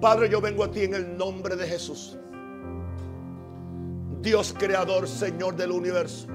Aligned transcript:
Padre, 0.00 0.30
yo 0.30 0.40
vengo 0.40 0.64
a 0.64 0.70
ti 0.70 0.80
en 0.80 0.94
el 0.94 1.16
nombre 1.16 1.56
de 1.56 1.66
Jesús. 1.66 2.16
Dios 4.22 4.54
creador, 4.58 5.06
Señor 5.06 5.56
del 5.56 5.70
universo. 5.70 6.26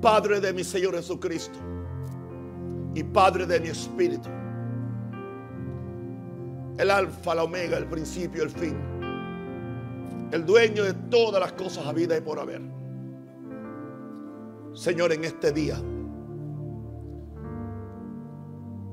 Padre 0.00 0.40
de 0.40 0.52
mi 0.52 0.64
Señor 0.64 0.94
Jesucristo. 0.94 1.58
Y 2.94 3.04
Padre 3.04 3.46
de 3.46 3.60
mi 3.60 3.68
espíritu. 3.68 4.28
El 6.78 6.90
alfa, 6.90 7.34
la 7.34 7.44
omega, 7.44 7.76
el 7.76 7.86
principio, 7.86 8.42
el 8.42 8.50
fin. 8.50 8.76
El 10.32 10.46
dueño 10.46 10.84
de 10.84 10.94
todas 10.94 11.40
las 11.40 11.52
cosas 11.52 11.86
a 11.86 11.92
vida 11.92 12.16
y 12.16 12.20
por 12.22 12.38
haber. 12.38 12.62
Señor, 14.72 15.12
en 15.12 15.24
este 15.24 15.52
día 15.52 15.78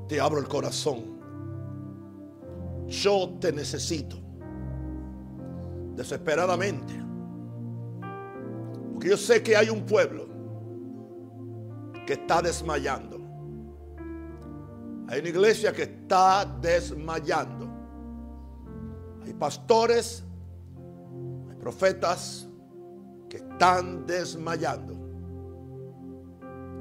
te 0.06 0.20
abro 0.20 0.38
el 0.38 0.48
corazón. 0.48 1.17
Yo 2.88 3.36
te 3.40 3.52
necesito 3.52 4.16
desesperadamente. 5.94 6.94
Porque 8.92 9.08
yo 9.10 9.16
sé 9.16 9.42
que 9.42 9.56
hay 9.56 9.68
un 9.68 9.84
pueblo 9.84 10.26
que 12.06 12.14
está 12.14 12.40
desmayando. 12.40 13.18
Hay 15.08 15.20
una 15.20 15.28
iglesia 15.28 15.72
que 15.72 15.82
está 15.82 16.44
desmayando. 16.60 17.68
Hay 19.24 19.34
pastores, 19.34 20.24
hay 21.50 21.56
profetas 21.56 22.48
que 23.28 23.38
están 23.38 24.06
desmayando. 24.06 24.94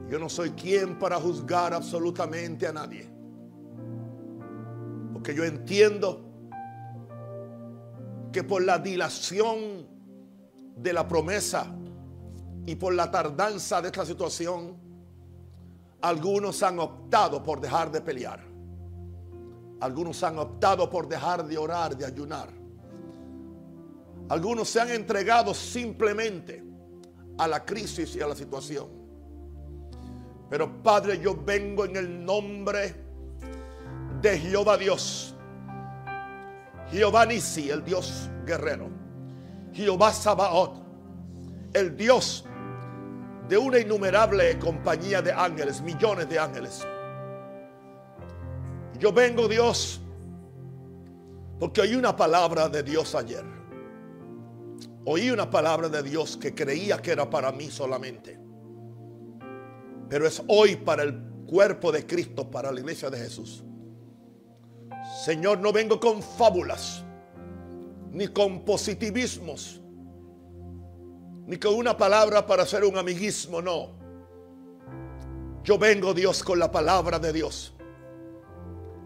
Yo 0.10 0.20
no 0.20 0.30
soy 0.30 0.52
quien 0.52 0.98
para 0.98 1.20
juzgar 1.20 1.74
absolutamente 1.74 2.66
a 2.66 2.72
nadie. 2.72 3.17
Porque 5.18 5.34
yo 5.34 5.44
entiendo 5.46 6.22
que 8.32 8.44
por 8.44 8.62
la 8.62 8.78
dilación 8.78 9.88
de 10.76 10.94
la 10.94 11.08
promesa 11.08 11.66
y 12.68 12.76
por 12.76 12.94
la 12.94 13.10
tardanza 13.10 13.82
de 13.82 13.88
esta 13.88 14.06
situación, 14.06 14.78
algunos 16.02 16.62
han 16.62 16.78
optado 16.78 17.42
por 17.42 17.60
dejar 17.60 17.92
de 17.92 18.02
pelear. 18.02 18.44
Algunos 19.80 20.22
han 20.22 20.38
optado 20.38 20.88
por 20.88 21.08
dejar 21.08 21.48
de 21.48 21.58
orar, 21.58 21.98
de 21.98 22.06
ayunar. 22.06 22.50
Algunos 24.30 24.70
se 24.70 24.82
han 24.82 24.92
entregado 24.92 25.52
simplemente 25.56 26.64
a 27.40 27.48
la 27.48 27.66
crisis 27.66 28.16
y 28.16 28.22
a 28.22 28.28
la 28.28 28.36
situación. 28.36 28.88
Pero 30.48 30.84
Padre, 30.84 31.20
yo 31.20 31.36
vengo 31.36 31.86
en 31.86 31.96
el 31.96 32.24
nombre 32.24 33.07
de 34.22 34.40
Jehová 34.40 34.78
Dios. 34.78 35.36
Jehová 36.92 37.26
Nisi, 37.26 37.70
el 37.70 37.84
Dios 37.84 38.30
guerrero. 38.46 38.90
Jehová 39.74 40.12
Sabaoth, 40.12 40.78
el 41.74 41.96
Dios 41.96 42.46
de 43.48 43.58
una 43.58 43.80
innumerable 43.80 44.58
compañía 44.60 45.22
de 45.22 45.32
ángeles, 45.32 45.82
millones 45.82 46.28
de 46.30 46.40
ángeles. 46.40 46.86
Yo 49.00 49.14
vengo, 49.14 49.48
Dios, 49.48 50.02
porque 51.60 51.82
oí 51.82 51.96
una 51.96 52.16
palabra 52.16 52.68
de 52.70 52.84
Dios 52.84 53.14
ayer. 53.16 53.44
Oí 55.06 55.30
una 55.30 55.50
palabra 55.50 55.88
de 55.88 56.04
Dios 56.04 56.36
que 56.36 56.54
creía 56.54 57.02
que 57.02 57.12
era 57.12 57.30
para 57.30 57.52
mí 57.52 57.70
solamente. 57.70 58.40
Pero 60.10 60.28
es 60.28 60.42
hoy 60.48 60.76
para 60.76 61.04
el 61.04 61.18
cuerpo 61.46 61.92
de 61.92 62.06
Cristo, 62.06 62.50
para 62.50 62.72
la 62.72 62.80
iglesia 62.80 63.10
de 63.10 63.18
Jesús. 63.20 63.64
Señor, 65.18 65.58
no 65.58 65.74
vengo 65.74 66.00
con 66.00 66.22
fábulas, 66.22 67.04
ni 68.12 68.28
con 68.28 68.64
positivismos, 68.64 69.82
ni 71.48 71.58
con 71.58 71.74
una 71.74 71.98
palabra 71.98 72.46
para 72.46 72.62
hacer 72.62 72.86
un 72.86 72.96
amiguismo, 73.00 73.60
no. 73.60 73.98
Yo 75.64 75.80
vengo, 75.80 76.14
Dios, 76.14 76.44
con 76.44 76.60
la 76.60 76.70
palabra 76.70 77.18
de 77.18 77.34
Dios, 77.34 77.74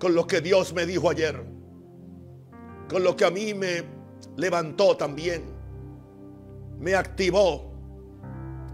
con 0.01 0.13
lo 0.13 0.27
que 0.27 0.41
Dios 0.41 0.73
me 0.73 0.85
dijo 0.85 1.09
ayer, 1.09 1.41
con 2.89 3.05
lo 3.05 3.15
que 3.15 3.23
a 3.23 3.31
mí 3.31 3.53
me 3.53 3.81
levantó 4.35 4.97
también, 4.97 5.45
me 6.77 6.93
activó, 6.93 7.71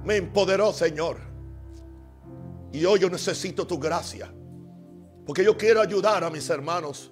me 0.04 0.16
empoderó, 0.16 0.74
Señor. 0.74 1.18
Y 2.72 2.84
hoy 2.84 3.00
yo 3.00 3.12
necesito 3.12 3.68
tu 3.68 3.78
gracia, 3.78 4.34
porque 5.24 5.44
yo 5.44 5.56
quiero 5.56 5.81
ayudar 5.81 6.24
a 6.24 6.31
mis 6.31 6.50
hermanos 6.50 7.12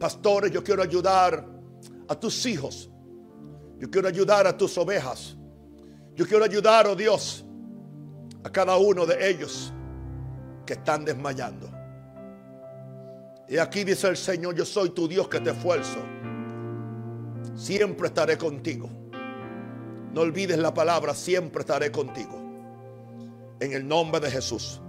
pastores, 0.00 0.50
yo 0.50 0.64
quiero 0.64 0.82
ayudar 0.82 1.46
a 2.08 2.14
tus 2.18 2.44
hijos. 2.46 2.90
Yo 3.78 3.88
quiero 3.88 4.08
ayudar 4.08 4.46
a 4.46 4.56
tus 4.56 4.76
ovejas. 4.78 5.36
Yo 6.16 6.26
quiero 6.26 6.44
ayudar, 6.44 6.86
oh 6.86 6.96
Dios, 6.96 7.44
a 8.42 8.50
cada 8.50 8.76
uno 8.76 9.06
de 9.06 9.30
ellos 9.30 9.72
que 10.66 10.72
están 10.72 11.04
desmayando. 11.04 11.70
Y 13.48 13.58
aquí 13.58 13.84
dice 13.84 14.08
el 14.08 14.16
Señor, 14.16 14.54
yo 14.54 14.64
soy 14.64 14.90
tu 14.90 15.06
Dios 15.06 15.28
que 15.28 15.40
te 15.40 15.50
esfuerzo. 15.50 15.98
Siempre 17.54 18.08
estaré 18.08 18.36
contigo. 18.36 18.88
No 20.12 20.22
olvides 20.22 20.58
la 20.58 20.74
palabra, 20.74 21.14
siempre 21.14 21.60
estaré 21.60 21.90
contigo. 21.90 22.38
En 23.60 23.72
el 23.72 23.86
nombre 23.86 24.20
de 24.20 24.30
Jesús. 24.30 24.80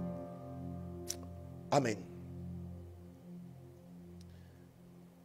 Amén. 1.70 2.11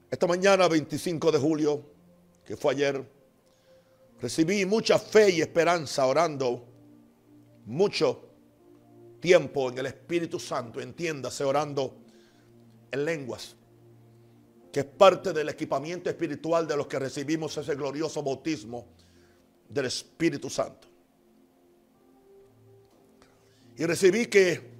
Esta 0.09 0.25
mañana, 0.25 0.69
25 0.69 1.31
de 1.33 1.37
julio, 1.37 1.83
que 2.45 2.55
fue 2.55 2.73
ayer, 2.73 3.03
recibí 4.21 4.65
mucha 4.65 4.97
fe 4.97 5.31
y 5.31 5.41
esperanza 5.41 6.05
orando 6.05 6.65
mucho 7.65 8.23
tiempo 9.19 9.69
en 9.69 9.79
el 9.79 9.87
Espíritu 9.87 10.39
Santo, 10.39 10.79
entiéndase, 10.79 11.43
orando 11.43 11.97
en 12.89 13.03
lenguas, 13.03 13.57
que 14.71 14.79
es 14.79 14.85
parte 14.85 15.33
del 15.33 15.49
equipamiento 15.49 16.09
espiritual 16.09 16.65
de 16.65 16.77
los 16.77 16.87
que 16.87 16.99
recibimos 16.99 17.57
ese 17.57 17.75
glorioso 17.75 18.23
bautismo 18.23 18.87
del 19.67 19.87
Espíritu 19.87 20.49
Santo. 20.49 20.87
Y 23.75 23.85
recibí 23.85 24.27
que 24.27 24.76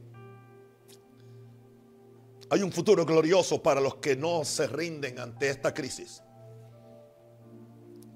hay 2.50 2.62
un 2.62 2.72
futuro 2.72 3.06
glorioso 3.06 3.62
para 3.62 3.82
los 3.82 3.96
que 3.96 4.16
no 4.16 4.46
se 4.46 4.68
rinden 4.68 5.20
ante 5.20 5.50
esta 5.50 5.74
crisis. 5.74 6.24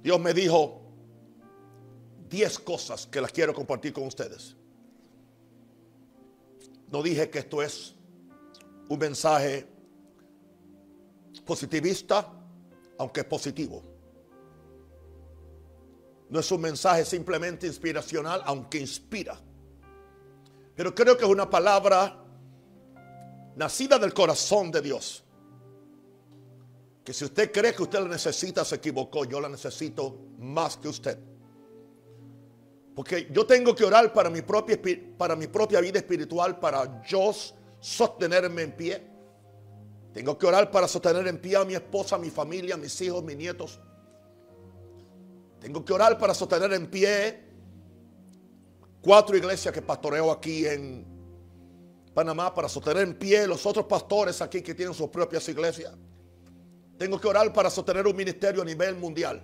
Dios 0.02 0.20
me 0.20 0.34
dijo 0.34 0.82
10 2.30 2.60
cosas 2.60 3.08
que 3.08 3.20
las 3.20 3.32
quiero 3.32 3.54
compartir 3.54 3.92
con 3.92 4.06
ustedes. 4.06 4.56
No 6.90 7.04
dije 7.04 7.30
que 7.30 7.40
esto 7.40 7.62
es 7.62 7.96
un 8.90 9.00
mensaje 9.00 9.68
positivista, 11.46 12.32
aunque 12.98 13.24
positivo. 13.24 13.84
No 16.30 16.40
es 16.40 16.52
un 16.52 16.62
mensaje 16.62 17.04
simplemente 17.04 17.68
inspiracional, 17.68 18.42
aunque 18.46 18.80
inspira. 18.80 19.38
Pero 20.76 20.96
creo 20.96 21.18
que 21.18 21.26
es 21.26 21.30
una 21.30 21.50
palabra 21.50 22.21
nacida 23.62 24.00
del 24.00 24.12
corazón 24.12 24.72
de 24.72 24.82
Dios. 24.82 25.24
Que 27.04 27.14
si 27.14 27.26
usted 27.26 27.52
cree 27.52 27.76
que 27.76 27.84
usted 27.84 28.00
la 28.00 28.08
necesita, 28.08 28.66
se 28.66 28.76
equivocó. 28.76 29.24
Yo 29.26 29.40
la 29.40 29.50
necesito 29.50 30.18
más 30.40 30.78
que 30.78 30.88
usted. 30.88 31.20
Porque 32.96 33.30
yo 33.32 33.46
tengo 33.46 33.76
que 33.76 33.86
orar 33.86 34.12
para 34.12 34.32
mi 34.32 34.42
propia, 34.42 35.80
vida 35.80 36.00
espiritual, 36.00 36.60
para 36.60 37.04
yo 37.04 37.32
sostenerme 37.80 38.64
en 38.64 38.76
pie. 38.76 39.08
Tengo 40.12 40.38
que 40.38 40.48
orar 40.48 40.72
para 40.72 40.88
sostener 40.88 41.28
en 41.28 41.40
pie 41.40 41.56
a 41.56 41.64
mi 41.64 41.76
esposa, 41.76 42.16
a 42.16 42.20
mi 42.20 42.32
familia, 42.32 42.74
a 42.74 42.78
mis 42.78 43.00
hijos, 43.02 43.24
mis 43.24 43.38
nietos. 43.38 43.80
Tengo 45.60 45.86
que 45.86 45.94
orar 45.94 46.18
para 46.18 46.34
sostener 46.34 46.74
en 46.74 46.88
pie 46.88 47.44
cuatro 49.02 49.38
iglesias 49.38 49.72
que 49.72 49.84
pastoreo 49.84 50.32
aquí 50.32 50.66
en 50.66 51.11
Panamá 52.14 52.54
para 52.54 52.68
sostener 52.68 53.04
en 53.04 53.14
pie 53.16 53.48
los 53.48 53.66
otros 53.66 53.86
pastores 53.86 54.42
aquí 54.42 54.62
que 54.62 54.76
tienen 54.76 54.94
sus 54.94 55.10
propias 55.10 55.48
iglesias. 55.48 55.94
Tengo 56.98 57.20
que 57.20 57.28
orar 57.28 57.52
para 57.54 57.70
sostener 57.70 58.06
un 58.06 58.16
ministerio 58.16 58.62
a 58.62 58.66
nivel 58.66 58.96
mundial. 58.96 59.42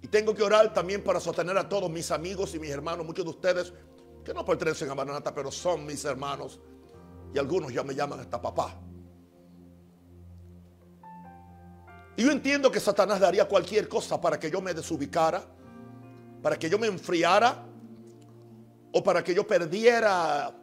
Y 0.00 0.08
tengo 0.08 0.34
que 0.34 0.42
orar 0.42 0.72
también 0.72 1.02
para 1.02 1.18
sostener 1.18 1.56
a 1.58 1.68
todos 1.68 1.90
mis 1.90 2.10
amigos 2.10 2.54
y 2.54 2.58
mis 2.58 2.70
hermanos, 2.70 3.04
muchos 3.04 3.24
de 3.24 3.30
ustedes 3.30 3.72
que 4.24 4.32
no 4.32 4.44
pertenecen 4.44 4.88
a 4.90 4.94
Maranata, 4.94 5.34
pero 5.34 5.50
son 5.50 5.84
mis 5.84 6.04
hermanos. 6.04 6.60
Y 7.34 7.38
algunos 7.38 7.72
ya 7.72 7.82
me 7.82 7.94
llaman 7.94 8.20
hasta 8.20 8.40
papá. 8.40 8.80
Y 12.16 12.22
yo 12.22 12.30
entiendo 12.30 12.70
que 12.70 12.80
Satanás 12.80 13.18
daría 13.18 13.46
cualquier 13.48 13.88
cosa 13.88 14.20
para 14.20 14.38
que 14.38 14.50
yo 14.50 14.60
me 14.60 14.72
desubicara, 14.72 15.44
para 16.42 16.56
que 16.56 16.70
yo 16.70 16.78
me 16.78 16.86
enfriara 16.86 17.66
o 18.92 19.02
para 19.02 19.24
que 19.24 19.34
yo 19.34 19.46
perdiera 19.46 20.54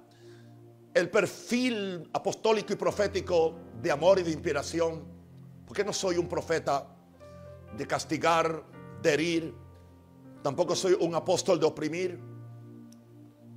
el 0.94 1.10
perfil 1.10 2.10
apostólico 2.14 2.74
y 2.74 2.76
profético 2.76 3.56
de 3.82 3.92
amor 3.92 4.20
y 4.20 4.24
de 4.24 4.32
inspiración 4.32 5.06
Porque 5.66 5.84
no 5.84 5.94
soy 5.94 6.18
un 6.18 6.28
profeta 6.28 6.86
de 7.78 7.88
castigar, 7.88 8.64
de 9.02 9.14
herir. 9.14 9.56
Tampoco 10.44 10.76
soy 10.76 10.98
un 11.00 11.16
apóstol 11.16 11.60
de 11.60 11.66
oprimir. 11.66 12.20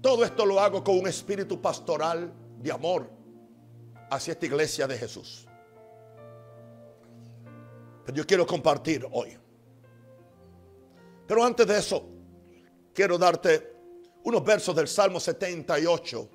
Todo 0.00 0.24
esto 0.24 0.46
lo 0.46 0.60
hago 0.60 0.84
con 0.84 0.96
un 0.96 1.08
espíritu 1.08 1.60
pastoral 1.60 2.32
de 2.60 2.70
amor 2.70 3.10
hacia 4.10 4.32
esta 4.32 4.46
iglesia 4.46 4.86
de 4.86 4.96
Jesús. 4.96 5.48
Pero 8.04 8.16
yo 8.16 8.24
quiero 8.24 8.46
compartir 8.46 9.04
hoy. 9.10 9.36
Pero 11.26 11.44
antes 11.44 11.66
de 11.66 11.78
eso, 11.78 12.06
quiero 12.92 13.18
darte 13.18 13.74
unos 14.22 14.44
versos 14.44 14.76
del 14.76 14.86
Salmo 14.86 15.18
78, 15.18 16.28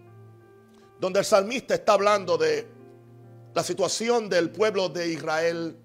donde 0.99 1.19
el 1.19 1.25
salmista 1.25 1.73
está 1.73 1.93
hablando 1.93 2.37
de 2.37 2.67
la 3.53 3.63
situación 3.63 4.29
del 4.29 4.51
pueblo 4.51 4.89
de 4.89 5.09
Israel 5.09 5.77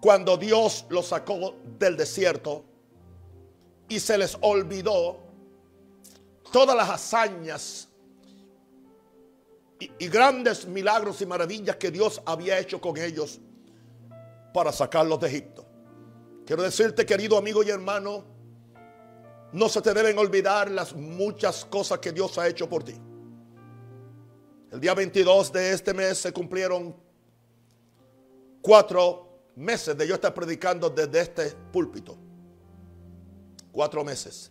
cuando 0.00 0.36
Dios 0.36 0.86
los 0.90 1.08
sacó 1.08 1.56
del 1.78 1.96
desierto 1.96 2.64
y 3.88 3.98
se 3.98 4.16
les 4.16 4.36
olvidó 4.40 5.18
todas 6.52 6.76
las 6.76 6.88
hazañas 6.88 7.88
y, 9.80 10.08
grandes 10.08 10.66
milagros 10.66 11.20
y 11.20 11.26
maravillas 11.26 11.76
que 11.76 11.90
Dios 11.90 12.20
había 12.26 12.58
hecho 12.58 12.80
con 12.80 12.96
ellos 12.96 13.40
para 14.52 14.72
sacarlos 14.72 15.20
de 15.20 15.28
Egipto. 15.28 15.64
Quiero 16.44 16.62
decirte, 16.62 17.06
querido 17.06 17.36
amigo 17.36 17.62
y 17.62 17.70
hermano, 17.70 18.24
no 19.52 19.68
se 19.68 19.80
te 19.80 19.94
deben 19.94 20.18
olvidar 20.18 20.70
las 20.70 20.94
muchas 20.94 21.64
cosas 21.64 21.98
que 21.98 22.12
Dios 22.12 22.38
ha 22.38 22.48
hecho 22.48 22.68
por 22.68 22.82
ti. 22.82 22.94
El 24.70 24.80
día 24.80 24.94
22 24.94 25.52
de 25.52 25.72
este 25.72 25.94
mes 25.94 26.18
se 26.18 26.32
cumplieron 26.32 26.94
cuatro 28.60 29.28
meses 29.56 29.96
de 29.96 30.06
yo 30.06 30.14
estar 30.14 30.34
predicando 30.34 30.90
desde 30.90 31.20
este 31.20 31.50
púlpito. 31.72 32.16
Cuatro 33.72 34.04
meses. 34.04 34.50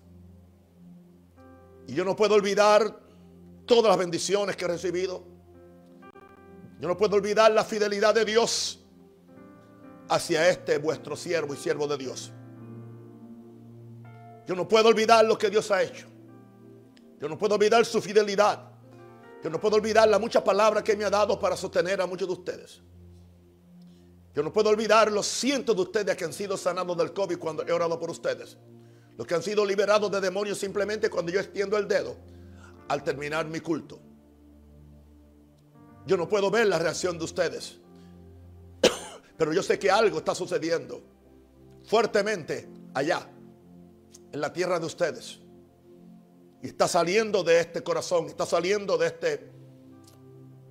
Y 1.87 1.93
yo 1.93 2.03
no 2.03 2.15
puedo 2.15 2.33
olvidar 2.33 2.99
todas 3.65 3.89
las 3.89 3.97
bendiciones 3.97 4.55
que 4.55 4.65
he 4.65 4.67
recibido. 4.67 5.23
Yo 6.79 6.87
no 6.87 6.97
puedo 6.97 7.15
olvidar 7.15 7.51
la 7.51 7.63
fidelidad 7.63 8.15
de 8.15 8.25
Dios 8.25 8.79
hacia 10.09 10.49
este 10.49 10.79
vuestro 10.79 11.15
siervo 11.15 11.53
y 11.53 11.57
siervo 11.57 11.87
de 11.87 11.97
Dios. 11.97 12.31
Yo 14.47 14.55
no 14.55 14.67
puedo 14.67 14.87
olvidar 14.87 15.25
lo 15.25 15.37
que 15.37 15.49
Dios 15.49 15.69
ha 15.69 15.83
hecho. 15.83 16.07
Yo 17.19 17.29
no 17.29 17.37
puedo 17.37 17.55
olvidar 17.55 17.85
su 17.85 18.01
fidelidad. 18.01 18.76
Yo 19.43 19.49
no 19.49 19.59
puedo 19.59 19.75
olvidar 19.75 20.07
las 20.07 20.19
muchas 20.19 20.43
palabras 20.43 20.83
que 20.83 20.95
me 20.95 21.05
ha 21.05 21.09
dado 21.09 21.39
para 21.39 21.55
sostener 21.55 22.01
a 22.01 22.07
muchos 22.07 22.27
de 22.27 22.33
ustedes. 22.33 22.81
Yo 24.33 24.43
no 24.43 24.53
puedo 24.53 24.69
olvidar 24.69 25.11
los 25.11 25.25
cientos 25.25 25.75
de 25.75 25.81
ustedes 25.81 26.15
que 26.15 26.25
han 26.25 26.33
sido 26.33 26.57
sanados 26.57 26.97
del 26.97 27.13
COVID 27.13 27.37
cuando 27.37 27.65
he 27.65 27.71
orado 27.71 27.99
por 27.99 28.09
ustedes. 28.09 28.57
Los 29.17 29.25
que 29.25 29.33
han 29.33 29.41
sido 29.41 29.65
liberados 29.65 30.11
de 30.11 30.21
demonios 30.21 30.59
simplemente 30.59 31.09
cuando 31.09 31.31
yo 31.31 31.39
extiendo 31.39 31.77
el 31.77 31.87
dedo 31.87 32.15
al 32.87 33.03
terminar 33.03 33.47
mi 33.47 33.59
culto. 33.59 33.99
Yo 36.05 36.17
no 36.17 36.29
puedo 36.29 36.51
ver 36.51 36.67
la 36.67 36.79
reacción 36.79 37.17
de 37.17 37.25
ustedes. 37.25 37.79
Pero 39.37 39.53
yo 39.53 39.63
sé 39.63 39.79
que 39.79 39.89
algo 39.89 40.19
está 40.19 40.35
sucediendo 40.35 41.01
fuertemente 41.87 42.69
allá, 42.93 43.27
en 44.31 44.41
la 44.41 44.51
tierra 44.53 44.79
de 44.79 44.85
ustedes. 44.85 45.39
Y 46.61 46.67
está 46.67 46.87
saliendo 46.87 47.43
de 47.43 47.59
este 47.59 47.83
corazón, 47.83 48.27
está 48.27 48.45
saliendo 48.45 48.97
de 48.97 49.07
este 49.07 49.51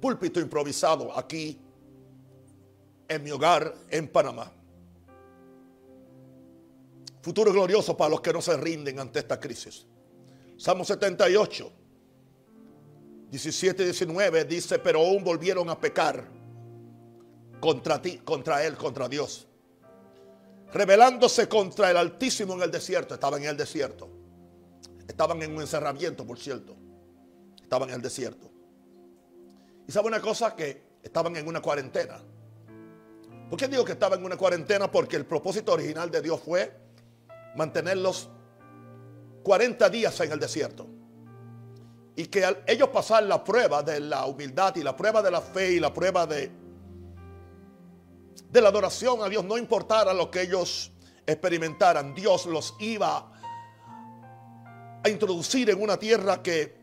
púlpito 0.01 0.41
improvisado 0.41 1.17
aquí 1.17 1.61
en 3.09 3.23
mi 3.23 3.31
hogar 3.31 3.75
en 3.89 4.09
Panamá. 4.09 4.53
Futuro 7.23 7.53
glorioso 7.53 7.97
para 7.97 8.11
los 8.11 8.21
que 8.21 8.33
no 8.33 8.41
se 8.41 8.57
rinden 8.57 9.01
ante 9.01 9.19
esta 9.19 9.41
crisis. 9.41 9.87
Salmo 10.57 10.85
78, 10.85 11.73
17 13.31 13.83
y 13.83 13.87
19 13.87 14.45
dice, 14.45 14.79
pero 14.79 15.01
aún 15.01 15.23
volvieron 15.23 15.69
a 15.69 15.79
pecar 15.79 16.29
contra 17.61 18.01
ti, 18.01 18.19
contra 18.19 18.65
él, 18.65 18.77
contra 18.77 19.09
Dios. 19.09 19.47
Rebelándose 20.73 21.49
contra 21.49 21.91
el 21.91 21.97
Altísimo 21.97 22.55
en 22.55 22.63
el 22.63 22.71
desierto. 22.71 23.15
Estaban 23.15 23.43
en 23.43 23.51
el 23.51 23.57
desierto. 23.57 24.09
Estaban 25.09 25.43
en 25.43 25.55
un 25.55 25.61
encerramiento, 25.61 26.27
por 26.27 26.39
cierto. 26.39 26.77
Estaban 27.63 27.89
en 27.89 27.97
el 27.97 28.03
desierto. 28.03 28.51
Y 29.87 29.93
sabe 29.93 30.09
una 30.09 30.21
cosa 30.21 30.55
que 30.55 30.83
estaban 31.03 31.37
en 31.37 31.47
una 31.47 31.61
cuarentena. 31.61 32.21
¿Por 33.49 33.59
qué 33.59 33.69
digo 33.69 33.85
que 33.85 33.93
estaban 33.93 34.19
en 34.19 34.25
una 34.25 34.37
cuarentena? 34.37 34.91
Porque 34.91 35.17
el 35.17 35.25
propósito 35.25 35.73
original 35.73 36.11
de 36.11 36.21
Dios 36.21 36.41
fue 36.41 36.77
mantenerlos 37.55 38.29
40 39.45 39.89
días 39.91 40.19
en 40.21 40.33
el 40.33 40.41
desierto. 40.41 40.87
Y 42.17 42.27
que 42.27 42.45
ellos 42.67 42.89
pasar 42.89 43.23
la 43.25 43.45
prueba 43.45 43.83
de 43.83 44.01
la 44.01 44.27
humildad 44.27 44.75
y 44.75 44.83
la 44.83 44.97
prueba 44.97 45.23
de 45.23 45.31
la 45.31 45.41
fe 45.41 45.73
y 45.73 45.81
la 45.81 45.93
prueba 45.93 46.27
de, 46.27 46.51
de 48.51 48.61
la 48.61 48.69
adoración 48.69 49.23
a 49.23 49.29
Dios, 49.29 49.45
no 49.45 49.57
importara 49.57 50.13
lo 50.13 50.31
que 50.31 50.43
ellos 50.43 50.91
experimentaran, 51.27 52.15
Dios 52.15 52.47
los 52.47 52.75
iba 52.81 53.33
a 55.07 55.09
introducir 55.09 55.71
en 55.71 55.81
una 55.81 55.97
tierra 55.97 56.43
que 56.43 56.75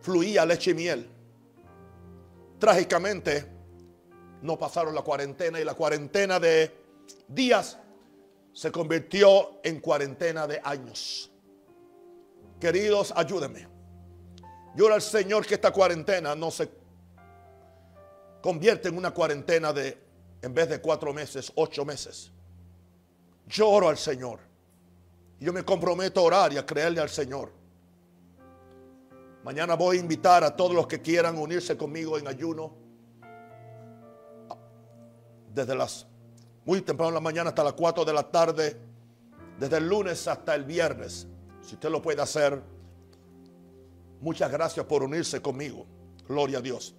fluía 0.00 0.44
leche 0.44 0.72
y 0.72 0.74
miel. 0.74 1.08
Trágicamente, 2.58 3.46
no 4.42 4.58
pasaron 4.58 4.94
la 4.94 5.02
cuarentena 5.02 5.60
y 5.60 5.64
la 5.64 5.74
cuarentena 5.74 6.40
de 6.40 6.74
días 7.28 7.78
se 8.52 8.70
convirtió 8.72 9.60
en 9.62 9.80
cuarentena 9.80 10.46
de 10.46 10.60
años. 10.62 11.30
Queridos, 12.60 13.12
ayúdenme. 13.16 13.68
Yo 14.74 14.92
al 14.92 15.02
Señor 15.02 15.46
que 15.46 15.54
esta 15.54 15.70
cuarentena 15.70 16.34
no 16.34 16.50
se 16.50 16.68
convierte 18.42 18.88
en 18.88 18.98
una 18.98 19.12
cuarentena 19.12 19.72
de, 19.72 19.96
en 20.42 20.52
vez 20.52 20.68
de 20.68 20.80
cuatro 20.80 21.14
meses, 21.14 21.52
ocho 21.54 21.84
meses. 21.84 22.32
Yo 23.46 23.68
oro 23.70 23.88
al 23.88 23.98
Señor. 23.98 24.40
Yo 25.44 25.52
me 25.52 25.62
comprometo 25.62 26.20
a 26.20 26.22
orar 26.22 26.52
y 26.54 26.56
a 26.56 26.64
creerle 26.64 27.02
al 27.02 27.10
Señor. 27.10 27.52
Mañana 29.42 29.74
voy 29.74 29.98
a 29.98 30.00
invitar 30.00 30.42
a 30.42 30.56
todos 30.56 30.72
los 30.72 30.86
que 30.86 31.02
quieran 31.02 31.36
unirse 31.36 31.76
conmigo 31.76 32.16
en 32.16 32.26
ayuno. 32.26 32.72
Desde 35.52 35.74
las 35.74 36.06
muy 36.64 36.80
temprano 36.80 37.10
en 37.10 37.14
la 37.16 37.20
mañana 37.20 37.50
hasta 37.50 37.62
las 37.62 37.74
4 37.74 38.06
de 38.06 38.12
la 38.14 38.22
tarde. 38.22 38.80
Desde 39.60 39.76
el 39.76 39.86
lunes 39.86 40.26
hasta 40.28 40.54
el 40.54 40.64
viernes. 40.64 41.26
Si 41.60 41.74
usted 41.74 41.90
lo 41.90 42.00
puede 42.00 42.22
hacer. 42.22 42.62
Muchas 44.22 44.50
gracias 44.50 44.86
por 44.86 45.02
unirse 45.02 45.42
conmigo. 45.42 45.84
Gloria 46.26 46.56
a 46.56 46.62
Dios. 46.62 46.94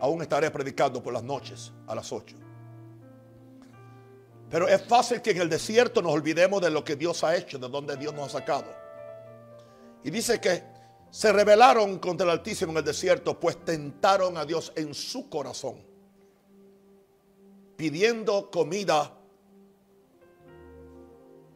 Aún 0.00 0.22
estaré 0.22 0.50
predicando 0.50 1.02
por 1.02 1.12
las 1.12 1.22
noches 1.22 1.70
a 1.86 1.94
las 1.94 2.10
8. 2.10 2.45
Pero 4.50 4.68
es 4.68 4.82
fácil 4.82 5.20
que 5.20 5.32
en 5.32 5.40
el 5.40 5.48
desierto 5.48 6.00
nos 6.00 6.12
olvidemos 6.12 6.60
de 6.62 6.70
lo 6.70 6.84
que 6.84 6.96
Dios 6.96 7.24
ha 7.24 7.36
hecho, 7.36 7.58
de 7.58 7.68
donde 7.68 7.96
Dios 7.96 8.14
nos 8.14 8.28
ha 8.28 8.38
sacado. 8.38 8.66
Y 10.04 10.10
dice 10.10 10.40
que 10.40 10.62
se 11.10 11.32
rebelaron 11.32 11.98
contra 11.98 12.24
el 12.24 12.30
Altísimo 12.30 12.72
en 12.72 12.78
el 12.78 12.84
desierto, 12.84 13.38
pues 13.40 13.64
tentaron 13.64 14.36
a 14.36 14.44
Dios 14.44 14.72
en 14.76 14.94
su 14.94 15.28
corazón, 15.28 15.84
pidiendo 17.76 18.50
comida 18.50 19.12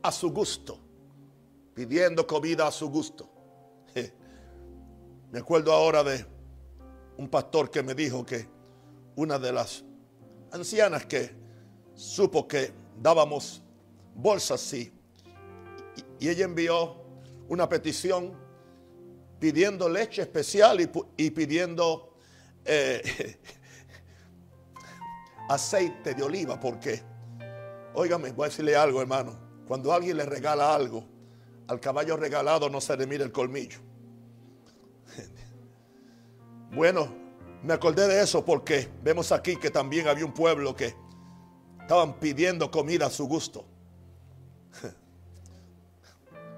a 0.02 0.12
su 0.12 0.32
gusto, 0.32 0.78
pidiendo 1.74 2.26
comida 2.26 2.66
a 2.66 2.72
su 2.72 2.88
gusto. 2.90 3.30
Me 5.30 5.38
acuerdo 5.38 5.72
ahora 5.72 6.02
de 6.02 6.26
un 7.18 7.28
pastor 7.28 7.70
que 7.70 7.82
me 7.82 7.94
dijo 7.94 8.24
que 8.24 8.48
una 9.14 9.38
de 9.38 9.52
las 9.52 9.84
ancianas 10.52 11.04
que 11.04 11.30
supo 11.94 12.48
que 12.48 12.79
dábamos 13.00 13.62
bolsas, 14.14 14.60
sí. 14.60 14.92
Y, 16.18 16.28
ella 16.28 16.44
envió 16.44 16.96
una 17.48 17.68
petición 17.68 18.32
pidiendo 19.38 19.88
leche 19.88 20.22
especial 20.22 20.80
y, 21.16 21.30
pidiendo 21.30 22.14
eh, 22.64 23.38
aceite 25.48 26.14
de 26.14 26.22
oliva, 26.22 26.60
porque, 26.60 27.02
óigame, 27.94 28.32
voy 28.32 28.46
a 28.46 28.48
decirle 28.50 28.76
algo, 28.76 29.00
hermano. 29.00 29.34
Cuando 29.66 29.92
alguien 29.92 30.18
le 30.18 30.26
regala 30.26 30.74
algo, 30.74 31.04
al 31.68 31.80
caballo 31.80 32.16
regalado 32.16 32.68
no 32.68 32.80
se 32.80 32.96
le 32.96 33.06
mira 33.06 33.24
el 33.24 33.32
colmillo. 33.32 33.78
Bueno, 36.72 37.12
me 37.64 37.72
acordé 37.72 38.06
de 38.06 38.22
eso 38.22 38.44
porque 38.44 38.88
vemos 39.02 39.32
aquí 39.32 39.56
que 39.56 39.70
también 39.70 40.06
había 40.06 40.24
un 40.24 40.32
pueblo 40.32 40.76
que 40.76 40.94
estaban 41.90 42.14
pidiendo 42.20 42.70
comida 42.70 43.06
a 43.06 43.10
su 43.10 43.26
gusto. 43.26 43.64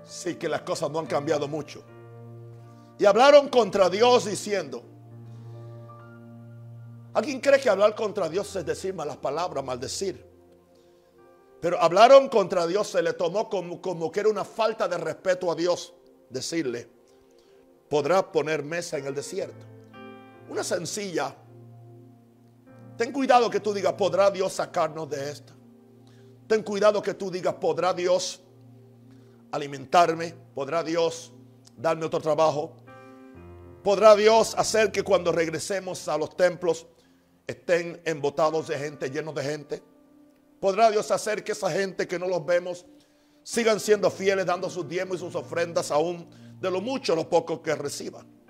Sí 0.04 0.34
que 0.34 0.46
las 0.46 0.60
cosas 0.60 0.90
no 0.90 0.98
han 0.98 1.06
cambiado 1.06 1.48
mucho. 1.48 1.82
Y 2.98 3.06
hablaron 3.06 3.48
contra 3.48 3.88
Dios 3.88 4.26
diciendo, 4.26 4.82
¿Alguien 7.14 7.40
cree 7.40 7.58
que 7.58 7.70
hablar 7.70 7.94
contra 7.94 8.28
Dios 8.28 8.54
es 8.56 8.66
decir 8.66 8.92
malas 8.92 9.16
palabras, 9.16 9.64
maldecir? 9.64 10.22
Pero 11.62 11.80
hablaron 11.80 12.28
contra 12.28 12.66
Dios, 12.66 12.88
se 12.88 13.00
le 13.00 13.14
tomó 13.14 13.48
como, 13.48 13.80
como 13.80 14.12
que 14.12 14.20
era 14.20 14.28
una 14.28 14.44
falta 14.44 14.86
de 14.86 14.98
respeto 14.98 15.50
a 15.50 15.54
Dios 15.54 15.94
decirle, 16.28 16.90
podrá 17.88 18.30
poner 18.30 18.62
mesa 18.62 18.98
en 18.98 19.06
el 19.06 19.14
desierto. 19.14 19.64
Una 20.50 20.62
sencilla. 20.62 21.34
Ten 23.02 23.11
cuidado 23.11 23.50
que 23.50 23.59
tú 23.59 23.75
digas, 23.75 23.94
podrá 23.94 24.30
Dios 24.30 24.52
sacarnos 24.52 25.11
de 25.11 25.28
esto. 25.28 25.52
Ten 26.47 26.62
cuidado 26.62 27.02
que 27.02 27.14
tú 27.14 27.32
digas, 27.32 27.54
podrá 27.54 27.92
Dios 27.92 28.40
alimentarme, 29.50 30.32
podrá 30.54 30.85
Dios 30.85 31.32
darme 31.76 32.04
otro 32.04 32.21
trabajo, 32.21 32.76
podrá 33.82 34.14
Dios 34.14 34.54
hacer 34.56 34.92
que 34.92 35.02
cuando 35.02 35.32
regresemos 35.32 36.06
a 36.06 36.16
los 36.16 36.37
templos 36.37 36.87
estén 37.44 38.00
embotados 38.04 38.68
de 38.68 38.78
gente, 38.78 39.11
llenos 39.11 39.35
de 39.35 39.42
gente. 39.42 39.82
Podrá 40.61 40.88
Dios 40.88 41.11
hacer 41.11 41.42
que 41.42 41.50
esa 41.50 41.73
gente 41.73 42.06
que 42.06 42.21
no 42.21 42.28
los 42.28 42.47
vemos 42.47 42.87
sigan 43.42 43.80
siendo 43.80 44.12
fieles, 44.12 44.47
dando 44.47 44.71
sus 44.71 44.88
diezmos 44.88 45.16
y 45.16 45.21
sus 45.23 45.35
ofrendas 45.35 45.90
aún 45.90 46.30
de 46.61 46.71
lo 46.71 46.80
mucho 46.80 47.14
o 47.14 47.16
lo 47.16 47.28
poco 47.28 47.61
que 47.61 47.75
reciban. 47.75 48.41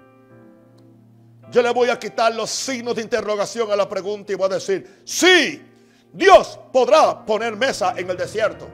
Yo 1.53 1.61
le 1.61 1.71
voy 1.71 1.91
a 1.91 1.99
quitar 1.99 2.35
los 2.35 2.49
signos 2.49 2.97
de 2.97 3.03
interrogación 3.03 3.71
a 3.71 3.77
la 3.77 3.87
pregunta 3.87 4.33
y 4.33 4.37
voy 4.37 4.47
a 4.47 4.55
decir, 4.55 5.03
sí, 5.05 5.63
Dios 6.11 6.59
podrá 6.73 7.27
poner 7.27 7.55
mesa 7.57 7.93
en 7.95 8.09
el 8.09 8.17
desierto 8.17 8.69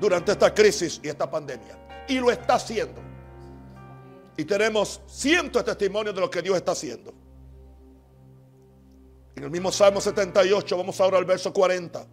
durante 0.00 0.32
esta 0.32 0.52
crisis 0.52 1.00
y 1.00 1.08
esta 1.08 1.30
pandemia. 1.30 1.78
Y 2.08 2.18
lo 2.18 2.32
está 2.32 2.54
haciendo. 2.54 3.00
Y 4.36 4.44
tenemos 4.44 5.00
cientos 5.06 5.64
de 5.64 5.72
testimonios 5.72 6.12
de 6.12 6.20
lo 6.20 6.28
que 6.28 6.42
Dios 6.42 6.56
está 6.56 6.72
haciendo. 6.72 7.14
En 9.36 9.44
el 9.44 9.50
mismo 9.50 9.70
Salmo 9.70 10.00
78, 10.00 10.76
vamos 10.76 11.00
ahora 11.00 11.18
al 11.18 11.24
verso 11.24 11.52
40. 11.52 12.04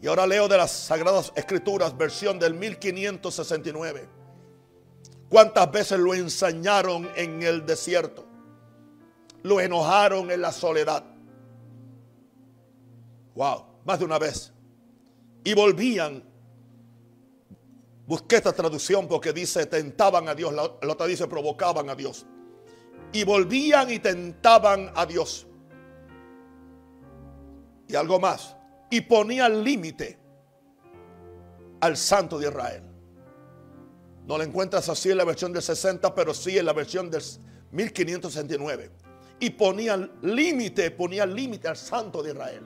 Y 0.00 0.06
ahora 0.06 0.28
leo 0.28 0.46
de 0.46 0.56
las 0.56 0.70
Sagradas 0.70 1.32
Escrituras, 1.34 1.96
versión 1.96 2.38
del 2.38 2.54
1569. 2.54 4.19
¿Cuántas 5.30 5.70
veces 5.70 5.98
lo 6.00 6.12
ensañaron 6.12 7.08
en 7.14 7.40
el 7.44 7.64
desierto? 7.64 8.26
Lo 9.44 9.60
enojaron 9.60 10.28
en 10.28 10.40
la 10.42 10.50
soledad. 10.50 11.04
Wow, 13.36 13.64
más 13.84 14.00
de 14.00 14.04
una 14.04 14.18
vez. 14.18 14.52
Y 15.44 15.54
volvían. 15.54 16.24
Busqué 18.08 18.36
esta 18.36 18.52
traducción 18.52 19.06
porque 19.06 19.32
dice 19.32 19.66
tentaban 19.66 20.28
a 20.28 20.34
Dios. 20.34 20.52
La, 20.52 20.64
otra 20.64 21.06
dice 21.06 21.28
provocaban 21.28 21.88
a 21.88 21.94
Dios. 21.94 22.26
Y 23.12 23.22
volvían 23.22 23.88
y 23.88 24.00
tentaban 24.00 24.90
a 24.96 25.06
Dios. 25.06 25.46
Y 27.86 27.94
algo 27.94 28.18
más. 28.18 28.56
Y 28.90 29.00
ponían 29.02 29.62
límite 29.62 30.18
al 31.80 31.96
santo 31.96 32.36
de 32.36 32.48
Israel. 32.48 32.89
No 34.26 34.38
la 34.38 34.44
encuentras 34.44 34.88
así 34.88 35.10
en 35.10 35.18
la 35.18 35.24
versión 35.24 35.52
del 35.52 35.62
60, 35.62 36.14
pero 36.14 36.34
sí 36.34 36.58
en 36.58 36.66
la 36.66 36.72
versión 36.72 37.10
del 37.10 37.22
1569. 37.72 38.90
Y 39.40 39.50
ponían 39.50 40.10
límite, 40.22 40.90
ponían 40.90 41.34
límite 41.34 41.68
al 41.68 41.76
santo 41.76 42.22
de 42.22 42.30
Israel. 42.30 42.64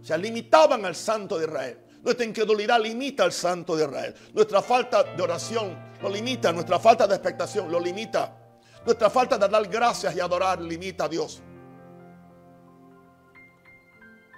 O 0.00 0.04
sea, 0.04 0.16
limitaban 0.16 0.84
al 0.84 0.94
santo 0.94 1.38
de 1.38 1.46
Israel. 1.46 1.78
Nuestra 2.02 2.26
incredulidad 2.26 2.80
limita 2.80 3.22
al 3.22 3.32
santo 3.32 3.76
de 3.76 3.84
Israel. 3.84 4.14
Nuestra 4.32 4.62
falta 4.62 5.04
de 5.04 5.22
oración 5.22 5.78
lo 6.00 6.08
limita. 6.08 6.52
Nuestra 6.52 6.78
falta 6.78 7.06
de 7.06 7.14
expectación 7.14 7.70
lo 7.70 7.78
limita. 7.78 8.36
Nuestra 8.84 9.10
falta 9.10 9.38
de 9.38 9.48
dar 9.48 9.68
gracias 9.68 10.14
y 10.16 10.20
adorar 10.20 10.60
limita 10.60 11.04
a 11.04 11.08
Dios. 11.08 11.42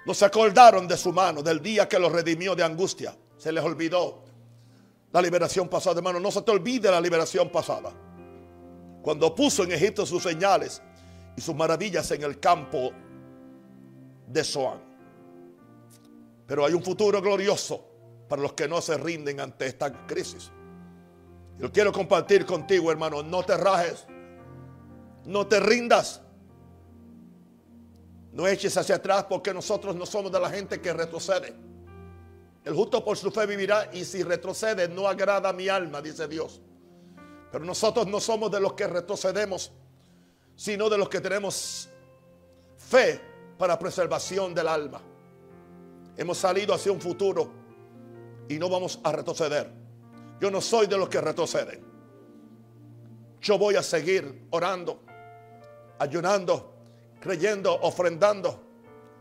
No 0.05 0.13
se 0.13 0.25
acordaron 0.25 0.87
de 0.87 0.97
su 0.97 1.11
mano, 1.11 1.41
del 1.41 1.59
día 1.59 1.89
que 1.89 1.97
los 1.97 2.11
redimió 2.11 2.55
de 2.55 2.63
angustia. 2.63 3.17
Se 3.37 3.51
les 3.51 3.63
olvidó 3.63 4.24
la 5.15 5.21
liberación 5.21 5.69
pasada, 5.69 5.99
hermano. 5.99 6.19
No 6.19 6.29
se 6.29 6.41
te 6.41 6.51
olvide 6.51 6.91
la 6.91 6.99
liberación 6.99 7.49
pasada. 7.49 7.89
Cuando 9.01 9.33
puso 9.33 9.63
en 9.63 9.71
Egipto 9.71 10.05
sus 10.05 10.21
señales 10.21 10.81
y 11.37 11.41
sus 11.41 11.55
maravillas 11.55 12.11
en 12.11 12.23
el 12.23 12.37
campo 12.37 12.91
de 14.27 14.43
Zoán. 14.43 14.81
Pero 16.45 16.65
hay 16.65 16.73
un 16.73 16.83
futuro 16.83 17.21
glorioso 17.21 17.81
para 18.27 18.41
los 18.41 18.51
que 18.51 18.67
no 18.67 18.81
se 18.81 18.97
rinden 18.97 19.39
ante 19.39 19.67
esta 19.67 20.05
crisis. 20.05 20.51
Yo 21.59 21.71
quiero 21.71 21.93
compartir 21.93 22.45
contigo, 22.45 22.91
hermano. 22.91 23.23
No 23.23 23.41
te 23.41 23.55
rajes. 23.55 24.05
No 25.23 25.47
te 25.47 25.61
rindas. 25.61 26.21
No 28.33 28.45
eches 28.45 28.75
hacia 28.75 28.95
atrás 28.95 29.23
porque 29.29 29.53
nosotros 29.53 29.95
no 29.95 30.05
somos 30.05 30.29
de 30.29 30.41
la 30.41 30.49
gente 30.49 30.81
que 30.81 30.91
retrocede. 30.91 31.55
El 32.65 32.73
justo 32.73 33.05
por 33.05 33.15
su 33.15 33.29
fe 33.29 33.45
vivirá 33.45 33.91
y 33.93 34.03
si 34.03 34.23
retrocede 34.23 34.87
no 34.87 35.07
agrada 35.07 35.53
mi 35.53 35.69
alma, 35.69 36.01
dice 36.01 36.27
Dios. 36.27 36.59
Pero 37.51 37.63
nosotros 37.63 38.07
no 38.07 38.19
somos 38.19 38.49
de 38.51 38.59
los 38.59 38.73
que 38.73 38.87
retrocedemos, 38.87 39.71
sino 40.55 40.89
de 40.89 40.97
los 40.97 41.07
que 41.07 41.21
tenemos 41.21 41.87
fe 42.77 43.21
para 43.59 43.77
preservación 43.77 44.55
del 44.55 44.67
alma. 44.67 44.99
Hemos 46.17 46.39
salido 46.39 46.73
hacia 46.73 46.91
un 46.91 46.99
futuro 46.99 47.51
y 48.49 48.57
no 48.57 48.67
vamos 48.67 48.99
a 49.03 49.11
retroceder. 49.11 49.71
Yo 50.41 50.49
no 50.49 50.59
soy 50.59 50.87
de 50.87 50.97
los 50.97 51.07
que 51.07 51.21
retroceden. 51.21 51.85
Yo 53.41 53.59
voy 53.59 53.75
a 53.75 53.83
seguir 53.83 54.47
orando, 54.49 55.03
ayunando, 55.99 56.73
creyendo, 57.19 57.75
ofrendando, 57.79 58.59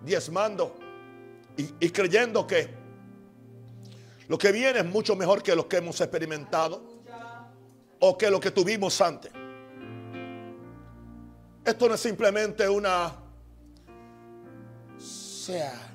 diezmando 0.01 0.75
y 1.57 1.91
creyendo 1.91 2.47
que 2.47 2.84
lo 4.29 4.39
que 4.39 4.53
viene 4.53 4.81
es 4.81 4.87
mucho 4.87 5.17
mejor 5.17 5.43
que 5.43 5.55
lo 5.55 5.69
que 5.69 5.79
hemos 5.79 6.01
experimentado 6.01 6.83
o 8.01 8.19
que 8.19 8.31
lo 8.31 8.41
que 8.41 8.51
tuvimos 8.51 9.01
antes. 9.01 9.33
Esto 11.65 11.89
no 11.89 11.95
es 11.95 12.01
simplemente 12.01 12.69
una 12.69 13.15
sea 14.99 15.91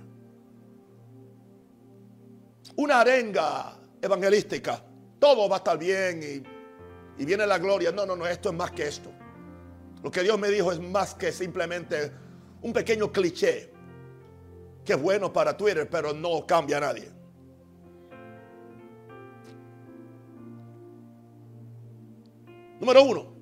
una 2.75 3.01
arenga 3.01 3.77
evangelística. 4.01 4.81
Todo 5.19 5.49
va 5.49 5.57
a 5.57 5.59
estar 5.59 5.77
bien 5.77 6.21
y, 6.23 7.21
y 7.21 7.25
viene 7.25 7.45
la 7.45 7.57
gloria. 7.57 7.91
No, 7.91 8.05
no, 8.05 8.15
no, 8.15 8.25
esto 8.25 8.49
es 8.49 8.55
más 8.55 8.71
que 8.71 8.87
esto. 8.87 9.11
Lo 10.01 10.09
que 10.09 10.23
Dios 10.23 10.39
me 10.39 10.47
dijo 10.47 10.71
es 10.71 10.79
más 10.79 11.13
que 11.13 11.31
simplemente 11.31 12.11
un 12.61 12.71
pequeño 12.71 13.11
cliché 13.11 13.73
que 14.85 14.93
es 14.93 15.01
bueno 15.01 15.31
para 15.31 15.57
Twitter, 15.57 15.89
pero 15.89 16.13
no 16.13 16.47
cambia 16.47 16.77
a 16.77 16.79
nadie. 16.79 17.18
Número 22.79 23.03
uno. 23.03 23.39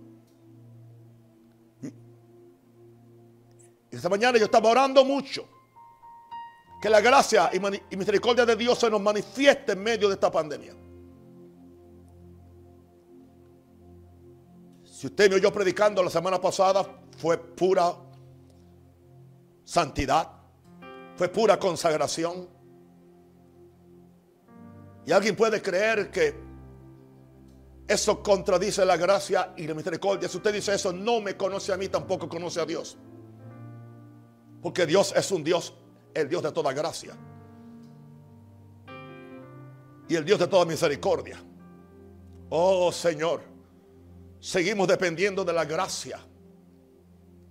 Esta 3.91 4.09
mañana 4.09 4.37
yo 4.37 4.45
estaba 4.45 4.69
orando 4.69 5.03
mucho 5.05 5.47
que 6.81 6.89
la 6.89 7.01
gracia 7.01 7.49
y 7.53 7.95
misericordia 7.95 8.45
de 8.45 8.55
Dios 8.55 8.77
se 8.77 8.89
nos 8.89 9.01
manifieste 9.01 9.71
en 9.71 9.81
medio 9.81 10.07
de 10.07 10.13
esta 10.13 10.31
pandemia. 10.31 10.75
Si 14.83 15.07
usted 15.07 15.29
me 15.29 15.35
oyó 15.35 15.51
predicando 15.51 16.03
la 16.03 16.09
semana 16.09 16.39
pasada, 16.39 16.83
fue 17.17 17.37
pura 17.37 17.95
santidad, 19.63 20.31
fue 21.15 21.29
pura 21.29 21.59
consagración. 21.59 22.47
Y 25.05 25.11
alguien 25.11 25.35
puede 25.35 25.61
creer 25.61 26.11
que 26.11 26.46
eso 27.87 28.21
contradice 28.21 28.85
la 28.85 28.97
gracia 28.97 29.53
y 29.55 29.65
la 29.65 29.73
misericordia. 29.73 30.27
Si 30.27 30.37
usted 30.37 30.53
dice 30.53 30.75
eso, 30.75 30.91
no 30.91 31.21
me 31.21 31.37
conoce 31.37 31.71
a 31.71 31.77
mí, 31.77 31.87
tampoco 31.87 32.27
conoce 32.27 32.59
a 32.59 32.65
Dios. 32.65 32.97
Porque 34.61 34.85
Dios 34.85 35.13
es 35.15 35.31
un 35.31 35.43
Dios 35.43 35.73
el 36.13 36.27
Dios 36.27 36.41
de 36.41 36.51
toda 36.51 36.73
gracia 36.73 37.15
y 40.09 40.15
el 40.15 40.25
Dios 40.25 40.39
de 40.39 40.47
toda 40.47 40.65
misericordia. 40.65 41.37
Oh 42.49 42.91
Señor, 42.91 43.41
seguimos 44.39 44.87
dependiendo 44.87 45.43
de 45.43 45.53
la 45.53 45.65
gracia, 45.65 46.19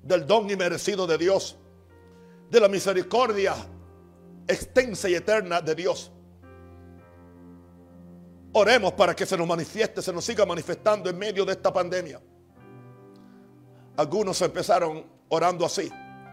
del 0.02 0.26
don 0.26 0.50
inmerecido 0.50 1.06
de 1.06 1.18
Dios, 1.18 1.56
de 2.50 2.60
la 2.60 2.68
misericordia 2.68 3.54
extensa 4.48 5.08
y 5.08 5.14
eterna 5.14 5.60
de 5.60 5.74
Dios. 5.74 6.10
Oremos 8.58 8.94
para 8.94 9.14
que 9.14 9.26
se 9.26 9.36
nos 9.36 9.46
manifieste, 9.46 10.00
se 10.00 10.10
nos 10.14 10.24
siga 10.24 10.46
manifestando 10.46 11.10
en 11.10 11.18
medio 11.18 11.44
de 11.44 11.52
esta 11.52 11.70
pandemia. 11.70 12.18
Algunos 13.98 14.40
empezaron 14.40 15.04
orando 15.28 15.66
así, 15.66 15.90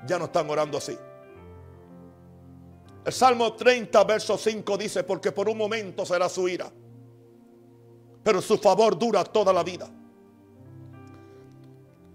ya 0.07 0.17
no 0.17 0.25
están 0.25 0.49
orando 0.49 0.77
así. 0.77 0.97
El 3.03 3.11
Salmo 3.11 3.51
30, 3.51 4.01
verso 4.05 4.37
5 4.37 4.77
dice, 4.77 5.03
porque 5.03 5.33
por 5.33 5.49
un 5.49 5.57
momento 5.57 6.05
será 6.05 6.29
su 6.29 6.47
ira, 6.47 6.71
pero 8.23 8.41
su 8.41 8.57
favor 8.57 8.97
dura 8.97 9.25
toda 9.25 9.51
la 9.51 9.61
vida. 9.61 9.89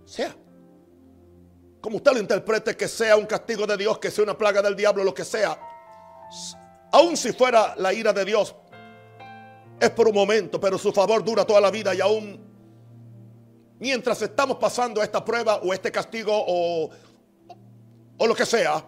Sea, 0.07 0.35
como 1.83 1.99
usted 1.99 2.13
lo 2.13 2.21
interprete, 2.21 2.75
que 2.79 2.89
sea 2.89 3.15
un 3.15 3.27
castigo 3.27 3.67
de 3.67 3.77
Dios, 3.77 3.99
que 3.99 4.11
sea 4.11 4.25
una 4.25 4.39
plaga 4.39 4.63
del 4.63 4.75
diablo, 4.75 5.05
lo 5.05 5.13
que 5.13 5.27
sea, 5.27 5.61
aun 6.93 7.15
si 7.15 7.35
fuera 7.35 7.75
la 7.77 7.93
ira 7.93 8.15
de 8.15 8.25
Dios, 8.25 8.55
es 9.81 9.91
por 9.91 10.09
un 10.09 10.15
momento, 10.15 10.61
pero 10.61 10.79
su 10.79 10.93
favor 10.93 11.23
dura 11.25 11.45
toda 11.45 11.61
la 11.61 11.71
vida 11.71 11.95
y 11.95 12.01
aún 12.01 12.39
mientras 13.79 14.21
estamos 14.23 14.57
pasando 14.57 15.03
esta 15.03 15.25
prueba 15.25 15.57
o 15.57 15.73
este 15.73 15.93
castigo 15.93 16.33
o, 16.35 16.91
o 18.19 18.27
lo 18.27 18.35
que 18.35 18.45
sea, 18.45 18.85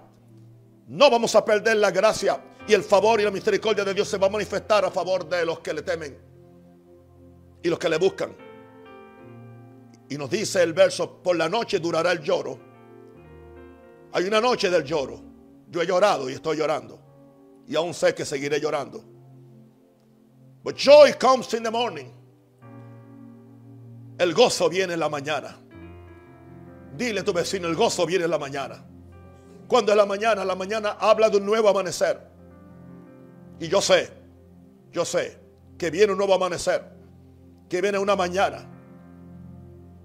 no 0.89 1.11
vamos 1.11 1.35
a 1.35 1.45
perder 1.45 1.77
la 1.77 1.91
gracia 1.91 2.43
y 2.67 2.75
el 2.75 2.83
favor 2.83 3.21
y 3.21 3.25
la 3.25 3.31
misericordia 3.31 3.85
de 3.85 3.95
Dios 3.95 4.09
se 4.09 4.19
va 4.19 4.27
a 4.27 4.31
manifestar 4.31 4.85
a 4.85 4.91
favor 4.91 5.29
de 5.29 5.45
los 5.45 5.61
que 5.61 5.73
le 5.73 5.83
temen 5.83 6.19
y 7.63 7.69
los 7.69 7.79
que 7.79 7.89
le 7.89 7.99
buscan. 7.99 8.37
Y 10.09 10.19
nos 10.19 10.29
dice 10.29 10.63
el 10.63 10.73
verso, 10.73 11.23
por 11.23 11.37
la 11.37 11.49
noche 11.49 11.79
durará 11.79 12.11
el 12.11 12.21
lloro. 12.21 12.59
Hay 14.13 14.25
una 14.25 14.41
noche 14.41 14.69
del 14.69 14.83
lloro. 14.83 15.21
Yo 15.69 15.81
he 15.81 15.87
llorado 15.87 16.29
y 16.29 16.33
estoy 16.33 16.57
llorando. 16.57 17.01
Y 17.69 17.77
aún 17.77 17.95
sé 17.95 18.13
que 18.13 18.25
seguiré 18.25 18.61
llorando. 18.61 19.05
But 20.63 20.77
joy 20.77 21.13
comes 21.19 21.55
in 21.55 21.63
the 21.63 21.71
morning. 21.71 22.13
El 24.19 24.35
gozo 24.35 24.69
viene 24.69 24.93
en 24.93 25.01
la 25.01 25.09
mañana. 25.09 25.57
Dile 26.97 27.21
a 27.21 27.25
tu 27.25 27.33
vecino, 27.33 27.67
el 27.67 27.75
gozo 27.75 28.05
viene 28.07 28.25
en 28.25 28.31
la 28.31 28.39
mañana. 28.39 28.85
Cuando 29.67 29.93
es 29.93 29.97
la 29.97 30.05
mañana, 30.05 30.45
la 30.45 30.55
mañana 30.55 30.97
habla 31.01 31.31
de 31.31 31.39
un 31.39 31.47
nuevo 31.47 31.69
amanecer. 31.69 32.21
Y 33.59 33.69
yo 33.69 33.81
sé, 33.81 34.11
yo 34.93 35.05
sé 35.05 35.39
que 35.79 35.91
viene 35.91 36.13
un 36.13 36.19
nuevo 36.19 36.35
amanecer, 36.35 36.85
que 37.69 37.81
viene 37.81 37.99
una 37.99 38.15
mañana. 38.15 38.69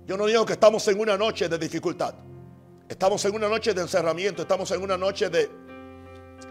Yo 0.05 0.15
no 0.15 0.25
digo 0.27 0.45
que 0.45 0.53
estamos 0.53 0.87
en 0.87 0.99
una 0.99 1.17
noche 1.17 1.49
de 1.49 1.57
dificultad. 1.57 2.15
Estamos 2.87 3.25
en 3.25 3.35
una 3.35 3.49
noche 3.49 3.73
de 3.73 3.81
encerramiento, 3.81 4.43
estamos 4.43 4.71
en 4.71 4.81
una 4.81 4.97
noche 4.97 5.29
de 5.29 5.49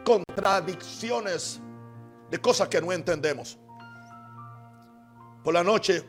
contradicciones, 0.05 1.61
de 2.31 2.39
cosas 2.39 2.69
que 2.69 2.81
no 2.83 2.93
entendemos. 2.93 3.59
Por 5.45 5.53
la 5.53 5.63
noche, 5.63 6.03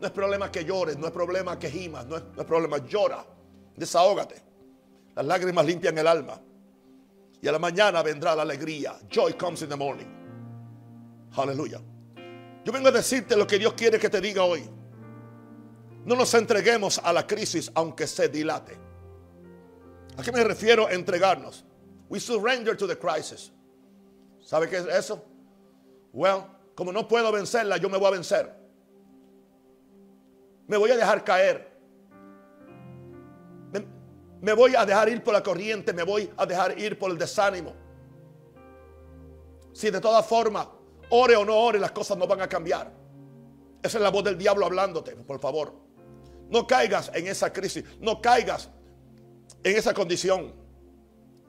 no 0.00 0.06
es 0.06 0.12
problema 0.12 0.50
que 0.50 0.64
llores, 0.64 0.98
no 0.98 1.06
es 1.06 1.12
problema 1.12 1.56
que 1.58 1.70
gimas, 1.70 2.04
no 2.06 2.16
es, 2.16 2.24
no 2.34 2.42
es 2.42 2.46
problema, 2.46 2.78
llora, 2.78 3.24
desahógate. 3.76 4.42
Las 5.14 5.24
lágrimas 5.24 5.64
limpian 5.64 5.96
el 5.96 6.06
alma. 6.08 6.40
Y 7.40 7.46
a 7.46 7.52
la 7.52 7.60
mañana 7.60 8.02
vendrá 8.02 8.34
la 8.34 8.42
alegría. 8.42 8.98
Joy 9.08 9.34
comes 9.34 9.62
in 9.62 9.68
the 9.68 9.76
morning. 9.76 10.06
Aleluya. 11.36 11.80
Yo 12.64 12.72
vengo 12.72 12.88
a 12.88 12.92
decirte 12.92 13.36
lo 13.36 13.46
que 13.46 13.58
Dios 13.58 13.74
quiere 13.74 13.98
que 13.98 14.08
te 14.08 14.20
diga 14.20 14.42
hoy. 14.42 14.68
No 16.04 16.16
nos 16.16 16.34
entreguemos 16.34 16.98
a 16.98 17.12
la 17.12 17.26
crisis 17.26 17.70
aunque 17.74 18.06
se 18.06 18.28
dilate. 18.28 18.76
¿A 20.16 20.22
qué 20.22 20.32
me 20.32 20.42
refiero 20.42 20.88
entregarnos? 20.88 21.64
We 22.08 22.18
surrender 22.18 22.76
to 22.76 22.88
the 22.88 22.96
crisis. 22.96 23.52
¿Sabe 24.40 24.68
qué 24.68 24.78
es 24.78 24.86
eso? 24.86 25.24
Well, 26.12 26.44
como 26.74 26.92
no 26.92 27.06
puedo 27.06 27.30
vencerla, 27.30 27.76
yo 27.76 27.88
me 27.88 27.98
voy 27.98 28.08
a 28.08 28.10
vencer. 28.10 28.52
Me 30.66 30.76
voy 30.76 30.90
a 30.90 30.96
dejar 30.96 31.22
caer. 31.24 31.72
Me, 34.40 34.52
voy 34.52 34.74
a 34.76 34.84
dejar 34.84 35.08
ir 35.08 35.22
por 35.22 35.32
la 35.32 35.42
corriente, 35.42 35.94
me 35.94 36.02
voy 36.02 36.30
a 36.36 36.44
dejar 36.44 36.78
ir 36.78 36.98
por 36.98 37.10
el 37.10 37.16
desánimo. 37.16 37.74
Si 39.72 39.90
de 39.90 40.00
todas 40.00 40.26
formas, 40.26 40.68
ore 41.10 41.34
o 41.34 41.44
no 41.44 41.56
ore, 41.56 41.78
las 41.78 41.92
cosas 41.92 42.18
no 42.18 42.26
van 42.26 42.42
a 42.42 42.48
cambiar. 42.48 42.92
Esa 43.82 43.98
es 43.98 44.02
la 44.02 44.10
voz 44.10 44.24
del 44.24 44.36
diablo 44.36 44.66
hablándote, 44.66 45.16
por 45.16 45.40
favor. 45.40 45.72
No 46.50 46.66
caigas 46.66 47.10
en 47.14 47.26
esa 47.26 47.52
crisis, 47.52 47.84
no 48.00 48.20
caigas 48.20 48.68
en 49.62 49.76
esa 49.76 49.94
condición 49.94 50.52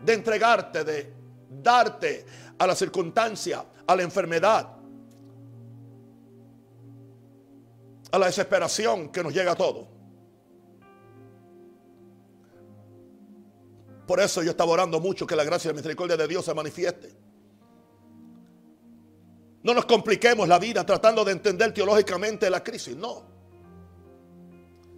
de 0.01 0.13
entregarte, 0.13 0.83
de 0.83 1.13
darte 1.49 2.25
a 2.57 2.67
la 2.67 2.75
circunstancia, 2.75 3.65
a 3.85 3.95
la 3.95 4.03
enfermedad, 4.03 4.74
a 8.15 8.19
la 8.19 8.27
desesperación 8.27 9.09
que 9.09 9.21
nos 9.21 9.33
llega 9.33 9.51
a 9.51 9.55
todo. 9.55 9.87
Por 14.07 14.19
eso 14.19 14.41
yo 14.43 14.51
estaba 14.51 14.71
orando 14.71 14.99
mucho 14.99 15.25
que 15.27 15.35
la 15.35 15.43
gracia 15.43 15.69
y 15.69 15.71
la 15.71 15.75
misericordia 15.75 16.15
de 16.15 16.27
Dios 16.27 16.45
se 16.45 16.53
manifieste. 16.53 17.15
No 19.63 19.73
nos 19.73 19.85
compliquemos 19.85 20.47
la 20.47 20.59
vida 20.59 20.85
tratando 20.85 21.25
de 21.25 21.31
entender 21.31 21.73
teológicamente 21.73 22.49
la 22.49 22.63
crisis, 22.63 22.95
no. 22.95 23.25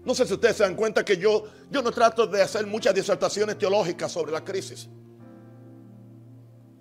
No 0.03 0.13
sé 0.13 0.25
si 0.25 0.33
ustedes 0.33 0.57
se 0.57 0.63
dan 0.63 0.75
cuenta 0.75 1.03
que 1.03 1.17
yo, 1.17 1.45
yo 1.71 1.81
no 1.81 1.91
trato 1.91 2.27
de 2.27 2.41
hacer 2.41 2.67
muchas 2.67 2.93
disertaciones 2.93 3.57
teológicas 3.57 4.11
sobre 4.11 4.31
la 4.31 4.43
crisis. 4.43 4.89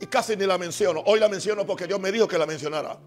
Y 0.00 0.06
casi 0.06 0.36
ni 0.36 0.44
la 0.46 0.58
menciono. 0.58 1.02
Hoy 1.06 1.18
la 1.18 1.28
menciono 1.28 1.64
porque 1.64 1.86
Dios 1.86 1.98
me 1.98 2.12
dijo 2.12 2.28
que 2.28 2.36
la 2.36 2.46
mencionara. 2.46 2.98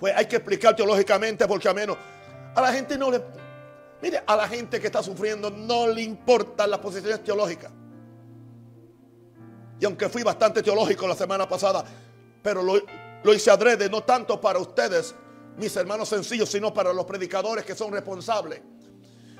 Pues 0.00 0.16
hay 0.16 0.24
que 0.24 0.36
explicar 0.36 0.74
teológicamente 0.74 1.46
porque 1.46 1.68
a 1.68 1.74
menos 1.74 1.98
a 2.54 2.60
la 2.62 2.72
gente 2.72 2.96
no 2.96 3.10
le... 3.10 3.22
Mire, 4.00 4.22
a 4.26 4.34
la 4.34 4.48
gente 4.48 4.80
que 4.80 4.86
está 4.86 5.02
sufriendo 5.02 5.50
no 5.50 5.86
le 5.86 6.00
importan 6.00 6.70
las 6.70 6.80
posiciones 6.80 7.22
teológicas. 7.22 7.70
Y 9.78 9.84
aunque 9.84 10.08
fui 10.08 10.22
bastante 10.22 10.62
teológico 10.62 11.06
la 11.06 11.14
semana 11.14 11.46
pasada, 11.46 11.84
pero 12.42 12.62
lo, 12.62 12.80
lo 13.22 13.34
hice 13.34 13.50
adrede, 13.50 13.90
no 13.90 14.02
tanto 14.02 14.40
para 14.40 14.58
ustedes, 14.58 15.14
mis 15.58 15.76
hermanos 15.76 16.08
sencillos, 16.08 16.48
sino 16.48 16.72
para 16.72 16.94
los 16.94 17.04
predicadores 17.04 17.66
que 17.66 17.74
son 17.74 17.92
responsables 17.92 18.62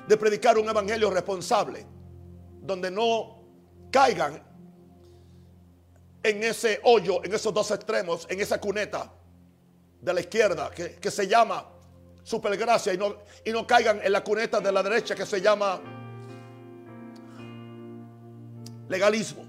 de 0.07 0.17
predicar 0.17 0.59
un 0.59 0.69
evangelio 0.69 1.09
responsable, 1.09 1.87
donde 2.61 2.91
no 2.91 3.41
caigan 3.91 4.43
en 6.21 6.43
ese 6.43 6.79
hoyo, 6.83 7.23
en 7.23 7.33
esos 7.33 7.51
dos 7.51 7.71
extremos, 7.71 8.27
en 8.29 8.39
esa 8.39 8.61
cuneta 8.61 9.11
de 10.01 10.13
la 10.13 10.19
izquierda 10.19 10.71
que, 10.71 10.95
que 10.95 11.11
se 11.11 11.27
llama 11.27 11.65
supergracia 12.23 12.93
y 12.93 12.97
no, 12.97 13.15
y 13.45 13.51
no 13.51 13.65
caigan 13.65 13.99
en 14.03 14.11
la 14.11 14.23
cuneta 14.23 14.59
de 14.59 14.71
la 14.71 14.83
derecha 14.83 15.15
que 15.15 15.25
se 15.25 15.41
llama 15.41 15.79
legalismo. 18.89 19.45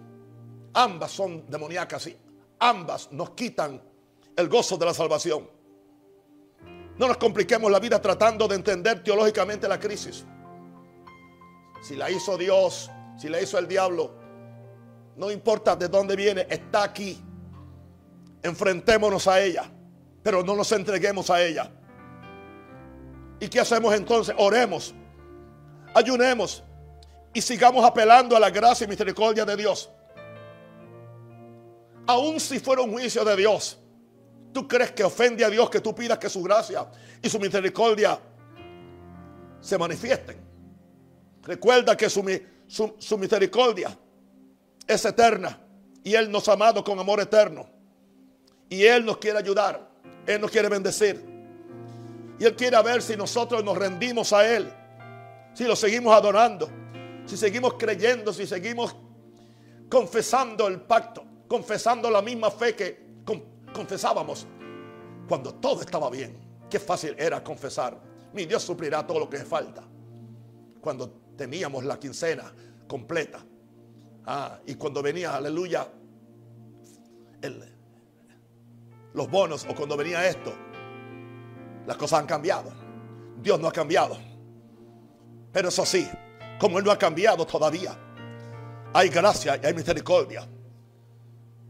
Ambas 0.75 1.11
son 1.13 1.49
demoníacas 1.51 2.07
y 2.07 2.17
ambas 2.59 3.11
nos 3.13 3.31
quitan 3.31 3.81
el 4.37 4.49
gozo 4.49 4.77
de 4.77 4.87
la 4.87 4.95
salvación. 4.95 5.49
No 6.97 7.09
nos 7.09 7.17
compliquemos 7.17 7.71
la 7.71 7.81
vida 7.81 8.01
tratando 8.01 8.47
de 8.47 8.57
entender 8.57 9.03
teológicamente 9.03 9.67
la 9.69 9.79
crisis. 9.81 10.25
Si 11.83 11.97
la 11.97 12.11
hizo 12.11 12.39
Dios, 12.39 12.91
si 13.19 13.29
la 13.29 13.41
hizo 13.41 13.59
el 13.59 13.67
diablo, 13.67 14.15
no 15.17 15.31
importa 15.31 15.75
de 15.77 15.89
dónde 15.89 16.17
viene, 16.17 16.47
está 16.49 16.85
aquí. 16.85 17.21
Enfrentémonos 18.43 19.27
a 19.27 19.41
ella, 19.41 19.71
pero 20.23 20.43
no 20.43 20.55
nos 20.55 20.71
entreguemos 20.73 21.31
a 21.31 21.43
ella. 21.43 21.71
¿Y 23.41 23.49
qué 23.49 23.61
hacemos 23.61 23.95
entonces? 23.95 24.35
Oremos, 24.39 24.95
ayunemos 25.95 26.63
y 27.35 27.41
sigamos 27.41 27.85
apelando 27.85 28.37
a 28.37 28.41
la 28.41 28.51
gracia 28.51 28.85
y 28.85 28.89
misericordia 28.89 29.45
de 29.45 29.57
Dios. 29.57 29.91
Aun 32.07 32.39
si 32.41 32.61
fuera 32.61 32.83
un 32.83 32.93
juicio 32.93 33.25
de 33.25 33.37
Dios, 33.37 33.79
¿tú 34.53 34.69
crees 34.69 34.93
que 34.93 35.05
ofende 35.05 35.45
a 35.45 35.51
Dios 35.51 35.71
que 35.71 35.81
tú 35.81 35.95
pidas 35.95 36.19
que 36.19 36.29
su 36.29 36.43
gracia 36.43 36.87
y 37.21 37.29
su 37.29 37.39
misericordia 37.39 38.19
se 39.61 39.79
manifiesten? 39.79 40.37
Recuerda 41.43 41.97
que 41.97 42.09
su, 42.09 42.25
su, 42.67 42.95
su 42.99 43.19
misericordia 43.19 43.97
es 44.87 45.05
eterna 45.05 45.59
y 46.05 46.15
Él 46.15 46.31
nos 46.31 46.49
ha 46.49 46.53
amado 46.53 46.85
con 46.85 46.99
amor 46.99 47.21
eterno. 47.21 47.69
Y 48.69 48.85
Él 48.85 49.05
nos 49.05 49.19
quiere 49.19 49.39
ayudar, 49.39 49.92
Él 50.27 50.41
nos 50.41 50.51
quiere 50.51 50.69
bendecir. 50.69 51.25
Y 52.39 52.45
Él 52.45 52.57
quiere 52.57 52.81
ver 52.83 53.03
si 53.03 53.17
nosotros 53.17 53.63
nos 53.63 53.77
rendimos 53.77 54.33
a 54.33 54.49
Él, 54.49 54.73
si 55.55 55.65
lo 55.65 55.77
seguimos 55.77 56.15
adorando, 56.15 56.69
si 57.27 57.37
seguimos 57.37 57.75
creyendo, 57.75 58.33
si 58.33 58.47
seguimos 58.47 58.97
confesando 59.89 60.67
el 60.67 60.81
pacto, 60.81 61.25
confesando 61.47 62.11
la 62.11 62.23
misma 62.23 62.51
fe 62.51 62.75
que 62.75 63.13
confesábamos 63.73 64.47
cuando 65.29 65.55
todo 65.55 65.83
estaba 65.83 66.11
bien. 66.11 66.37
Qué 66.69 66.79
fácil 66.79 67.15
era 67.19 67.45
confesar. 67.45 68.01
Mi 68.33 68.47
Dios 68.47 68.63
suplirá 68.63 69.07
todo 69.07 69.19
lo 69.19 69.29
que 69.29 69.39
falta. 69.39 69.85
Cuando 70.81 71.21
teníamos 71.37 71.85
la 71.85 71.99
quincena 71.99 72.53
completa. 72.89 73.45
Ah, 74.25 74.61
y 74.67 74.75
cuando 74.77 75.03
venía, 75.03 75.35
aleluya, 75.35 75.87
los 79.15 79.31
bonos 79.31 79.67
o 79.69 79.75
cuando 79.75 79.97
venía 79.97 80.27
esto, 80.27 80.53
las 81.87 81.97
cosas 81.97 82.21
han 82.21 82.27
cambiado. 82.27 82.73
Dios 83.41 83.59
no 83.61 83.69
ha 83.69 83.73
cambiado. 83.73 84.17
Pero 85.53 85.69
eso 85.69 85.85
sí, 85.85 86.09
como 86.59 86.79
Él 86.79 86.85
no 86.85 86.91
ha 86.91 86.99
cambiado 86.99 87.47
todavía, 87.47 87.97
hay 88.95 89.09
gracia 89.09 89.59
y 89.63 89.67
hay 89.67 89.75
misericordia. 89.75 90.49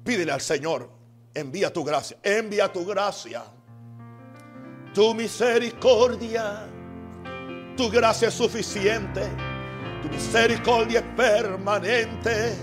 Pídele 0.04 0.32
al 0.32 0.40
Señor, 0.40 0.90
envía 1.34 1.72
tu 1.72 1.84
gracia, 1.84 2.18
envía 2.22 2.70
tu 2.72 2.84
gracia, 2.84 3.44
tu 4.94 5.14
misericordia 5.14 6.68
Tu 7.76 7.88
gracia 7.88 8.28
es 8.28 8.34
suficiente, 8.34 9.22
tu 10.02 10.08
misericordia 10.08 11.00
es 11.00 11.06
permanente. 11.16 12.54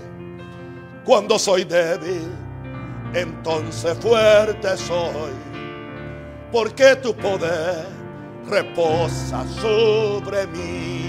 Cuando 1.04 1.38
soy 1.38 1.64
débil, 1.64 2.30
entonces 3.14 3.98
fuerte 3.98 4.76
soy, 4.76 5.32
porque 6.52 6.96
tu 6.96 7.14
poder 7.14 7.86
reposa 8.48 9.46
sobre 9.48 10.46
mí. 10.48 11.04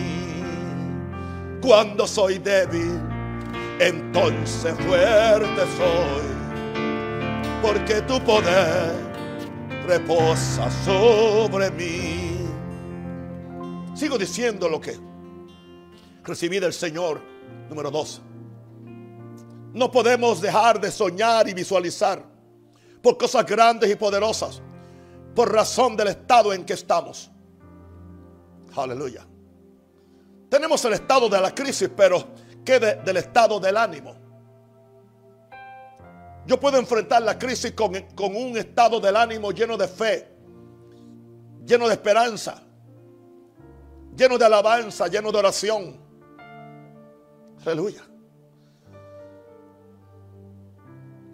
Cuando 1.62 2.08
soy 2.08 2.40
débil, 2.40 3.00
entonces 3.80 4.74
fuerte 4.74 5.62
soy, 5.78 6.28
porque 7.62 8.02
tu 8.02 8.20
poder 8.22 8.94
reposa 9.86 10.70
sobre 10.84 11.70
mí. 11.72 12.38
Sigo 13.94 14.18
diciendo 14.18 14.68
lo 14.68 14.82
que 14.82 14.98
recibí 16.24 16.60
del 16.60 16.74
Señor. 16.74 17.22
Número 17.70 17.92
dos. 17.92 18.22
No 19.74 19.90
podemos 19.90 20.42
dejar 20.42 20.80
de 20.80 20.92
soñar 20.92 21.48
y 21.48 21.54
visualizar 21.54 22.24
por 23.02 23.18
cosas 23.18 23.46
grandes 23.46 23.90
y 23.90 23.96
poderosas, 23.96 24.62
por 25.34 25.52
razón 25.52 25.96
del 25.96 26.10
estado 26.10 26.54
en 26.54 26.66
que 26.66 26.74
estamos. 26.74 27.32
Aleluya. 28.76 29.26
Tenemos 30.50 30.84
el 30.86 30.94
estado 30.94 31.30
de 31.30 31.40
la 31.40 31.56
crisis, 31.56 31.90
pero 31.96 32.26
¿qué 32.66 32.80
del 32.80 33.18
estado 33.18 33.60
del 33.60 33.78
ánimo? 33.78 34.16
Yo 36.46 36.60
puedo 36.60 36.78
enfrentar 36.78 37.22
la 37.22 37.38
crisis 37.38 37.72
con, 37.72 37.94
con 38.16 38.36
un 38.36 38.58
estado 38.58 39.00
del 39.00 39.16
ánimo 39.16 39.52
lleno 39.52 39.78
de 39.78 39.88
fe, 39.88 40.28
lleno 41.66 41.88
de 41.88 41.94
esperanza, 41.94 42.62
lleno 44.16 44.38
de 44.38 44.46
alabanza, 44.46 45.08
lleno 45.08 45.32
de 45.32 45.38
oración. 45.38 45.98
Aleluya. 47.64 48.11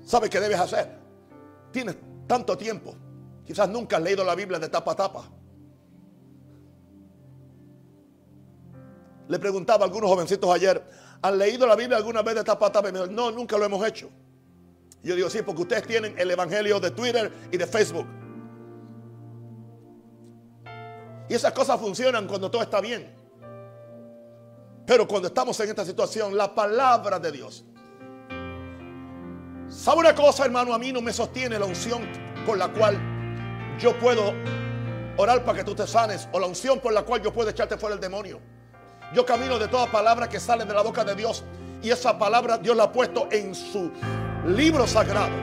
¿Sabe 0.07 0.29
qué 0.29 0.39
debes 0.39 0.57
hacer? 0.57 0.87
Tienes 1.69 1.97
tanto 2.27 2.57
tiempo. 2.57 2.95
Quizás 3.45 3.67
nunca 3.67 3.97
has 3.97 4.03
leído 4.03 4.23
la 4.23 4.35
Biblia 4.35 4.57
de 4.57 4.69
tapa 4.69 4.93
a 4.93 4.95
tapa. 4.95 5.29
Le 9.27 9.37
preguntaba 9.37 9.83
a 9.83 9.87
algunos 9.87 10.09
jovencitos 10.09 10.49
ayer, 10.49 10.81
¿han 11.21 11.37
leído 11.37 11.67
la 11.67 11.75
Biblia 11.75 11.97
alguna 11.97 12.21
vez 12.21 12.35
de 12.35 12.45
tapa 12.45 12.67
a 12.67 12.71
tapa? 12.71 12.87
Y 12.87 12.93
me 12.93 12.99
dijo, 12.99 13.11
no, 13.11 13.31
nunca 13.31 13.57
lo 13.57 13.65
hemos 13.65 13.85
hecho. 13.85 14.09
yo 15.03 15.13
digo, 15.13 15.29
sí, 15.29 15.41
porque 15.41 15.63
ustedes 15.63 15.85
tienen 15.85 16.15
el 16.17 16.31
Evangelio 16.31 16.79
de 16.79 16.91
Twitter 16.91 17.29
y 17.51 17.57
de 17.57 17.67
Facebook. 17.67 18.07
Y 21.27 21.33
esas 21.33 21.51
cosas 21.51 21.81
funcionan 21.81 22.27
cuando 22.27 22.49
todo 22.49 22.61
está 22.61 22.79
bien. 22.79 23.13
Pero 24.85 25.05
cuando 25.05 25.27
estamos 25.27 25.59
en 25.59 25.67
esta 25.67 25.83
situación, 25.83 26.37
la 26.37 26.55
palabra 26.55 27.19
de 27.19 27.29
Dios 27.33 27.65
¿Sabe 29.69 29.99
una 29.99 30.15
cosa, 30.15 30.45
hermano? 30.45 30.73
A 30.73 30.79
mí 30.79 30.93
no 30.93 31.01
me 31.01 31.11
sostiene 31.11 31.59
la 31.59 31.65
unción 31.65 32.01
por 32.45 32.57
la 32.57 32.69
cual 32.69 32.97
yo 33.79 33.97
puedo 33.99 34.33
orar 35.17 35.43
para 35.43 35.57
que 35.57 35.63
tú 35.63 35.75
te 35.75 35.85
sanes 35.85 36.29
o 36.31 36.39
la 36.39 36.47
unción 36.47 36.79
por 36.79 36.93
la 36.93 37.03
cual 37.03 37.21
yo 37.21 37.33
puedo 37.33 37.49
echarte 37.49 37.77
fuera 37.77 37.95
el 37.95 38.01
demonio. 38.01 38.39
Yo 39.13 39.25
camino 39.25 39.59
de 39.59 39.67
toda 39.67 39.87
palabra 39.87 40.29
que 40.29 40.39
sale 40.39 40.63
de 40.63 40.73
la 40.73 40.81
boca 40.81 41.03
de 41.03 41.15
Dios 41.15 41.43
y 41.81 41.89
esa 41.89 42.17
palabra 42.17 42.57
Dios 42.57 42.77
la 42.77 42.83
ha 42.83 42.91
puesto 42.91 43.27
en 43.31 43.53
su 43.53 43.91
libro 44.45 44.87
sagrado. 44.87 45.35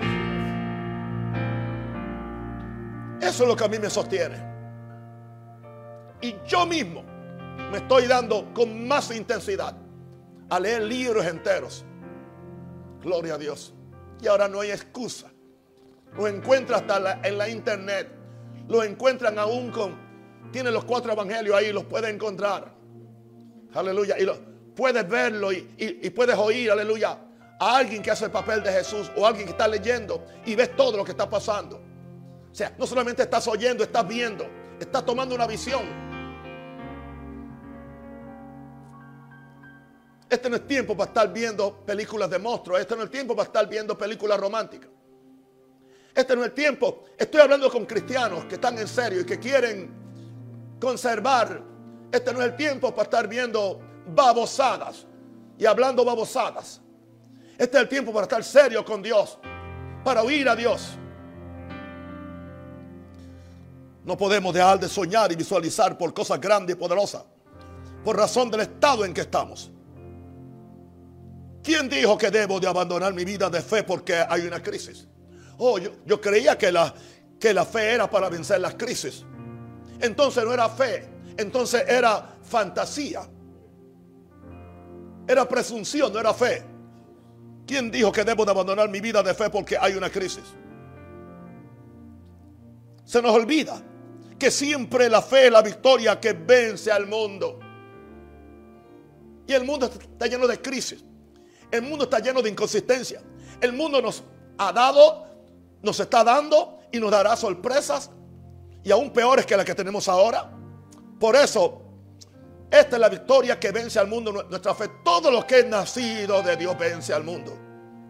Eso 3.20 3.42
es 3.42 3.48
lo 3.48 3.56
que 3.56 3.64
a 3.64 3.68
mí 3.68 3.78
me 3.78 3.90
sostiene. 3.90 4.36
Y 6.20 6.36
yo 6.46 6.64
mismo 6.64 7.02
me 7.70 7.78
estoy 7.78 8.06
dando 8.06 8.52
con 8.54 8.86
más 8.86 9.14
intensidad 9.14 9.76
a 10.48 10.60
leer 10.60 10.82
libros 10.82 11.26
enteros. 11.26 11.84
Gloria 13.02 13.34
a 13.34 13.38
Dios. 13.38 13.74
Ahora 14.26 14.48
no 14.48 14.60
hay 14.60 14.70
excusa. 14.70 15.30
Lo 16.16 16.28
encuentran 16.28 16.80
hasta 16.80 17.20
en 17.26 17.38
la 17.38 17.48
internet. 17.48 18.08
Lo 18.68 18.82
encuentran 18.82 19.38
aún 19.38 19.70
con... 19.70 20.04
Tienen 20.52 20.72
los 20.72 20.84
cuatro 20.84 21.12
evangelios 21.12 21.56
ahí, 21.56 21.72
los 21.72 21.84
puedes 21.84 22.12
encontrar. 22.12 22.72
Aleluya. 23.74 24.18
Y 24.18 24.24
lo, 24.24 24.38
puedes 24.74 25.08
verlo 25.08 25.52
y, 25.52 25.68
y 25.78 26.10
puedes 26.10 26.36
oír, 26.36 26.70
aleluya, 26.70 27.18
a 27.58 27.76
alguien 27.76 28.02
que 28.02 28.10
hace 28.10 28.26
el 28.26 28.30
papel 28.30 28.62
de 28.62 28.72
Jesús 28.72 29.10
o 29.16 29.26
alguien 29.26 29.46
que 29.46 29.52
está 29.52 29.68
leyendo 29.68 30.24
y 30.44 30.54
ves 30.54 30.74
todo 30.76 30.96
lo 30.96 31.04
que 31.04 31.12
está 31.12 31.28
pasando. 31.28 31.80
O 32.50 32.54
sea, 32.54 32.74
no 32.78 32.86
solamente 32.86 33.22
estás 33.22 33.48
oyendo, 33.48 33.82
estás 33.82 34.06
viendo, 34.06 34.46
estás 34.78 35.04
tomando 35.04 35.34
una 35.34 35.46
visión. 35.46 35.82
Este 40.34 40.50
no 40.50 40.56
es 40.56 40.66
tiempo 40.66 40.96
para 40.96 41.06
estar 41.10 41.32
viendo 41.32 41.76
películas 41.86 42.28
de 42.28 42.40
monstruos. 42.40 42.80
Este 42.80 42.96
no 42.96 43.04
es 43.04 43.10
tiempo 43.10 43.36
para 43.36 43.46
estar 43.46 43.68
viendo 43.68 43.96
películas 43.96 44.40
románticas. 44.40 44.90
Este 46.12 46.34
no 46.34 46.42
es 46.42 46.48
el 46.48 46.54
tiempo. 46.54 47.04
Estoy 47.16 47.40
hablando 47.40 47.70
con 47.70 47.86
cristianos 47.86 48.44
que 48.46 48.56
están 48.56 48.76
en 48.76 48.88
serio 48.88 49.20
y 49.20 49.24
que 49.24 49.38
quieren 49.38 49.94
conservar. 50.80 51.62
Este 52.10 52.32
no 52.32 52.40
es 52.40 52.46
el 52.46 52.56
tiempo 52.56 52.90
para 52.90 53.04
estar 53.04 53.28
viendo 53.28 53.80
babosadas 54.08 55.06
y 55.56 55.66
hablando 55.66 56.04
babosadas. 56.04 56.80
Este 57.56 57.76
es 57.76 57.82
el 57.84 57.88
tiempo 57.88 58.12
para 58.12 58.24
estar 58.24 58.42
serio 58.42 58.84
con 58.84 59.02
Dios, 59.04 59.38
para 60.02 60.20
oír 60.22 60.48
a 60.48 60.56
Dios. 60.56 60.98
No 64.04 64.18
podemos 64.18 64.52
dejar 64.52 64.80
de 64.80 64.88
soñar 64.88 65.30
y 65.30 65.36
visualizar 65.36 65.96
por 65.96 66.12
cosas 66.12 66.40
grandes 66.40 66.74
y 66.74 66.78
poderosas, 66.78 67.22
por 68.04 68.16
razón 68.16 68.50
del 68.50 68.62
estado 68.62 69.04
en 69.04 69.14
que 69.14 69.20
estamos. 69.20 69.70
¿Quién 71.64 71.88
dijo 71.88 72.18
que 72.18 72.30
debo 72.30 72.60
de 72.60 72.68
abandonar 72.68 73.14
mi 73.14 73.24
vida 73.24 73.48
de 73.48 73.62
fe 73.62 73.82
porque 73.84 74.14
hay 74.16 74.42
una 74.42 74.62
crisis? 74.62 75.08
Oh, 75.56 75.78
yo, 75.78 76.20
creía 76.20 76.58
que 76.58 76.70
la, 76.70 76.94
que 77.40 77.54
la 77.54 77.64
fe 77.64 77.92
era 77.92 78.08
para 78.08 78.28
vencer 78.28 78.60
las 78.60 78.74
crisis. 78.74 79.24
Entonces 79.98 80.44
no 80.44 80.52
era 80.52 80.68
fe, 80.68 81.08
entonces 81.38 81.82
era 81.88 82.36
fantasía. 82.42 83.22
Era 85.26 85.48
presunción, 85.48 86.12
no 86.12 86.20
era 86.20 86.34
fe. 86.34 86.62
¿Quién 87.66 87.90
dijo 87.90 88.12
que 88.12 88.24
debo 88.24 88.44
de 88.44 88.50
abandonar 88.50 88.90
mi 88.90 89.00
vida 89.00 89.22
de 89.22 89.32
fe 89.32 89.48
porque 89.48 89.78
hay 89.80 89.94
una 89.94 90.10
crisis? 90.10 90.44
Se 93.06 93.22
nos 93.22 93.34
olvida 93.34 93.80
que 94.38 94.50
siempre 94.50 95.08
la 95.08 95.22
fe 95.22 95.46
es 95.46 95.52
la 95.52 95.62
victoria 95.62 96.20
que 96.20 96.34
vence 96.34 96.92
al 96.92 97.06
mundo. 97.06 97.58
Y 99.46 99.52
el 99.54 99.64
mundo 99.64 99.86
está 99.86 100.26
lleno 100.26 100.46
de 100.46 100.60
crisis. 100.60 101.02
El 101.70 101.82
mundo 101.82 102.04
está 102.04 102.18
lleno 102.18 102.42
de 102.42 102.50
inconsistencia. 102.50 103.22
El 103.60 103.72
mundo 103.72 104.00
nos 104.00 104.22
ha 104.58 104.72
dado, 104.72 105.26
nos 105.82 105.98
está 106.00 106.24
dando 106.24 106.80
y 106.92 107.00
nos 107.00 107.10
dará 107.10 107.36
sorpresas 107.36 108.10
y 108.82 108.90
aún 108.90 109.10
peores 109.10 109.46
que 109.46 109.56
las 109.56 109.64
que 109.64 109.74
tenemos 109.74 110.08
ahora. 110.08 110.50
Por 111.18 111.36
eso, 111.36 111.82
esta 112.70 112.96
es 112.96 113.00
la 113.00 113.08
victoria 113.08 113.58
que 113.58 113.72
vence 113.72 113.98
al 113.98 114.08
mundo, 114.08 114.32
nuestra 114.32 114.74
fe. 114.74 114.90
Todo 115.04 115.30
lo 115.30 115.46
que 115.46 115.60
es 115.60 115.66
nacido 115.66 116.42
de 116.42 116.56
Dios 116.56 116.76
vence 116.78 117.12
al 117.12 117.24
mundo. 117.24 117.56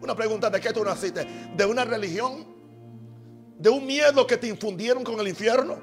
Una 0.01 0.15
pregunta, 0.15 0.49
¿de 0.49 0.59
qué 0.59 0.73
tú 0.73 0.83
naciste? 0.83 1.25
¿De 1.55 1.65
una 1.65 1.85
religión? 1.85 2.45
¿De 3.57 3.69
un 3.69 3.85
miedo 3.85 4.27
que 4.27 4.37
te 4.37 4.47
infundieron 4.47 5.03
con 5.03 5.19
el 5.19 5.27
infierno? 5.27 5.77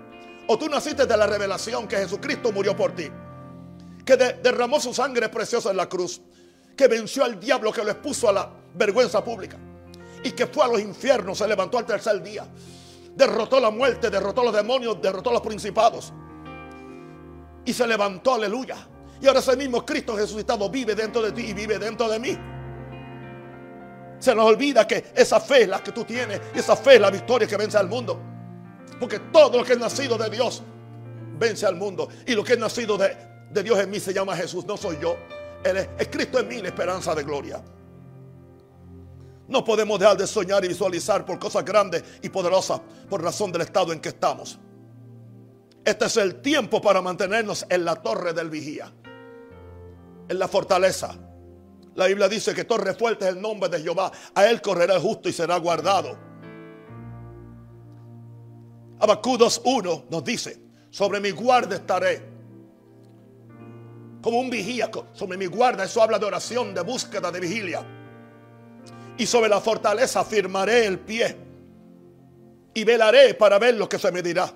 ¿O 0.47 0.59
tú 0.59 0.69
naciste 0.69 1.07
de 1.07 1.17
la 1.17 1.27
revelación 1.27 1.89
que 1.89 1.97
Jesucristo 1.97 2.53
murió 2.53 2.77
por 2.77 2.95
ti? 2.95 3.09
Que 4.05 4.17
derramó 4.17 4.81
su 4.81 4.93
sangre 4.93 5.29
preciosa 5.29 5.71
en 5.71 5.77
la 5.77 5.89
cruz 5.89 6.21
que 6.77 6.89
venció 6.89 7.25
al 7.25 7.39
diablo, 7.39 7.73
que 7.73 7.83
lo 7.85 7.91
expuso 7.91 8.29
a 8.29 8.33
la 8.33 8.51
vergüenza 8.75 9.23
pública 9.23 9.59
y 10.25 10.33
que 10.33 10.47
fue 10.47 10.65
a 10.65 10.69
los 10.69 10.81
infiernos, 10.81 11.39
se 11.39 11.47
levantó 11.47 11.79
al 11.79 11.87
tercer 11.87 12.23
día, 12.23 12.47
derrotó 13.15 13.61
la 13.61 13.71
muerte, 13.71 14.09
derrotó 14.11 14.45
los 14.45 14.55
demonios, 14.55 15.01
derrotó 15.01 15.33
los 15.33 15.41
principados 15.41 16.13
y 17.65 17.73
se 17.73 17.87
levantó, 17.87 18.35
aleluya. 18.35 18.77
Y 19.21 19.27
ahora 19.27 19.41
ese 19.41 19.57
mismo 19.57 19.85
Cristo 19.85 20.17
resucitado 20.17 20.69
vive 20.69 20.95
dentro 20.95 21.23
de 21.23 21.33
ti 21.33 21.43
y 21.43 21.55
vive 21.55 21.79
dentro 21.79 22.09
de 22.09 22.19
mí. 22.19 22.37
Se 24.19 24.35
nos 24.35 24.47
olvida 24.47 24.87
que 24.87 25.13
esa 25.15 25.41
fe 25.41 25.63
es 25.63 25.69
la 25.69 25.83
que 25.83 25.93
tú 25.93 26.05
tienes 26.05 26.41
y 26.55 26.59
esa 26.59 26.77
fe 26.77 26.95
es 26.95 27.01
la 27.01 27.11
victoria 27.11 27.47
que 27.47 27.57
vence 27.57 27.77
al 27.77 27.89
mundo. 27.89 28.21
Porque 28.99 29.19
todo 29.19 29.59
lo 29.59 29.65
que 29.65 29.73
es 29.73 29.79
nacido 29.79 30.17
de 30.17 30.31
Dios 30.31 30.63
vence 31.39 31.67
al 31.67 31.77
mundo. 31.77 32.09
Y 32.27 32.35
lo 32.35 32.45
que 32.45 32.55
es 32.55 32.59
nacido 32.59 32.97
de, 32.97 33.17
de 33.51 33.63
Dios 33.63 33.79
en 33.79 33.91
mí 33.91 34.01
se 34.01 34.13
llama 34.13 34.37
Jesús, 34.37 34.65
no 34.65 34.77
soy 34.77 34.99
yo. 35.01 35.17
Es 35.65 36.09
Cristo 36.09 36.41
en 36.41 36.49
mí 36.49 36.61
la 36.61 36.69
esperanza 36.69 37.15
de 37.15 37.23
gloria. 37.23 37.63
No 39.49 39.65
podemos 39.65 39.99
dejar 39.99 40.17
de 40.17 40.27
soñar 40.27 40.65
y 40.65 40.69
visualizar 40.69 41.25
por 41.27 41.39
cosas 41.39 41.65
grandes 41.65 42.03
y 42.23 42.29
poderosas 42.29 42.81
por 43.09 43.23
razón 43.23 43.53
del 43.53 43.63
estado 43.63 43.93
en 43.93 44.01
que 44.01 44.09
estamos. 44.09 44.59
Este 45.85 46.07
es 46.07 46.17
el 46.17 46.41
tiempo 46.41 46.81
para 46.81 47.03
mantenernos 47.03 47.67
en 47.69 47.85
la 47.85 47.97
torre 47.97 48.33
del 48.33 48.49
vigía, 48.49 48.93
en 50.29 50.39
la 50.39 50.49
fortaleza. 50.49 51.15
La 51.95 52.07
Biblia 52.07 52.29
dice 52.29 52.55
que 52.55 52.65
torre 52.65 52.95
fuerte 52.95 53.27
es 53.29 53.35
el 53.35 53.43
nombre 53.43 53.69
de 53.69 53.81
Jehová. 53.81 54.11
A 54.35 54.47
él 54.47 54.63
correrá 54.63 54.95
el 54.95 55.03
justo 55.03 55.29
y 55.29 55.33
será 55.33 55.59
guardado. 55.59 56.17
Abacudos 59.01 59.61
1 59.65 60.05
nos 60.09 60.25
dice, 60.25 60.63
sobre 60.91 61.21
mi 61.21 61.31
guarda 61.33 61.77
estaré 61.77 62.32
como 64.23 64.39
un 64.39 64.49
vigía 64.49 64.89
sobre 65.13 65.37
mi 65.37 65.47
guarda. 65.47 65.85
Eso 65.85 66.03
habla 66.03 66.19
de 66.19 66.25
oración, 66.25 66.73
de 66.73 66.81
búsqueda, 66.83 67.31
de 67.31 67.41
vigilia. 67.41 67.85
Y 69.19 69.27
sobre 69.27 69.49
la 69.49 69.61
fortaleza 69.61 70.25
firmaré 70.25 70.87
el 70.87 71.01
pie. 71.01 71.37
Y 72.73 72.85
velaré 72.85 73.35
para 73.35 73.59
ver 73.59 73.75
lo 73.75 73.89
que 73.89 73.99
se 73.99 74.11
me 74.13 74.23
dirá. 74.23 74.51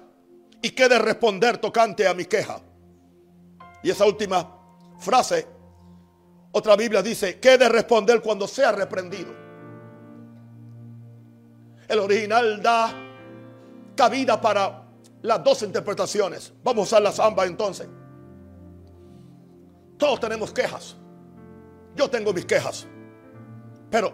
Y 0.62 0.70
qué 0.70 0.88
de 0.88 0.98
responder 0.98 1.58
tocante 1.58 2.06
a 2.06 2.14
mi 2.14 2.24
queja. 2.24 2.60
Y 3.82 3.90
esa 3.90 4.06
última 4.06 4.56
frase, 4.98 5.46
otra 6.52 6.76
Biblia 6.76 7.02
dice, 7.02 7.38
¿qué 7.38 7.58
de 7.58 7.68
responder 7.68 8.22
cuando 8.22 8.48
sea 8.48 8.72
reprendido? 8.72 9.34
El 11.88 11.98
original 11.98 12.62
da 12.62 12.94
cabida 13.94 14.40
para 14.40 14.84
las 15.22 15.44
dos 15.44 15.62
interpretaciones. 15.62 16.52
Vamos 16.62 16.80
a 16.80 16.84
usar 16.84 17.02
las 17.02 17.20
ambas 17.20 17.48
entonces. 17.48 17.88
Todos 19.98 20.20
tenemos 20.20 20.52
quejas. 20.52 20.96
Yo 21.94 22.08
tengo 22.10 22.32
mis 22.32 22.44
quejas. 22.44 22.86
Pero 23.90 24.12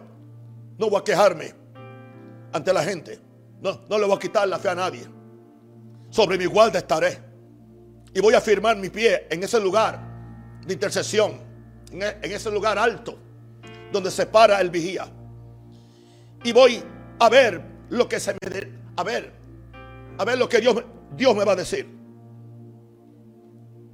no 0.79 0.88
voy 0.88 1.01
a 1.01 1.05
quejarme 1.05 1.55
ante 2.53 2.73
la 2.73 2.83
gente. 2.83 3.18
No, 3.61 3.81
no 3.88 3.99
le 3.99 4.07
voy 4.07 4.16
a 4.16 4.18
quitar 4.18 4.47
la 4.49 4.59
fe 4.59 4.68
a 4.68 4.75
nadie. 4.75 5.05
Sobre 6.11 6.38
mi 6.38 6.47
guarda 6.47 6.79
estaré. 6.79 7.18
Y 8.14 8.21
voy 8.21 8.35
a 8.35 8.40
firmar 8.40 8.77
mi 8.77 8.90
pie 8.90 9.27
en 9.31 9.42
ese 9.42 9.59
lugar 9.61 10.01
de 10.64 10.73
intercesión. 10.73 11.40
En, 11.90 12.03
e, 12.03 12.18
ese 12.23 12.51
lugar 12.51 12.79
alto. 12.79 13.18
Donde 13.90 14.11
se 14.11 14.27
para 14.27 14.61
el 14.61 14.71
vigía. 14.71 15.07
Y 16.45 16.53
voy 16.53 16.83
a 17.18 17.29
ver 17.29 17.62
lo 17.88 18.09
que 18.09 18.21
se 18.21 18.33
me... 18.33 18.38
A 18.97 19.03
ver. 19.03 19.33
A 20.18 20.25
ver 20.25 20.38
lo 20.38 20.49
que 20.49 20.61
Dios, 20.61 20.83
Dios 21.16 21.35
me 21.35 21.45
va 21.45 21.53
a 21.53 21.57
decir. 21.57 21.88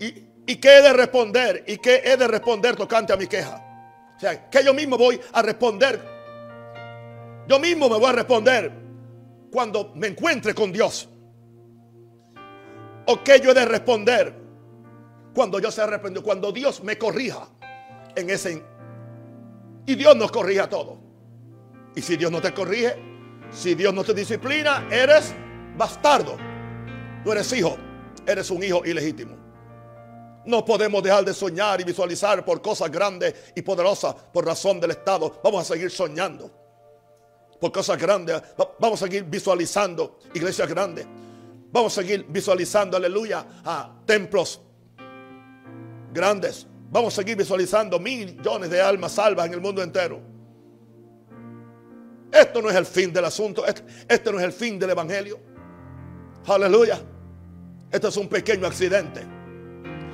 Y, 0.01 0.28
¿Y 0.49 0.57
qué 0.57 0.79
he 0.79 0.83
de 0.83 0.95
responder? 0.95 1.63
¿Y 1.67 1.77
qué 1.77 2.01
he 2.03 2.17
de 2.17 2.27
responder 2.27 2.75
tocante 2.75 3.13
a 3.13 3.19
mi 3.19 3.27
queja? 3.27 3.63
O 4.17 4.19
sea, 4.19 4.49
que 4.49 4.65
yo 4.65 4.73
mismo 4.73 4.97
voy 4.97 5.21
a 5.35 5.43
responder. 5.43 6.03
Yo 7.47 7.59
mismo 7.59 7.87
me 7.87 7.99
voy 7.99 8.07
a 8.07 8.13
responder 8.13 8.73
cuando 9.53 9.93
me 9.95 10.07
encuentre 10.07 10.55
con 10.55 10.73
Dios. 10.73 11.07
¿O 13.05 13.23
qué 13.23 13.41
yo 13.41 13.51
he 13.51 13.55
de 13.55 13.67
responder 13.67 14.35
cuando 15.35 15.61
yo 15.61 15.71
sea 15.71 15.85
arrepentido? 15.85 16.23
Cuando 16.23 16.51
Dios 16.51 16.83
me 16.83 16.97
corrija 16.97 17.47
en 18.17 18.31
ese... 18.31 18.65
Y 19.85 19.95
Dios 19.97 20.17
nos 20.17 20.33
corrige 20.33 20.61
a 20.61 20.69
todo. 20.71 20.99
Y 21.95 22.01
si 22.01 22.17
Dios 22.17 22.33
no 22.33 22.41
te 22.41 22.55
corrige, 22.55 22.97
si 23.51 23.75
Dios 23.75 23.93
no 23.93 24.03
te 24.03 24.15
disciplina, 24.15 24.89
eres 24.91 25.35
bastardo. 25.77 26.39
No 27.23 27.33
eres 27.33 27.53
hijo, 27.53 27.77
eres 28.27 28.51
un 28.51 28.63
hijo 28.63 28.83
ilegítimo. 28.87 29.38
No 30.49 30.65
podemos 30.65 31.03
dejar 31.03 31.27
de 31.27 31.35
soñar 31.35 31.79
y 31.79 31.85
visualizar 31.85 32.43
por 32.43 32.63
cosas 32.63 32.91
grandes 32.91 33.53
y 33.55 33.61
poderosas 33.61 34.15
por 34.33 34.47
razón 34.47 34.81
del 34.81 34.93
Estado. 34.93 35.43
Vamos 35.45 35.61
a 35.61 35.75
seguir 35.75 35.91
soñando 35.91 36.51
por 37.61 37.71
cosas 37.71 37.99
grandes. 37.99 38.41
Vamos 38.79 39.03
a 39.03 39.05
seguir 39.05 39.25
visualizando 39.25 40.19
iglesias 40.33 40.67
grandes. 40.67 41.07
Vamos 41.71 41.93
a 41.93 42.01
seguir 42.01 42.25
visualizando, 42.31 42.97
aleluya, 42.97 43.45
a 43.63 43.95
templos 44.07 44.63
grandes. 46.15 46.67
Vamos 46.91 47.13
a 47.13 47.17
seguir 47.17 47.37
visualizando 47.37 47.99
millones 47.99 48.71
de 48.71 48.81
almas 48.81 49.13
salvas 49.13 49.49
en 49.49 49.53
el 49.53 49.61
mundo 49.61 49.83
entero. 49.83 50.19
Esto 52.33 52.63
no 52.63 52.71
es 52.71 52.77
el 52.77 52.87
fin 52.87 53.13
del 53.13 53.27
asunto. 53.27 53.67
Este, 53.67 53.85
este 54.09 54.33
no 54.33 54.39
es 54.39 54.47
el 54.47 54.53
fin 54.53 54.79
del 54.79 54.89
evangelio. 54.89 55.39
Aleluya. 56.47 57.03
Esto 57.91 58.09
es 58.09 58.17
un 58.17 58.29
pequeño 58.29 58.67
accidente. 58.67 59.37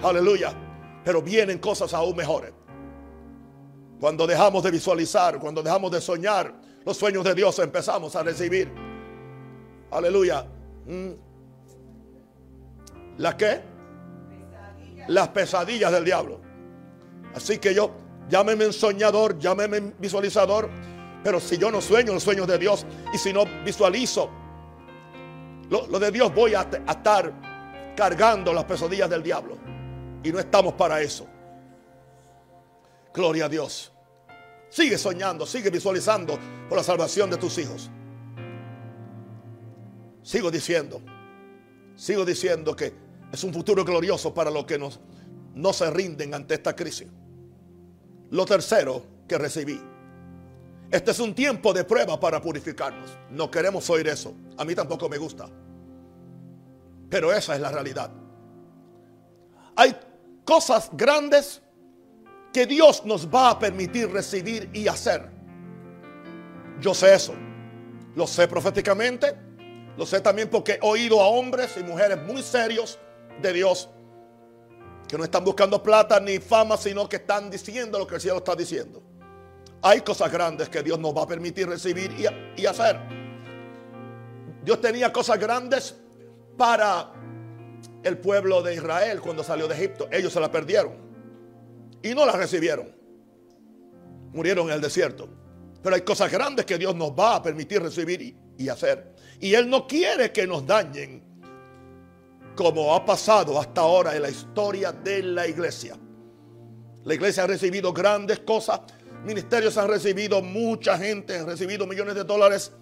Aleluya. 0.04 0.52
Pero 1.04 1.22
vienen 1.22 1.58
cosas 1.58 1.92
aún 1.94 2.16
mejores. 2.16 2.52
Cuando 4.00 4.26
dejamos 4.26 4.62
de 4.62 4.70
visualizar, 4.70 5.38
cuando 5.38 5.62
dejamos 5.62 5.90
de 5.90 6.00
soñar 6.00 6.54
los 6.84 6.96
sueños 6.96 7.24
de 7.24 7.34
Dios, 7.34 7.58
empezamos 7.58 8.14
a 8.16 8.22
recibir. 8.22 8.70
Aleluya. 9.90 10.46
Mm. 10.86 11.10
¿Las 13.18 13.34
qué? 13.36 13.62
Las 15.08 15.28
pesadillas 15.28 15.92
del 15.92 16.04
diablo. 16.04 16.40
Así 17.34 17.58
que 17.58 17.74
yo, 17.74 17.90
llámeme 18.28 18.72
soñador, 18.72 19.38
llámeme 19.38 19.94
visualizador. 19.98 20.68
Pero 21.22 21.40
si 21.40 21.56
yo 21.56 21.70
no 21.70 21.80
sueño 21.80 22.12
los 22.12 22.22
sueños 22.22 22.46
de 22.46 22.58
Dios 22.58 22.84
y 23.12 23.18
si 23.18 23.32
no 23.32 23.44
visualizo 23.64 24.28
lo, 25.70 25.98
de 25.98 26.10
Dios, 26.10 26.34
voy 26.34 26.54
a 26.54 26.60
estar 26.60 27.32
cargando 27.96 28.52
las 28.52 28.64
pesadillas 28.64 29.08
del 29.08 29.22
diablo. 29.22 29.63
Y 30.24 30.32
no 30.32 30.40
estamos 30.40 30.74
para 30.74 31.00
eso. 31.02 31.26
Gloria 33.12 33.44
a 33.44 33.48
Dios. 33.48 33.92
Sigue 34.70 34.98
soñando, 34.98 35.46
sigue 35.46 35.70
visualizando 35.70 36.38
por 36.68 36.78
la 36.78 36.82
salvación 36.82 37.30
de 37.30 37.36
tus 37.36 37.58
hijos. 37.58 37.90
Sigo 40.22 40.50
diciendo, 40.50 41.00
sigo 41.94 42.24
diciendo 42.24 42.74
que 42.74 42.92
es 43.30 43.44
un 43.44 43.52
futuro 43.52 43.84
glorioso 43.84 44.32
para 44.32 44.50
los 44.50 44.64
que 44.64 44.78
no 44.78 45.72
se 45.72 45.90
rinden 45.90 46.34
ante 46.34 46.54
esta 46.54 46.74
crisis. 46.74 47.06
Lo 48.30 48.46
tercero 48.46 49.04
que 49.28 49.38
recibí. 49.38 49.80
Este 50.90 51.10
es 51.10 51.20
un 51.20 51.34
tiempo 51.34 51.72
de 51.72 51.84
prueba 51.84 52.18
para 52.18 52.40
purificarnos. 52.40 53.10
No 53.30 53.50
queremos 53.50 53.88
oír 53.90 54.08
eso. 54.08 54.34
A 54.56 54.64
mí 54.64 54.74
tampoco 54.74 55.08
me 55.08 55.18
gusta. 55.18 55.48
Pero 57.10 57.32
esa 57.32 57.54
es 57.54 57.60
la 57.60 57.70
realidad. 57.70 58.10
Hay 59.76 59.94
cosas 60.44 60.90
grandes 60.92 61.62
que 62.52 62.66
Dios 62.66 63.04
nos 63.04 63.26
va 63.28 63.50
a 63.50 63.58
permitir 63.58 64.10
recibir 64.10 64.70
y 64.72 64.86
hacer. 64.86 65.30
Yo 66.80 66.94
sé 66.94 67.14
eso. 67.14 67.34
Lo 68.14 68.26
sé 68.26 68.46
proféticamente. 68.46 69.34
Lo 69.96 70.06
sé 70.06 70.20
también 70.20 70.48
porque 70.48 70.72
he 70.72 70.78
oído 70.82 71.20
a 71.20 71.28
hombres 71.28 71.76
y 71.76 71.82
mujeres 71.82 72.20
muy 72.22 72.42
serios 72.42 72.98
de 73.40 73.52
Dios 73.52 73.88
que 75.08 75.18
no 75.18 75.24
están 75.24 75.44
buscando 75.44 75.82
plata 75.82 76.18
ni 76.18 76.38
fama, 76.38 76.76
sino 76.76 77.08
que 77.08 77.16
están 77.16 77.50
diciendo 77.50 77.98
lo 77.98 78.06
que 78.06 78.16
el 78.16 78.20
cielo 78.20 78.38
está 78.38 78.54
diciendo. 78.54 79.02
Hay 79.82 80.00
cosas 80.00 80.32
grandes 80.32 80.68
que 80.68 80.82
Dios 80.82 80.98
nos 80.98 81.14
va 81.14 81.22
a 81.22 81.26
permitir 81.26 81.68
recibir 81.68 82.10
y, 82.56 82.66
hacer. 82.66 82.98
Dios 84.64 84.80
tenía 84.80 85.12
cosas 85.12 85.38
grandes 85.38 85.94
para 86.56 87.12
el 88.04 88.18
pueblo 88.18 88.62
de 88.62 88.74
Israel 88.74 89.20
cuando 89.20 89.42
salió 89.42 89.66
de 89.66 89.74
Egipto. 89.74 90.08
Ellos 90.12 90.32
se 90.32 90.40
la 90.40 90.50
perdieron 90.50 90.92
y 92.02 92.14
no 92.14 92.26
la 92.26 92.32
recibieron. 92.32 92.94
Murieron 94.32 94.68
en 94.68 94.74
el 94.74 94.80
desierto. 94.80 95.28
Pero 95.82 95.96
hay 95.96 96.02
cosas 96.02 96.30
grandes 96.30 96.66
que 96.66 96.78
Dios 96.78 96.94
nos 96.94 97.10
va 97.12 97.36
a 97.36 97.42
permitir 97.42 97.82
recibir 97.82 98.36
y, 98.58 98.68
hacer. 98.68 99.14
Y 99.40 99.54
Él 99.54 99.68
no 99.68 99.86
quiere 99.86 100.32
que 100.32 100.46
nos 100.46 100.66
dañen 100.66 101.22
como 102.54 102.94
ha 102.94 103.04
pasado 103.04 103.58
hasta 103.58 103.80
ahora 103.80 104.14
en 104.14 104.22
la 104.22 104.30
historia 104.30 104.92
de 104.92 105.22
la 105.22 105.46
iglesia. 105.46 105.96
La 107.04 107.14
iglesia 107.14 107.44
ha 107.44 107.46
recibido 107.46 107.92
grandes 107.92 108.40
cosas. 108.40 108.80
Ministerios 109.24 109.76
han 109.76 109.88
recibido 109.88 110.40
mucha 110.42 110.96
gente, 110.98 111.36
han 111.36 111.46
recibido 111.46 111.86
millones 111.86 112.14
de 112.14 112.24
dólares. 112.24 112.72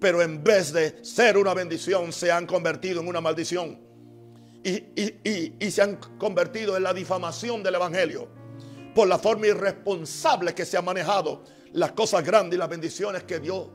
Pero 0.00 0.22
en 0.22 0.42
vez 0.42 0.72
de 0.72 1.02
ser 1.04 1.36
una 1.36 1.54
bendición, 1.54 2.12
se 2.12 2.30
han 2.30 2.46
convertido 2.46 3.00
en 3.00 3.08
una 3.08 3.20
maldición 3.20 3.87
y, 4.64 5.70
se 5.70 5.82
han 5.82 5.96
convertido 6.18 6.76
en 6.76 6.82
la 6.82 6.92
difamación 6.92 7.62
del 7.62 7.76
Evangelio 7.76 8.28
por 8.94 9.06
la 9.08 9.18
forma 9.18 9.46
irresponsable 9.46 10.54
que 10.54 10.64
se 10.64 10.76
han 10.76 10.84
manejado 10.84 11.44
las 11.72 11.92
cosas 11.92 12.24
grandes 12.24 12.56
y 12.56 12.58
las 12.58 12.68
bendiciones 12.68 13.22
que 13.24 13.38
Dios 13.38 13.68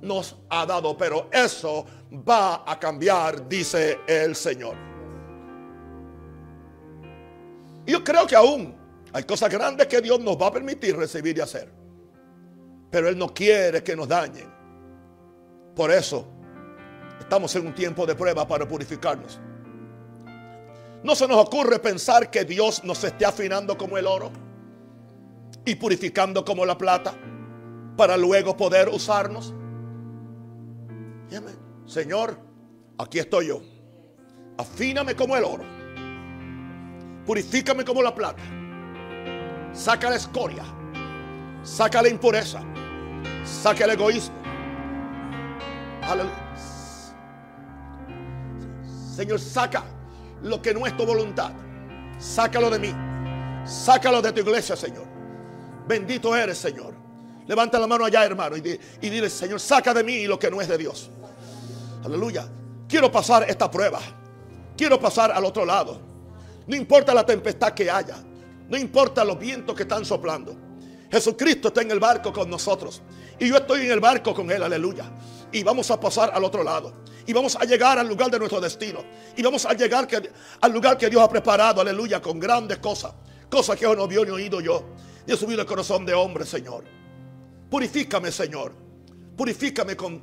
nos 0.00 0.36
ha 0.50 0.66
dado. 0.66 0.96
Pero 0.96 1.28
eso 1.32 1.84
va 2.28 2.62
a 2.70 2.78
cambiar, 2.78 3.48
dice 3.48 4.00
el 4.06 4.36
Señor. 4.36 4.76
Yo 7.86 8.04
creo 8.04 8.26
que 8.26 8.36
aún 8.36 8.76
hay 9.12 9.24
cosas 9.24 9.50
grandes 9.50 9.86
que 9.88 10.00
Dios 10.00 10.20
nos 10.20 10.40
va 10.40 10.46
a 10.46 10.52
permitir 10.52 10.96
recibir 10.96 11.36
y 11.36 11.40
hacer. 11.40 11.68
Pero 12.90 13.08
Él 13.08 13.18
no 13.18 13.32
quiere 13.34 13.82
que 13.82 13.96
nos 13.96 14.06
dañen. 14.06 14.52
Por 15.74 15.90
eso 15.90 16.28
estamos 17.18 17.54
en 17.56 17.66
un 17.66 17.74
tiempo 17.74 18.06
de 18.06 18.14
prueba 18.14 18.46
para 18.46 18.68
purificarnos. 18.68 19.40
No 21.04 21.16
se 21.16 21.26
nos 21.26 21.38
ocurre 21.38 21.78
pensar 21.80 22.30
que 22.30 22.44
Dios 22.44 22.84
nos 22.84 23.02
esté 23.02 23.24
afinando 23.24 23.76
como 23.76 23.98
el 23.98 24.06
oro 24.06 24.30
y 25.64 25.74
purificando 25.74 26.44
como 26.44 26.64
la 26.64 26.78
plata 26.78 27.14
para 27.96 28.16
luego 28.16 28.56
poder 28.56 28.88
usarnos. 28.88 29.52
Señor, 31.86 32.38
aquí 32.98 33.18
estoy 33.18 33.48
yo. 33.48 33.62
Afíname 34.58 35.16
como 35.16 35.36
el 35.36 35.44
oro. 35.44 35.64
Purifícame 37.26 37.84
como 37.84 38.02
la 38.02 38.14
plata. 38.14 38.42
Saca 39.72 40.08
la 40.08 40.16
escoria. 40.16 40.64
Saca 41.62 42.00
la 42.02 42.08
impureza. 42.08 42.62
Saca 43.44 43.84
el 43.84 43.90
egoísmo. 43.90 44.34
Aleluya. 46.02 46.34
Señor, 49.16 49.40
saca 49.40 49.84
lo 50.42 50.60
que 50.60 50.74
no 50.74 50.86
es 50.86 50.96
tu 50.96 51.04
voluntad. 51.04 51.52
Sácalo 52.18 52.70
de 52.70 52.78
mí. 52.78 52.94
Sácalo 53.64 54.20
de 54.20 54.32
tu 54.32 54.40
iglesia, 54.40 54.76
Señor. 54.76 55.04
Bendito 55.86 56.34
eres, 56.36 56.58
Señor. 56.58 56.94
Levanta 57.46 57.78
la 57.78 57.86
mano 57.86 58.04
allá, 58.04 58.24
hermano, 58.24 58.56
y, 58.56 58.60
dile, 59.00 59.28
Señor, 59.28 59.60
saca 59.60 59.92
de 59.92 60.04
mí 60.04 60.26
lo 60.26 60.38
que 60.38 60.50
no 60.50 60.60
es 60.60 60.68
de 60.68 60.78
Dios. 60.78 61.10
Aleluya. 62.04 62.48
Quiero 62.88 63.10
pasar 63.10 63.44
esta 63.48 63.70
prueba. 63.70 64.00
Quiero 64.76 65.00
pasar 65.00 65.32
al 65.32 65.44
otro 65.44 65.64
lado. 65.64 66.00
No 66.66 66.76
importa 66.76 67.12
la 67.14 67.24
tempestad 67.24 67.72
que 67.72 67.90
haya. 67.90 68.16
No 68.68 68.76
importa 68.76 69.24
los 69.24 69.38
vientos 69.38 69.74
que 69.74 69.82
están 69.82 70.04
soplando. 70.04 70.56
Jesucristo 71.10 71.68
está 71.68 71.82
en 71.82 71.90
el 71.90 72.00
barco 72.00 72.32
con 72.32 72.48
nosotros. 72.48 73.02
Y 73.38 73.48
yo 73.48 73.56
estoy 73.56 73.86
en 73.86 73.92
el 73.92 74.00
barco 74.00 74.32
con 74.32 74.50
Él, 74.50 74.62
aleluya. 74.62 75.04
Y 75.50 75.62
vamos 75.62 75.90
a 75.90 76.00
pasar 76.00 76.30
al 76.32 76.44
otro 76.44 76.62
lado. 76.62 76.92
Y 77.26 77.32
vamos 77.32 77.56
a 77.56 77.64
llegar 77.64 77.98
al 77.98 78.08
lugar 78.08 78.30
de 78.30 78.38
nuestro 78.38 78.60
destino. 78.60 79.04
Y 79.36 79.42
vamos 79.42 79.64
a 79.66 79.72
llegar 79.74 80.08
al 80.60 80.72
lugar 80.72 80.96
que 80.96 81.08
Dios 81.08 81.22
ha 81.22 81.28
preparado, 81.28 81.80
aleluya, 81.80 82.20
con 82.20 82.38
grandes 82.38 82.78
cosas. 82.78 83.12
Cosas 83.48 83.78
que 83.78 83.84
no 83.84 84.08
vio 84.08 84.24
ni 84.24 84.30
oído 84.30 84.60
yo. 84.60 84.84
Dios 85.26 85.38
subido 85.38 85.60
el 85.60 85.66
corazón 85.66 86.04
de 86.04 86.14
hombre, 86.14 86.44
Señor. 86.44 86.84
Purifícame, 87.70 88.32
Señor. 88.32 88.72
Purifícame 89.36 89.96
con, 89.96 90.22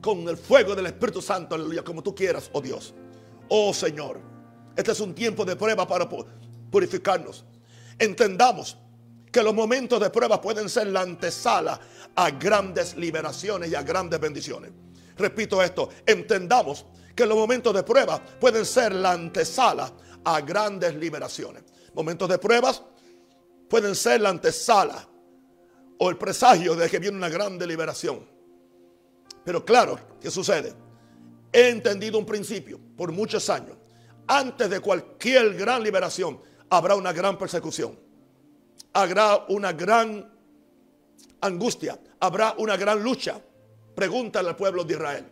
con 0.00 0.28
el 0.28 0.36
fuego 0.36 0.74
del 0.74 0.86
Espíritu 0.86 1.22
Santo, 1.22 1.54
aleluya, 1.54 1.82
como 1.82 2.02
tú 2.02 2.14
quieras, 2.14 2.50
oh 2.52 2.60
Dios. 2.60 2.94
Oh 3.48 3.72
Señor, 3.72 4.20
este 4.76 4.92
es 4.92 5.00
un 5.00 5.14
tiempo 5.14 5.44
de 5.44 5.56
prueba 5.56 5.86
para 5.86 6.08
purificarnos. 6.70 7.44
Entendamos 7.98 8.76
que 9.32 9.42
los 9.42 9.54
momentos 9.54 9.98
de 10.00 10.10
prueba 10.10 10.40
pueden 10.40 10.68
ser 10.68 10.88
la 10.88 11.00
antesala 11.00 11.80
a 12.14 12.30
grandes 12.30 12.96
liberaciones 12.96 13.70
y 13.70 13.74
a 13.74 13.82
grandes 13.82 14.20
bendiciones. 14.20 14.72
Repito 15.16 15.62
esto, 15.62 15.88
entendamos 16.06 16.86
que 17.14 17.26
los 17.26 17.36
momentos 17.36 17.74
de 17.74 17.82
prueba 17.82 18.22
pueden 18.40 18.64
ser 18.64 18.94
la 18.94 19.12
antesala 19.12 19.92
a 20.24 20.40
grandes 20.40 20.94
liberaciones. 20.94 21.64
Momentos 21.94 22.28
de 22.28 22.38
pruebas 22.38 22.82
pueden 23.68 23.94
ser 23.94 24.20
la 24.20 24.30
antesala 24.30 25.08
o 25.98 26.10
el 26.10 26.16
presagio 26.16 26.74
de 26.74 26.88
que 26.88 26.98
viene 26.98 27.16
una 27.16 27.28
gran 27.28 27.58
liberación. 27.58 28.28
Pero 29.44 29.64
claro, 29.64 29.98
¿qué 30.20 30.30
sucede? 30.30 30.74
He 31.52 31.68
entendido 31.68 32.18
un 32.18 32.26
principio 32.26 32.80
por 32.96 33.12
muchos 33.12 33.48
años. 33.48 33.76
Antes 34.26 34.70
de 34.70 34.80
cualquier 34.80 35.54
gran 35.54 35.82
liberación 35.82 36.40
habrá 36.70 36.96
una 36.96 37.12
gran 37.12 37.38
persecución. 37.38 37.98
Habrá 38.92 39.44
una 39.48 39.72
gran 39.72 40.32
angustia. 41.40 41.98
Habrá 42.18 42.54
una 42.58 42.76
gran 42.76 43.02
lucha. 43.02 43.40
Pregúntale 43.94 44.48
al 44.48 44.56
pueblo 44.56 44.84
de 44.84 44.94
Israel. 44.94 45.26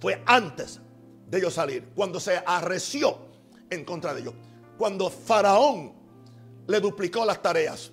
Fue 0.00 0.22
antes 0.26 0.80
de 1.28 1.38
ellos 1.38 1.54
salir, 1.54 1.88
cuando 1.94 2.20
se 2.20 2.42
arreció 2.44 3.18
en 3.70 3.84
contra 3.84 4.14
de 4.14 4.20
ellos. 4.20 4.34
Cuando 4.78 5.10
Faraón 5.10 5.92
le 6.66 6.80
duplicó 6.80 7.24
las 7.24 7.40
tareas 7.40 7.92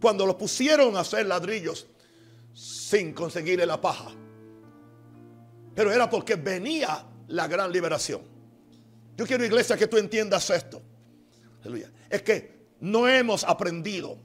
cuando 0.00 0.26
lo 0.26 0.36
pusieron 0.36 0.96
a 0.96 1.00
hacer 1.00 1.26
ladrillos 1.26 1.86
sin 2.52 3.12
conseguirle 3.12 3.66
la 3.66 3.80
paja. 3.80 4.10
Pero 5.74 5.92
era 5.92 6.08
porque 6.08 6.36
venía 6.36 7.04
la 7.28 7.46
gran 7.46 7.70
liberación. 7.70 8.22
Yo 9.16 9.26
quiero, 9.26 9.44
iglesia, 9.44 9.76
que 9.76 9.86
tú 9.86 9.96
entiendas 9.96 10.48
esto. 10.50 10.82
Es 12.08 12.22
que 12.22 12.68
no 12.80 13.08
hemos 13.08 13.44
aprendido 13.44 14.18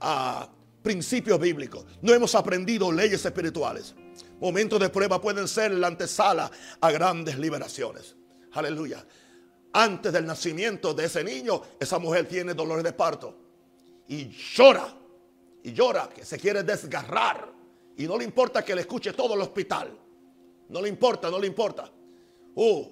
a 0.00 0.50
principios 0.88 1.38
bíblicos. 1.38 1.84
No 2.00 2.14
hemos 2.14 2.34
aprendido 2.34 2.90
leyes 2.90 3.22
espirituales. 3.22 3.94
Momentos 4.40 4.80
de 4.80 4.88
prueba 4.88 5.20
pueden 5.20 5.46
ser 5.46 5.72
la 5.72 5.88
antesala 5.88 6.50
a 6.80 6.90
grandes 6.90 7.38
liberaciones. 7.38 8.16
Aleluya. 8.52 9.04
Antes 9.74 10.10
del 10.14 10.24
nacimiento 10.24 10.94
de 10.94 11.04
ese 11.04 11.22
niño, 11.22 11.60
esa 11.78 11.98
mujer 11.98 12.26
tiene 12.26 12.54
dolores 12.54 12.82
de 12.84 12.94
parto 12.94 13.36
y 14.08 14.30
llora 14.30 14.96
y 15.62 15.74
llora, 15.74 16.08
que 16.08 16.24
se 16.24 16.38
quiere 16.38 16.62
desgarrar. 16.62 17.52
Y 17.98 18.06
no 18.06 18.16
le 18.16 18.24
importa 18.24 18.64
que 18.64 18.74
le 18.74 18.80
escuche 18.80 19.12
todo 19.12 19.34
el 19.34 19.42
hospital. 19.42 19.94
No 20.70 20.80
le 20.80 20.88
importa, 20.88 21.30
no 21.30 21.38
le 21.38 21.48
importa. 21.48 21.92
Uh, 22.54 22.86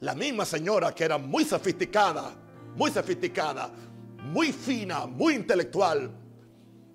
la 0.00 0.16
misma 0.16 0.44
señora 0.44 0.92
que 0.92 1.04
era 1.04 1.16
muy 1.16 1.44
sofisticada, 1.44 2.34
muy 2.74 2.90
sofisticada, 2.90 3.70
muy 4.24 4.52
fina, 4.52 5.06
muy 5.06 5.34
intelectual, 5.34 6.16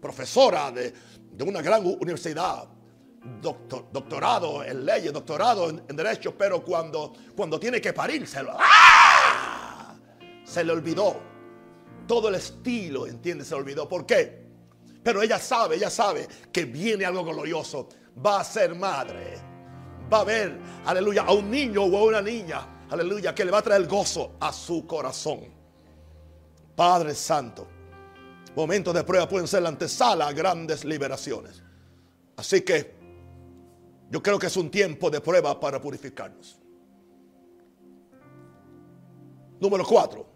profesora 0.05 0.71
de, 0.71 0.93
una 1.43 1.61
gran 1.63 1.83
universidad, 1.83 2.67
doctorado 3.41 4.63
en 4.63 4.85
leyes, 4.85 5.11
doctorado 5.11 5.69
en, 5.69 5.95
derecho, 5.95 6.37
pero 6.37 6.63
cuando, 6.63 7.11
cuando 7.35 7.59
tiene 7.59 7.81
que 7.81 7.91
parir, 7.91 8.27
se, 8.27 8.45
¡ah! 8.47 9.95
se 10.43 10.63
le 10.63 10.71
olvidó 10.71 11.19
todo 12.07 12.29
el 12.29 12.35
estilo, 12.35 13.07
¿entiendes? 13.07 13.47
Se 13.47 13.55
olvidó. 13.55 13.89
¿Por 13.89 14.05
qué? 14.05 14.45
Pero 15.01 15.23
ella 15.23 15.39
sabe, 15.39 15.77
ella 15.77 15.89
sabe 15.89 16.27
que 16.51 16.65
viene 16.65 17.03
algo 17.03 17.23
glorioso. 17.23 17.89
Va 18.23 18.41
a 18.41 18.43
ser 18.43 18.75
madre. 18.75 19.39
Va 20.11 20.19
a 20.19 20.23
ver, 20.23 20.59
aleluya, 20.85 21.23
a 21.23 21.33
un 21.33 21.49
niño 21.49 21.83
o 21.83 21.97
a 21.97 22.03
una 22.03 22.21
niña, 22.21 22.85
aleluya, 22.91 23.33
que 23.33 23.43
le 23.43 23.49
va 23.49 23.57
a 23.57 23.63
traer 23.63 23.87
gozo 23.87 24.35
a 24.39 24.53
su 24.53 24.85
corazón. 24.85 25.39
Padre 26.75 27.15
Santo, 27.15 27.67
momentos 28.55 28.93
de 28.93 29.03
prueba 29.03 29.27
pueden 29.27 29.47
ser 29.47 29.63
la 29.63 29.69
antesala 29.69 30.27
a 30.27 30.33
grandes 30.33 30.85
liberaciones. 30.85 31.61
Así 32.37 32.61
que 32.61 32.95
yo 34.09 34.21
creo 34.21 34.39
que 34.39 34.47
es 34.47 34.57
un 34.57 34.69
tiempo 34.69 35.09
de 35.09 35.21
prueba 35.21 35.59
para 35.59 35.81
purificarnos. 35.81 36.59
Número 39.59 39.85
cuatro. 39.85 40.27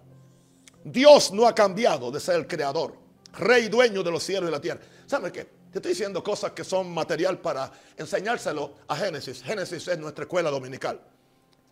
Dios 0.84 1.32
no 1.32 1.46
ha 1.46 1.54
cambiado 1.54 2.10
de 2.10 2.20
ser 2.20 2.36
el 2.36 2.48
creador, 2.48 2.96
rey 3.38 3.68
dueño 3.68 4.02
de 4.02 4.12
los 4.12 4.24
cielos 4.24 4.50
y 4.50 4.52
la 4.52 4.62
tierra. 4.62 4.80
¿Sabe 5.06 5.32
qué? 5.32 5.60
Te 5.72 5.78
estoy 5.78 5.92
diciendo 5.92 6.24
cosas 6.24 6.52
que 6.54 6.64
son 6.64 6.92
material 6.92 7.40
para 7.40 7.72
enseñárselo 7.96 8.76
a 8.88 8.96
Génesis. 8.96 9.44
Génesis 9.44 9.88
es 9.88 10.00
nuestra 10.00 10.24
escuela 10.24 10.50
dominical 10.50 11.00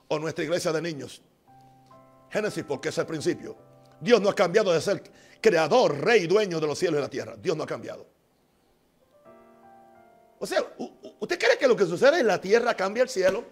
o 0.07 0.19
nuestra 0.19 0.43
iglesia 0.43 0.71
de 0.71 0.81
niños. 0.81 1.21
Génesis 2.29 2.63
porque 2.63 2.89
es 2.89 2.97
el 2.97 3.05
principio. 3.05 3.55
Dios 3.99 4.21
no 4.21 4.29
ha 4.29 4.35
cambiado 4.35 4.71
de 4.71 4.81
ser 4.81 5.01
creador, 5.41 5.99
rey, 5.99 6.27
dueño 6.27 6.59
de 6.59 6.67
los 6.67 6.77
cielos 6.77 6.99
y 6.99 7.01
la 7.01 7.09
tierra. 7.09 7.35
Dios 7.37 7.55
no 7.55 7.63
ha 7.63 7.67
cambiado. 7.67 8.05
O 10.39 10.45
sea, 10.45 10.63
¿usted 11.19 11.39
cree 11.39 11.57
que 11.57 11.67
lo 11.67 11.75
que 11.75 11.85
sucede 11.85 12.19
en 12.19 12.27
la 12.27 12.39
tierra 12.39 12.75
cambia 12.75 13.03
el 13.03 13.09
cielo? 13.09 13.43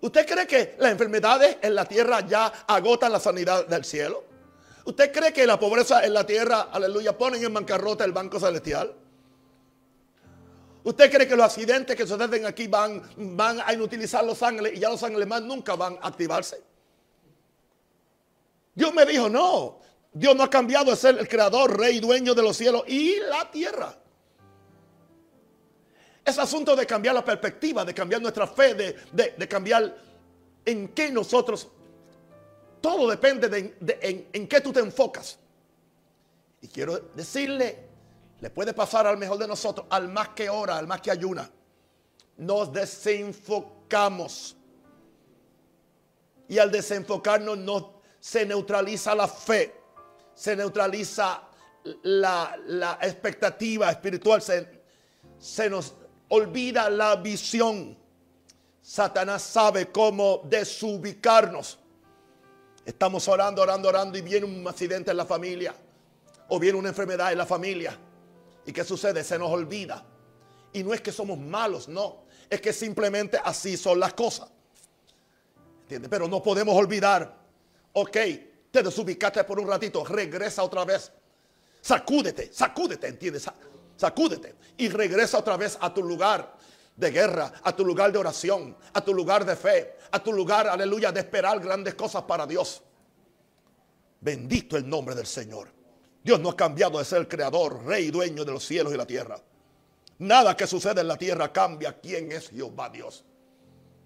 ¿Usted 0.00 0.26
cree 0.26 0.46
que 0.46 0.76
las 0.78 0.92
enfermedades 0.92 1.56
en 1.62 1.74
la 1.74 1.84
tierra 1.84 2.20
ya 2.26 2.46
agotan 2.66 3.10
la 3.10 3.18
sanidad 3.18 3.66
del 3.66 3.84
cielo? 3.84 4.24
¿Usted 4.84 5.12
cree 5.12 5.32
que 5.32 5.46
la 5.46 5.58
pobreza 5.58 6.04
en 6.04 6.14
la 6.14 6.24
tierra, 6.24 6.68
aleluya, 6.72 7.16
ponen 7.16 7.44
en 7.44 7.52
bancarrota 7.52 8.04
el 8.04 8.12
banco 8.12 8.38
celestial? 8.38 8.94
¿Usted 10.84 11.10
cree 11.10 11.26
que 11.26 11.36
los 11.36 11.44
accidentes 11.44 11.96
que 11.96 12.06
suceden 12.06 12.46
aquí 12.46 12.68
van, 12.68 13.02
van 13.36 13.60
a 13.60 13.72
inutilizar 13.74 14.24
los 14.24 14.42
ángeles 14.42 14.74
y 14.74 14.78
ya 14.78 14.88
los 14.88 15.02
ángeles 15.02 15.26
más 15.26 15.42
nunca 15.42 15.74
van 15.74 15.98
a 16.00 16.06
activarse? 16.08 16.62
Dios 18.78 18.94
me 18.94 19.04
dijo, 19.04 19.28
no, 19.28 19.80
Dios 20.12 20.36
no 20.36 20.44
ha 20.44 20.48
cambiado 20.48 20.92
de 20.92 20.96
ser 20.96 21.18
el 21.18 21.26
creador, 21.26 21.76
rey, 21.76 21.98
dueño 21.98 22.32
de 22.32 22.42
los 22.44 22.56
cielos 22.56 22.84
y 22.86 23.18
la 23.28 23.50
tierra. 23.50 23.92
Es 26.24 26.38
asunto 26.38 26.76
de 26.76 26.86
cambiar 26.86 27.16
la 27.16 27.24
perspectiva, 27.24 27.84
de 27.84 27.92
cambiar 27.92 28.22
nuestra 28.22 28.46
fe, 28.46 28.74
de, 28.74 29.48
cambiar 29.48 29.96
en 30.64 30.88
qué 30.90 31.10
nosotros... 31.10 31.66
Todo 32.80 33.10
depende 33.10 33.48
de, 33.48 33.98
en, 34.00 34.28
en 34.32 34.46
qué 34.46 34.60
tú 34.60 34.72
te 34.72 34.78
enfocas. 34.78 35.40
Y 36.60 36.68
quiero 36.68 37.00
decirle, 37.16 37.84
le 38.38 38.50
puede 38.50 38.74
pasar 38.74 39.08
al 39.08 39.16
mejor 39.16 39.38
de 39.38 39.48
nosotros, 39.48 39.88
al 39.90 40.06
más 40.06 40.28
que 40.28 40.48
ora, 40.48 40.78
al 40.78 40.86
más 40.86 41.00
que 41.00 41.10
ayuna. 41.10 41.50
Nos 42.36 42.72
desenfocamos. 42.72 44.56
Y 46.48 46.58
al 46.58 46.70
desenfocarnos 46.70 47.58
no, 47.58 47.97
se 48.20 48.44
neutraliza 48.44 49.14
la 49.14 49.28
fe, 49.28 49.74
se 50.34 50.56
neutraliza 50.56 51.42
la, 52.02 52.58
la 52.66 52.98
expectativa 53.02 53.90
espiritual, 53.90 54.42
se, 54.42 54.82
se 55.38 55.70
nos 55.70 55.94
olvida 56.28 56.90
la 56.90 57.16
visión. 57.16 57.96
Satanás 58.82 59.42
sabe 59.42 59.90
cómo 59.90 60.42
desubicarnos. 60.44 61.78
Estamos 62.84 63.28
orando, 63.28 63.62
orando, 63.62 63.88
orando 63.88 64.16
y 64.16 64.22
viene 64.22 64.46
un 64.46 64.66
accidente 64.66 65.10
en 65.10 65.16
la 65.18 65.26
familia 65.26 65.74
o 66.48 66.58
viene 66.58 66.78
una 66.78 66.88
enfermedad 66.88 67.32
en 67.32 67.38
la 67.38 67.46
familia. 67.46 67.98
¿Y 68.64 68.72
qué 68.72 68.84
sucede? 68.84 69.22
Se 69.22 69.38
nos 69.38 69.50
olvida. 69.50 70.04
Y 70.72 70.82
no 70.82 70.94
es 70.94 71.00
que 71.00 71.12
somos 71.12 71.38
malos, 71.38 71.88
no. 71.88 72.24
Es 72.48 72.60
que 72.60 72.72
simplemente 72.72 73.38
así 73.42 73.76
son 73.76 74.00
las 74.00 74.14
cosas. 74.14 74.48
¿Entiendes? 75.82 76.08
Pero 76.10 76.28
no 76.28 76.42
podemos 76.42 76.74
olvidar. 76.74 77.37
Ok, 77.92 78.16
te 78.70 78.82
desubicaste 78.82 79.44
por 79.44 79.58
un 79.58 79.68
ratito, 79.68 80.04
regresa 80.04 80.62
otra 80.62 80.84
vez. 80.84 81.10
Sacúdete, 81.80 82.52
sacúdete, 82.52 83.08
¿entiendes? 83.08 83.48
sacúdete 83.96 84.54
y 84.76 84.88
regresa 84.88 85.38
otra 85.38 85.56
vez 85.56 85.76
a 85.80 85.92
tu 85.92 86.02
lugar 86.02 86.56
de 86.96 87.10
guerra, 87.10 87.52
a 87.62 87.74
tu 87.74 87.84
lugar 87.84 88.12
de 88.12 88.18
oración, 88.18 88.76
a 88.92 89.00
tu 89.00 89.12
lugar 89.12 89.44
de 89.44 89.56
fe, 89.56 89.96
a 90.10 90.22
tu 90.22 90.32
lugar, 90.32 90.68
aleluya, 90.68 91.12
de 91.12 91.20
esperar 91.20 91.60
grandes 91.60 91.94
cosas 91.94 92.22
para 92.22 92.46
Dios. 92.46 92.82
Bendito 94.20 94.76
el 94.76 94.88
nombre 94.88 95.14
del 95.14 95.26
Señor. 95.26 95.68
Dios 96.22 96.40
no 96.40 96.50
ha 96.50 96.56
cambiado 96.56 96.98
de 96.98 97.04
ser 97.04 97.28
creador, 97.28 97.84
rey 97.84 98.06
y 98.06 98.10
dueño 98.10 98.44
de 98.44 98.52
los 98.52 98.64
cielos 98.64 98.92
y 98.92 98.96
la 98.96 99.06
tierra. 99.06 99.40
Nada 100.18 100.56
que 100.56 100.66
sucede 100.66 101.00
en 101.00 101.08
la 101.08 101.16
tierra 101.16 101.52
cambia 101.52 101.98
quién 102.00 102.32
es 102.32 102.50
Jehová 102.50 102.90
Dios. 102.90 103.24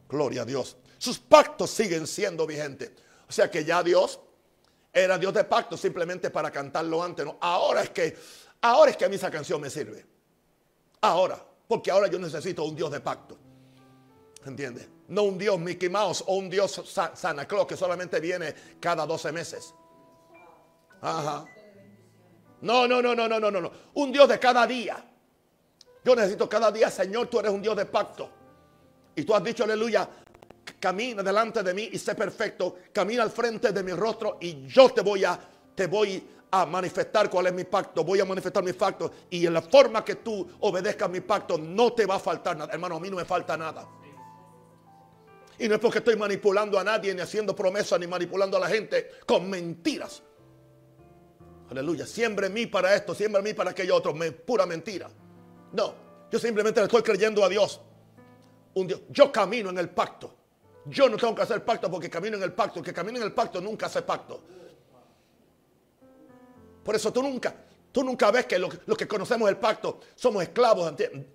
Gloria 0.08 0.42
a 0.42 0.44
Dios. 0.44 0.76
Sus 0.98 1.18
pactos 1.18 1.70
siguen 1.70 2.06
siendo 2.06 2.46
vigentes. 2.46 2.92
O 3.32 3.34
sea 3.34 3.50
que 3.50 3.64
ya 3.64 3.82
Dios 3.82 4.20
era 4.92 5.16
Dios 5.16 5.32
de 5.32 5.44
pacto 5.44 5.74
simplemente 5.74 6.28
para 6.28 6.50
cantarlo 6.50 7.02
antes. 7.02 7.24
¿no? 7.24 7.38
Ahora 7.40 7.80
es 7.80 7.88
que, 7.88 8.14
ahora 8.60 8.90
es 8.90 8.96
que 8.98 9.06
a 9.06 9.08
mí 9.08 9.14
esa 9.14 9.30
canción 9.30 9.58
me 9.58 9.70
sirve. 9.70 10.04
Ahora, 11.00 11.42
porque 11.66 11.90
ahora 11.90 12.08
yo 12.08 12.18
necesito 12.18 12.62
un 12.62 12.76
Dios 12.76 12.90
de 12.90 13.00
pacto. 13.00 13.38
¿Entiendes? 14.44 14.86
No 15.08 15.22
un 15.22 15.38
Dios 15.38 15.58
Mickey 15.58 15.88
Mouse 15.88 16.22
o 16.26 16.34
un 16.34 16.50
Dios 16.50 16.82
Santa 16.84 17.48
Claus 17.48 17.66
que 17.66 17.74
solamente 17.74 18.20
viene 18.20 18.54
cada 18.78 19.06
12 19.06 19.32
meses. 19.32 19.72
Ajá. 21.00 21.46
No, 22.60 22.86
no, 22.86 23.00
no, 23.00 23.14
no, 23.14 23.26
no, 23.26 23.40
no, 23.40 23.50
no. 23.50 23.72
Un 23.94 24.12
Dios 24.12 24.28
de 24.28 24.38
cada 24.38 24.66
día. 24.66 25.02
Yo 26.04 26.14
necesito 26.14 26.46
cada 26.50 26.70
día, 26.70 26.90
Señor, 26.90 27.28
tú 27.28 27.40
eres 27.40 27.50
un 27.50 27.62
Dios 27.62 27.78
de 27.78 27.86
pacto. 27.86 28.28
Y 29.16 29.24
tú 29.24 29.34
has 29.34 29.42
dicho, 29.42 29.64
aleluya, 29.64 30.06
camina 30.82 31.22
delante 31.22 31.62
de 31.62 31.72
mí 31.72 31.90
y 31.92 31.98
sé 31.98 32.16
perfecto. 32.16 32.74
Camina 32.92 33.22
al 33.22 33.30
frente 33.30 33.70
de 33.70 33.84
mi 33.84 33.92
rostro 33.92 34.38
y 34.40 34.66
yo 34.66 34.90
te 34.90 35.00
voy 35.00 35.24
a, 35.24 35.38
te 35.76 35.86
voy 35.86 36.28
a 36.50 36.66
manifestar 36.66 37.30
cuál 37.30 37.46
es 37.46 37.52
mi 37.52 37.62
pacto. 37.62 38.02
Voy 38.02 38.18
a 38.18 38.24
manifestar 38.24 38.64
mi 38.64 38.72
pacto. 38.72 39.12
Y 39.30 39.46
en 39.46 39.54
la 39.54 39.62
forma 39.62 40.04
que 40.04 40.16
tú 40.16 40.44
obedezcas 40.58 41.08
mi 41.08 41.20
pacto, 41.20 41.56
no 41.56 41.92
te 41.92 42.04
va 42.04 42.16
a 42.16 42.18
faltar 42.18 42.56
nada. 42.56 42.72
Hermano, 42.72 42.96
a 42.96 43.00
mí 43.00 43.08
no 43.08 43.16
me 43.16 43.24
falta 43.24 43.56
nada. 43.56 43.88
Y 45.56 45.68
no 45.68 45.76
es 45.76 45.80
porque 45.80 45.98
estoy 45.98 46.16
manipulando 46.16 46.80
a 46.80 46.82
nadie, 46.82 47.14
ni 47.14 47.20
haciendo 47.20 47.54
promesas, 47.54 48.00
ni 48.00 48.08
manipulando 48.08 48.56
a 48.56 48.60
la 48.60 48.66
gente 48.68 49.08
con 49.24 49.48
mentiras. 49.48 50.20
Aleluya. 51.70 52.06
Siembre 52.06 52.48
en 52.48 52.54
mí 52.54 52.66
para 52.66 52.92
esto, 52.96 53.14
siembre 53.14 53.38
en 53.38 53.44
mí 53.44 53.54
para 53.54 53.70
aquello 53.70 53.94
otro. 53.94 54.12
Pura 54.44 54.66
mentira. 54.66 55.08
No, 55.74 55.94
yo 56.28 56.40
simplemente 56.40 56.80
le 56.80 56.86
estoy 56.86 57.02
creyendo 57.02 57.44
a 57.44 57.48
Dios. 57.48 57.80
Un 58.74 58.88
Dios. 58.88 59.02
Yo 59.10 59.30
camino 59.30 59.70
en 59.70 59.78
el 59.78 59.88
pacto. 59.88 60.41
Yo 60.86 61.08
no 61.08 61.16
tengo 61.16 61.34
que 61.34 61.42
hacer 61.42 61.64
pacto 61.64 61.90
porque 61.90 62.10
camino 62.10 62.36
en 62.36 62.42
el 62.42 62.52
pacto. 62.52 62.80
El 62.80 62.84
que 62.84 62.92
camina 62.92 63.18
en 63.18 63.24
el 63.24 63.32
pacto 63.32 63.60
nunca 63.60 63.86
hace 63.86 64.02
pacto. 64.02 64.42
Por 66.82 66.96
eso 66.96 67.12
tú 67.12 67.22
nunca, 67.22 67.54
tú 67.92 68.02
nunca 68.02 68.30
ves 68.30 68.46
que 68.46 68.58
los 68.58 68.76
lo 68.86 68.96
que 68.96 69.06
conocemos 69.06 69.48
el 69.48 69.56
pacto 69.56 70.00
somos 70.16 70.42
esclavos 70.42 70.96
de, 70.96 71.28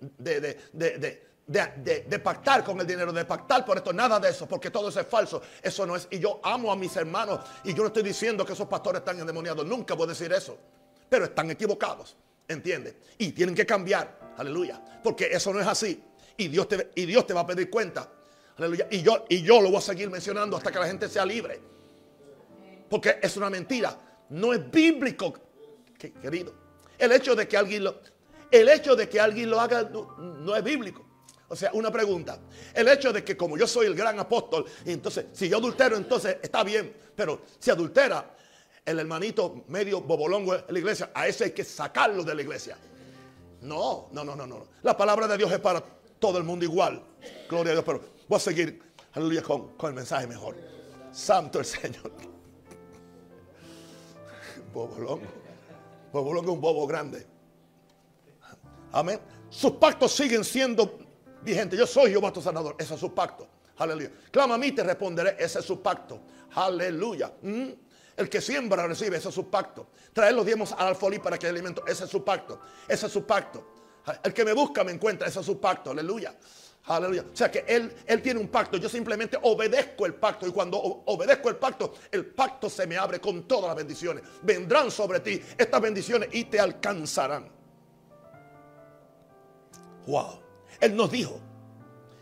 de, 1.48 2.18
pactar 2.18 2.62
con 2.62 2.78
el 2.78 2.86
dinero, 2.86 3.12
de 3.12 3.24
pactar 3.24 3.64
por 3.64 3.78
esto. 3.78 3.92
Nada 3.92 4.20
de 4.20 4.28
eso, 4.28 4.46
porque 4.46 4.70
todo 4.70 4.90
eso 4.90 5.00
es 5.00 5.06
falso. 5.06 5.40
Eso 5.62 5.86
no 5.86 5.96
es. 5.96 6.06
Y 6.10 6.18
yo 6.18 6.40
amo 6.42 6.70
a 6.70 6.76
mis 6.76 6.94
hermanos 6.96 7.40
y 7.64 7.72
yo 7.72 7.82
no 7.82 7.86
estoy 7.86 8.02
diciendo 8.02 8.44
que 8.44 8.52
esos 8.52 8.68
pastores 8.68 9.00
están 9.00 9.18
endemoniados. 9.18 9.64
Nunca 9.64 9.94
voy 9.94 10.04
a 10.04 10.08
decir 10.08 10.30
eso. 10.32 10.58
Pero 11.08 11.24
están 11.24 11.50
equivocados. 11.50 12.16
¿Entiendes? 12.46 12.96
Y 13.16 13.32
tienen 13.32 13.54
que 13.54 13.64
cambiar. 13.64 14.34
Aleluya. 14.36 14.82
Porque 15.02 15.28
eso 15.32 15.52
no 15.52 15.60
es 15.60 15.66
así. 15.66 16.02
Y 16.36 16.48
Dios 16.48 16.68
te, 16.68 16.90
y 16.94 17.06
Dios 17.06 17.26
te 17.26 17.32
va 17.32 17.40
a 17.40 17.46
pedir 17.46 17.70
cuenta. 17.70 18.10
Y 18.90 19.02
yo, 19.02 19.24
y 19.28 19.42
yo 19.42 19.60
lo 19.60 19.68
voy 19.68 19.78
a 19.78 19.80
seguir 19.80 20.10
mencionando 20.10 20.56
hasta 20.56 20.72
que 20.72 20.78
la 20.78 20.86
gente 20.86 21.08
sea 21.08 21.24
libre. 21.24 21.60
Porque 22.88 23.18
es 23.22 23.36
una 23.36 23.48
mentira. 23.50 23.96
No 24.30 24.52
es 24.52 24.70
bíblico, 24.70 25.34
querido. 25.96 26.54
El 26.98 27.12
hecho 27.12 27.36
de 27.36 27.46
que 27.46 27.56
alguien 27.56 27.84
lo, 27.84 28.00
el 28.50 28.68
hecho 28.68 28.96
de 28.96 29.08
que 29.08 29.20
alguien 29.20 29.50
lo 29.50 29.60
haga 29.60 29.82
no, 29.82 30.56
es 30.56 30.64
bíblico. 30.64 31.06
O 31.48 31.56
sea, 31.56 31.70
una 31.72 31.90
pregunta. 31.90 32.38
El 32.74 32.88
hecho 32.88 33.12
de 33.12 33.24
que 33.24 33.36
como 33.36 33.56
yo 33.56 33.66
soy 33.66 33.86
el 33.86 33.94
gran 33.94 34.18
apóstol, 34.18 34.66
entonces 34.84 35.26
si 35.32 35.48
yo 35.48 35.58
adultero, 35.58 35.96
entonces 35.96 36.38
está 36.42 36.64
bien. 36.64 36.92
Pero 37.14 37.42
si 37.58 37.70
adultera, 37.70 38.34
el 38.84 38.98
hermanito 38.98 39.64
medio 39.68 40.00
bobolongo 40.00 40.56
en 40.56 40.64
la 40.68 40.78
iglesia, 40.78 41.10
a 41.14 41.28
ese 41.28 41.44
hay 41.44 41.50
que 41.52 41.64
sacarlo 41.64 42.24
de 42.24 42.34
la 42.34 42.42
iglesia. 42.42 42.76
No, 43.62 44.08
no, 44.12 44.24
no, 44.24 44.34
no, 44.34 44.46
no. 44.46 44.66
La 44.82 44.96
palabra 44.96 45.26
de 45.28 45.36
Dios 45.36 45.50
es 45.52 45.60
para 45.60 45.82
todo 46.18 46.38
el 46.38 46.44
mundo 46.44 46.64
igual. 46.64 47.02
Gloria 47.48 47.72
a 47.72 47.74
Dios. 47.74 47.84
Pero 47.84 48.17
voy 48.28 48.36
a 48.36 48.40
seguir, 48.40 48.82
aleluya, 49.12 49.42
con, 49.42 49.76
con 49.76 49.90
el 49.90 49.96
mensaje 49.96 50.26
mejor. 50.26 50.56
Santo 51.12 51.58
el 51.58 51.64
Señor. 51.64 52.12
Bobolongo. 54.72 55.26
Bobolongo 56.12 56.50
es 56.50 56.54
un 56.54 56.60
bobo 56.60 56.86
grande. 56.86 57.26
Amén. 58.92 59.20
Sus 59.50 59.72
pactos 59.72 60.12
siguen 60.12 60.44
siendo 60.44 60.98
vigentes. 61.42 61.78
Yo 61.78 61.86
soy 61.86 62.10
Jehová 62.10 62.32
tu 62.32 62.40
sanador. 62.40 62.76
Ese 62.78 62.94
es 62.94 63.00
su 63.00 63.14
pacto. 63.14 63.46
Aleluya. 63.76 64.10
Clama 64.30 64.54
a 64.54 64.58
mí, 64.58 64.72
te 64.72 64.82
responderé. 64.82 65.36
Ese 65.38 65.60
es 65.60 65.64
su 65.64 65.82
pacto. 65.82 66.20
Aleluya. 66.54 67.32
¿Mm? 67.42 67.68
El 68.16 68.28
que 68.28 68.40
siembra 68.40 68.86
recibe, 68.86 69.16
ese 69.16 69.28
es 69.28 69.34
su 69.34 69.48
pacto. 69.48 69.88
Traer 70.12 70.34
los 70.34 70.44
diezmos 70.44 70.72
al 70.72 70.88
alfolí 70.88 71.20
para 71.20 71.38
que 71.38 71.46
alimento, 71.46 71.84
ese 71.86 72.04
es 72.04 72.10
su 72.10 72.24
pacto. 72.24 72.60
Ese 72.88 73.06
es 73.06 73.12
su 73.12 73.24
pacto. 73.24 73.64
El 74.24 74.34
que 74.34 74.44
me 74.44 74.52
busca 74.52 74.82
me 74.82 74.90
encuentra, 74.90 75.28
ese 75.28 75.38
es 75.38 75.46
su 75.46 75.60
pacto. 75.60 75.92
Aleluya. 75.92 76.34
Aleluya. 76.88 77.24
O 77.32 77.36
sea 77.36 77.50
que 77.50 77.64
él, 77.68 77.92
él 78.06 78.22
tiene 78.22 78.40
un 78.40 78.48
pacto. 78.48 78.78
Yo 78.78 78.88
simplemente 78.88 79.38
obedezco 79.42 80.06
el 80.06 80.14
pacto. 80.14 80.46
Y 80.46 80.50
cuando 80.50 80.78
obedezco 80.78 81.50
el 81.50 81.56
pacto, 81.56 81.94
el 82.10 82.26
pacto 82.26 82.70
se 82.70 82.86
me 82.86 82.96
abre 82.96 83.20
con 83.20 83.46
todas 83.46 83.66
las 83.66 83.76
bendiciones. 83.76 84.24
Vendrán 84.42 84.90
sobre 84.90 85.20
ti 85.20 85.40
estas 85.56 85.80
bendiciones 85.80 86.30
y 86.32 86.44
te 86.44 86.58
alcanzarán. 86.58 87.50
Wow. 90.06 90.40
Él 90.80 90.96
nos 90.96 91.10
dijo 91.10 91.38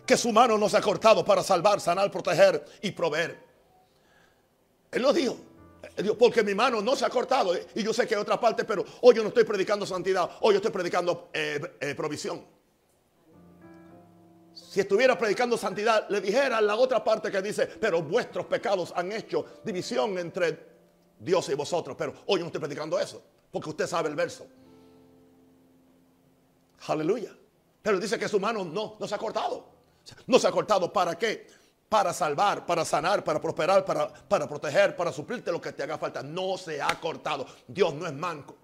que 0.05 0.17
su 0.17 0.33
mano 0.33 0.59
no 0.59 0.69
se 0.69 0.77
ha 0.77 0.81
cortado 0.81 1.25
para 1.25 1.45
salvar, 1.45 1.81
sanar, 1.81 2.11
proteger 2.11 2.64
y 2.83 2.91
proveer. 2.91 3.39
Él 4.91 5.03
nos 5.03 5.14
dijo. 5.14 5.37
Porque 6.19 6.43
mi 6.43 6.55
mano 6.55 6.83
no 6.83 6.97
se 6.97 7.05
ha 7.05 7.09
cortado. 7.09 7.55
Y 7.75 7.83
yo 7.85 7.93
sé 7.93 8.07
que 8.07 8.17
hay 8.17 8.21
otra 8.21 8.41
parte, 8.41 8.64
pero 8.64 8.85
hoy 9.03 9.14
yo 9.14 9.23
no 9.23 9.29
estoy 9.29 9.45
predicando 9.45 9.87
santidad. 9.87 10.29
Hoy 10.41 10.55
yo 10.55 10.57
estoy 10.57 10.73
predicando 10.73 11.31
eh, 11.33 11.61
eh, 11.81 11.95
provisión. 11.95 12.56
Si 14.77 14.81
estuviera 14.81 15.16
predicando 15.16 15.57
santidad, 15.57 16.07
le 16.11 16.20
dijera 16.20 16.61
la 16.61 16.77
otra 16.77 17.03
parte 17.03 17.31
que 17.31 17.41
dice, 17.41 17.66
pero 17.66 18.03
vuestros 18.03 18.45
pecados 18.45 18.93
han 18.95 19.11
hecho 19.11 19.43
división 19.64 20.18
entre 20.18 20.66
Dios 21.18 21.49
y 21.49 21.55
vosotros. 21.55 21.97
Pero 21.97 22.12
hoy 22.27 22.41
no 22.41 22.47
estoy 22.49 22.61
predicando 22.61 22.99
eso, 22.99 23.22
porque 23.51 23.70
usted 23.70 23.87
sabe 23.87 24.11
el 24.11 24.14
verso. 24.14 24.47
Aleluya. 26.89 27.35
Pero 27.81 27.99
dice 27.99 28.18
que 28.18 28.29
su 28.29 28.39
mano 28.39 28.66
no, 28.66 28.99
no 29.01 29.09
se 29.09 29.14
ha 29.14 29.18
cortado. 29.18 29.66
No 30.27 30.39
se 30.39 30.47
ha 30.47 30.53
cortado 30.53 30.93
para 30.93 31.16
qué? 31.16 31.47
para 31.89 32.12
salvar, 32.12 32.66
para 32.66 32.85
sanar, 32.85 33.24
para 33.24 33.41
prosperar, 33.41 33.83
para, 33.83 34.12
para 34.12 34.47
proteger, 34.47 34.95
para 34.95 35.11
suplirte 35.11 35.51
lo 35.53 35.59
que 35.59 35.72
te 35.72 35.85
haga 35.85 35.97
falta. 35.97 36.22
No 36.22 36.59
se 36.59 36.83
ha 36.83 37.01
cortado. 37.01 37.47
Dios 37.66 37.95
no 37.95 38.07
es 38.07 38.12
manco. 38.12 38.57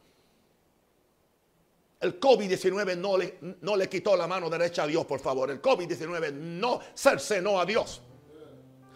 El 2.02 2.18
COVID-19 2.20 2.96
no 2.98 3.16
le, 3.16 3.38
no 3.60 3.76
le 3.76 3.88
quitó 3.88 4.16
la 4.16 4.26
mano 4.26 4.50
derecha 4.50 4.82
a 4.82 4.86
Dios, 4.86 5.06
por 5.06 5.20
favor. 5.20 5.50
El 5.50 5.62
COVID-19 5.62 6.32
no 6.32 6.80
cercenó 6.94 7.60
a 7.60 7.64
Dios. 7.64 8.02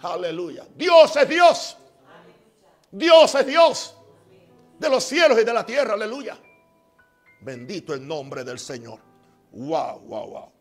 Aleluya. 0.02 0.66
Dios 0.74 1.16
es 1.16 1.28
Dios. 1.28 1.76
Dios 2.90 3.34
es 3.34 3.46
Dios. 3.46 3.96
De 4.78 4.88
los 4.90 5.04
cielos 5.04 5.38
y 5.40 5.44
de 5.44 5.52
la 5.52 5.64
tierra. 5.64 5.94
Aleluya. 5.94 6.36
Bendito 7.40 7.94
el 7.94 8.06
nombre 8.06 8.44
del 8.44 8.58
Señor. 8.58 8.98
Wow, 9.52 10.00
wow, 10.00 10.30
wow. 10.30 10.52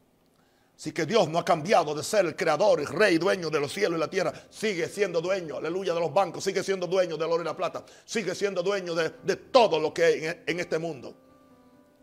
Así 0.77 0.91
que 0.91 1.05
Dios 1.05 1.29
no 1.29 1.39
ha 1.39 1.45
cambiado 1.45 1.95
de 1.95 2.03
ser 2.03 2.25
el 2.25 2.35
creador, 2.35 2.81
el 2.81 2.87
rey, 2.87 3.17
dueño 3.17 3.49
de 3.49 3.61
los 3.61 3.71
cielos 3.71 3.97
y 3.97 3.99
la 3.99 4.09
tierra. 4.09 4.33
Sigue 4.49 4.89
siendo 4.89 5.21
dueño, 5.21 5.57
aleluya, 5.57 5.93
de 5.93 6.01
los 6.01 6.13
bancos. 6.13 6.43
Sigue 6.43 6.63
siendo 6.63 6.85
dueño 6.85 7.15
del 7.15 7.31
oro 7.31 7.41
y 7.41 7.45
la 7.45 7.55
plata. 7.55 7.85
Sigue 8.03 8.35
siendo 8.35 8.61
dueño 8.61 8.93
de, 8.93 9.35
todo 9.51 9.79
lo 9.79 9.93
que 9.93 10.03
hay 10.03 10.23
en, 10.45 10.59
este 10.59 10.77
mundo. 10.77 11.15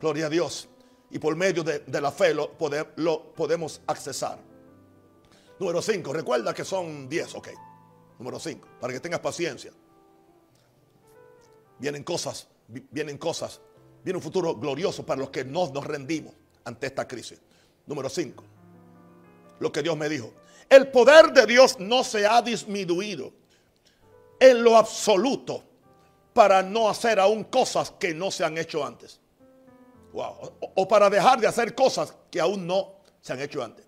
Gloria 0.02 0.26
a 0.26 0.28
Dios. 0.28 0.68
Y 1.10 1.18
por 1.18 1.34
medio 1.34 1.64
de, 1.64 1.82
la 2.00 2.12
fe 2.12 2.34
lo, 2.34 2.52
lo 2.96 3.32
podemos 3.32 3.80
accesar. 3.86 4.38
Número 5.58 5.80
5. 5.80 6.12
Recuerda 6.12 6.52
que 6.52 6.64
son 6.64 7.08
10, 7.08 7.34
ok. 7.36 7.48
Número 8.18 8.38
5. 8.38 8.68
Para 8.78 8.92
que 8.92 9.00
tengas 9.00 9.20
paciencia. 9.20 9.72
Vienen 11.78 12.04
cosas, 12.04 12.46
vienen 12.68 13.16
cosas. 13.16 13.60
Viene 14.04 14.18
un 14.18 14.22
futuro 14.22 14.54
glorioso 14.56 15.06
para 15.06 15.20
los 15.20 15.30
que 15.30 15.44
no 15.44 15.70
nos 15.70 15.86
rendimos 15.86 16.34
ante 16.64 16.88
esta 16.88 17.08
crisis. 17.08 17.40
Número 17.86 18.10
5 18.10 18.52
lo 19.62 19.72
que 19.72 19.82
Dios 19.82 19.96
me 19.96 20.08
dijo. 20.08 20.32
El 20.68 20.88
poder 20.88 21.32
de 21.32 21.46
Dios 21.46 21.78
no 21.78 22.02
se 22.02 22.26
ha 22.26 22.42
disminuido 22.42 23.32
en 24.40 24.62
lo 24.62 24.76
absoluto 24.76 25.62
para 26.34 26.62
no 26.62 26.88
hacer 26.88 27.20
aún 27.20 27.44
cosas 27.44 27.92
que 27.92 28.12
no 28.12 28.30
se 28.30 28.44
han 28.44 28.58
hecho 28.58 28.84
antes. 28.84 29.20
O, 30.14 30.86
para 30.86 31.08
dejar 31.08 31.40
de 31.40 31.46
hacer 31.46 31.74
cosas 31.74 32.14
que 32.30 32.40
aún 32.40 32.66
no 32.66 32.96
se 33.20 33.32
han 33.32 33.40
hecho 33.40 33.62
antes. 33.62 33.86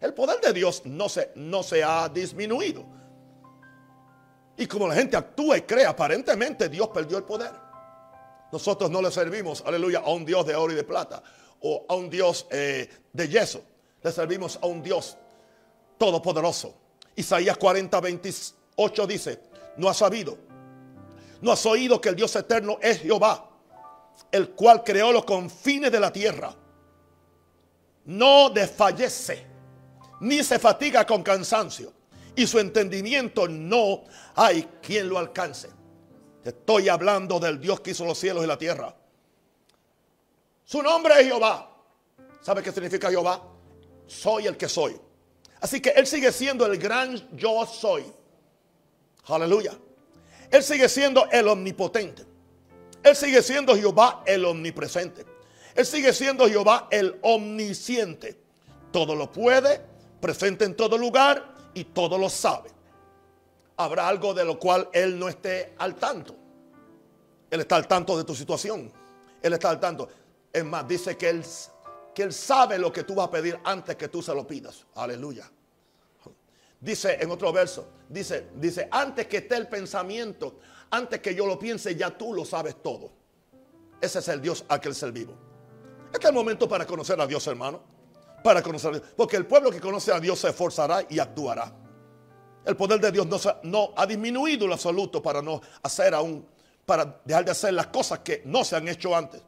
el 0.00 0.14
poder 0.14 0.40
de 0.40 0.52
Dios 0.52 0.82
no 0.84 1.08
se, 1.08 1.32
no 1.34 1.62
se 1.62 1.82
ha 1.82 2.08
disminuido. 2.08 2.84
Y 4.56 4.66
como 4.66 4.86
la 4.86 4.94
gente 4.94 5.16
actúa 5.16 5.56
y 5.58 5.62
cree, 5.62 5.86
aparentemente 5.86 6.68
Dios 6.68 6.88
perdió 6.88 7.18
el 7.18 7.24
poder. 7.24 7.50
Nosotros 8.52 8.90
no 8.90 9.00
le 9.00 9.10
servimos, 9.10 9.62
aleluya, 9.66 10.00
a 10.00 10.10
un 10.10 10.24
Dios 10.24 10.46
de 10.46 10.54
oro 10.54 10.72
y 10.72 10.76
de 10.76 10.84
plata 10.84 11.22
o 11.60 11.86
a 11.88 11.94
un 11.94 12.10
Dios 12.10 12.46
eh, 12.50 12.88
de 13.12 13.28
yeso. 13.28 13.62
Le 14.02 14.12
servimos 14.12 14.58
a 14.60 14.66
un 14.66 14.82
Dios 14.82 15.16
todopoderoso. 15.96 16.74
Isaías 17.16 17.56
40, 17.56 18.00
28 18.00 19.06
dice, 19.06 19.40
no 19.76 19.88
has 19.88 19.96
sabido, 19.96 20.36
no 21.40 21.52
has 21.52 21.64
oído 21.66 22.00
que 22.00 22.08
el 22.08 22.16
Dios 22.16 22.34
eterno 22.36 22.78
es 22.80 23.00
Jehová, 23.00 23.51
el 24.32 24.50
cual 24.50 24.82
creó 24.82 25.12
los 25.12 25.24
confines 25.24 25.92
de 25.92 26.00
la 26.00 26.12
tierra. 26.12 26.56
No 28.06 28.50
desfallece, 28.50 29.46
ni 30.20 30.42
se 30.42 30.58
fatiga 30.58 31.06
con 31.06 31.22
cansancio, 31.22 31.92
y 32.34 32.46
su 32.46 32.58
entendimiento 32.58 33.46
no 33.46 34.04
hay 34.34 34.64
quien 34.82 35.08
lo 35.08 35.18
alcance. 35.18 35.68
estoy 36.42 36.88
hablando 36.88 37.38
del 37.38 37.60
Dios 37.60 37.80
que 37.80 37.92
hizo 37.92 38.04
los 38.04 38.18
cielos 38.18 38.42
y 38.42 38.46
la 38.46 38.58
tierra. 38.58 38.96
Su 40.64 40.82
nombre 40.82 41.20
es 41.20 41.26
Jehová. 41.26 41.68
¿Sabe 42.40 42.62
qué 42.62 42.72
significa 42.72 43.10
Jehová? 43.10 43.42
Soy 44.06 44.46
el 44.46 44.56
que 44.56 44.68
soy. 44.68 44.98
Así 45.60 45.80
que 45.80 45.90
Él 45.90 46.06
sigue 46.06 46.32
siendo 46.32 46.66
el 46.66 46.78
gran 46.78 47.36
yo 47.36 47.64
soy. 47.66 48.04
Aleluya. 49.26 49.78
Él 50.50 50.62
sigue 50.62 50.88
siendo 50.88 51.28
el 51.30 51.46
omnipotente. 51.46 52.31
Él 53.02 53.16
sigue 53.16 53.42
siendo 53.42 53.76
Jehová 53.76 54.22
el 54.26 54.44
omnipresente. 54.44 55.24
Él 55.74 55.86
sigue 55.86 56.12
siendo 56.12 56.48
Jehová 56.48 56.88
el 56.90 57.18
omnisciente. 57.22 58.38
Todo 58.90 59.14
lo 59.14 59.30
puede, 59.32 59.80
presente 60.20 60.64
en 60.64 60.76
todo 60.76 60.98
lugar 60.98 61.54
y 61.74 61.84
todo 61.84 62.18
lo 62.18 62.28
sabe. 62.28 62.70
Habrá 63.76 64.06
algo 64.06 64.34
de 64.34 64.44
lo 64.44 64.58
cual 64.58 64.88
Él 64.92 65.18
no 65.18 65.28
esté 65.28 65.74
al 65.78 65.96
tanto. 65.96 66.36
Él 67.50 67.60
está 67.60 67.76
al 67.76 67.88
tanto 67.88 68.16
de 68.16 68.24
tu 68.24 68.34
situación. 68.34 68.92
Él 69.42 69.52
está 69.52 69.70
al 69.70 69.80
tanto. 69.80 70.08
Es 70.52 70.64
más, 70.64 70.86
dice 70.86 71.16
que 71.16 71.30
Él 71.30 71.44
que 72.14 72.22
Él 72.22 72.32
sabe 72.32 72.78
lo 72.78 72.92
que 72.92 73.04
tú 73.04 73.14
vas 73.14 73.28
a 73.28 73.30
pedir 73.30 73.58
antes 73.64 73.96
que 73.96 74.08
tú 74.08 74.22
se 74.22 74.34
lo 74.34 74.46
pidas. 74.46 74.84
Aleluya. 74.94 75.50
Dice 76.80 77.16
en 77.20 77.30
otro 77.30 77.52
verso, 77.52 77.88
dice, 78.08 78.48
dice, 78.56 78.88
antes 78.90 79.26
que 79.28 79.38
esté 79.38 79.56
el 79.56 79.68
pensamiento, 79.68 80.58
antes 80.92 81.20
que 81.20 81.34
yo 81.34 81.46
lo 81.46 81.58
piense, 81.58 81.96
ya 81.96 82.10
tú 82.16 82.34
lo 82.34 82.44
sabes 82.44 82.82
todo. 82.82 83.10
Ese 84.00 84.18
es 84.18 84.28
el 84.28 84.42
Dios 84.42 84.64
a 84.68 84.78
que 84.78 84.90
Él 84.90 85.12
vivo. 85.12 85.34
Este 86.12 86.18
es 86.18 86.28
el 86.28 86.34
momento 86.34 86.68
para 86.68 86.86
conocer 86.86 87.18
a 87.18 87.26
Dios, 87.26 87.46
hermano. 87.46 87.80
Para 88.44 88.62
conocer 88.62 88.90
a 88.90 88.98
Dios. 88.98 89.12
Porque 89.16 89.36
el 89.36 89.46
pueblo 89.46 89.70
que 89.70 89.80
conoce 89.80 90.12
a 90.12 90.20
Dios 90.20 90.38
se 90.38 90.50
esforzará 90.50 91.06
y 91.08 91.18
actuará. 91.18 91.72
El 92.66 92.76
poder 92.76 93.00
de 93.00 93.10
Dios 93.10 93.26
no, 93.26 93.38
no 93.62 93.92
ha 93.96 94.04
disminuido 94.06 94.66
en 94.66 94.72
absoluto 94.72 95.22
para 95.22 95.40
no 95.40 95.62
hacer 95.82 96.14
aún, 96.14 96.46
para 96.84 97.20
dejar 97.24 97.46
de 97.46 97.52
hacer 97.52 97.72
las 97.72 97.86
cosas 97.86 98.18
que 98.18 98.42
no 98.44 98.62
se 98.62 98.76
han 98.76 98.86
hecho 98.86 99.16
antes. 99.16 99.40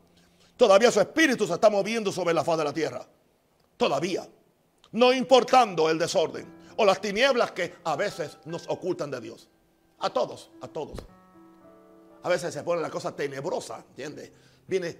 Todavía 0.56 0.90
su 0.90 1.00
espíritu 1.00 1.46
se 1.46 1.52
está 1.52 1.68
moviendo 1.68 2.10
sobre 2.10 2.32
la 2.32 2.42
faz 2.42 2.56
de 2.56 2.64
la 2.64 2.72
tierra. 2.72 3.06
Todavía. 3.76 4.26
No 4.92 5.12
importando 5.12 5.90
el 5.90 5.98
desorden 5.98 6.46
o 6.76 6.86
las 6.86 7.02
tinieblas 7.02 7.52
que 7.52 7.74
a 7.84 7.96
veces 7.96 8.38
nos 8.46 8.66
ocultan 8.66 9.10
de 9.10 9.20
Dios. 9.20 9.48
A 9.98 10.08
todos, 10.08 10.50
a 10.62 10.68
todos. 10.68 11.04
A 12.24 12.28
veces 12.30 12.52
se 12.54 12.62
pone 12.62 12.80
la 12.80 12.90
cosa 12.90 13.14
tenebrosa, 13.14 13.84
¿entiendes? 13.88 14.32
Viene 14.66 14.96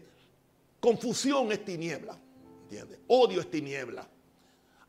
confusión 0.79 1.51
es 1.53 1.65
tiniebla, 1.65 2.19
¿entiendes? 2.65 3.01
Odio 3.09 3.41
es 3.41 3.51
tiniebla. 3.51 4.07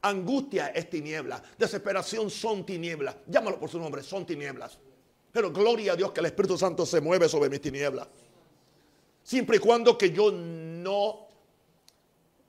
Angustia 0.01 0.67
es 0.67 0.89
tiniebla. 0.89 1.41
Desesperación 1.57 2.29
son 2.29 2.65
tinieblas. 2.65 3.15
Llámalo 3.27 3.57
por 3.57 3.69
su 3.69 3.79
nombre, 3.79 4.03
son 4.03 4.25
tinieblas. 4.25 4.77
Pero 5.31 5.51
gloria 5.51 5.93
a 5.93 5.95
Dios 5.95 6.11
que 6.11 6.19
el 6.19 6.25
Espíritu 6.25 6.57
Santo 6.57 6.85
se 6.85 6.99
mueve 6.99 7.29
sobre 7.29 7.49
mis 7.49 7.61
tinieblas. 7.61 8.07
Siempre 9.23 9.55
y 9.55 9.59
cuando 9.59 9.97
que 9.97 10.11
yo 10.11 10.29
no, 10.31 11.27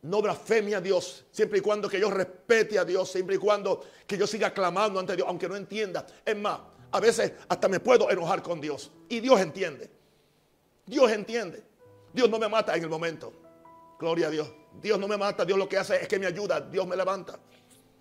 no 0.03 0.20
blasfeme 0.20 0.74
a 0.74 0.80
Dios. 0.80 1.26
Siempre 1.30 1.61
y 1.61 1.62
cuando 1.62 1.89
que 1.89 2.01
yo 2.01 2.11
respete 2.11 2.76
a 2.76 2.84
Dios. 2.84 3.11
Siempre 3.11 3.37
y 3.37 3.39
cuando 3.39 3.84
que 4.05 4.18
yo 4.18 4.26
siga 4.26 4.53
clamando 4.53 4.99
ante 4.99 5.14
Dios. 5.14 5.28
Aunque 5.28 5.49
no 5.49 5.55
entienda. 5.55 6.05
Es 6.24 6.37
más, 6.37 6.59
a 6.97 7.01
veces 7.01 7.32
hasta 7.49 7.68
me 7.68 7.80
puedo 7.80 8.11
enojar 8.11 8.42
con 8.42 8.61
Dios. 8.61 8.90
Y 9.09 9.20
Dios 9.20 9.40
entiende. 9.40 9.90
Dios 10.86 11.11
entiende. 11.11 11.62
Dios 12.12 12.30
no 12.30 12.38
me 12.38 12.49
mata 12.49 12.74
en 12.74 12.82
el 12.82 12.88
momento. 12.88 13.32
Gloria 13.99 14.28
a 14.28 14.30
Dios. 14.30 14.51
Dios 14.80 14.99
no 14.99 15.07
me 15.07 15.16
mata. 15.16 15.44
Dios 15.44 15.59
lo 15.59 15.68
que 15.68 15.76
hace 15.76 15.97
es 15.97 16.09
que 16.09 16.18
me 16.18 16.26
ayuda. 16.26 16.61
Dios 16.61 16.86
me 16.86 16.97
levanta. 16.97 17.38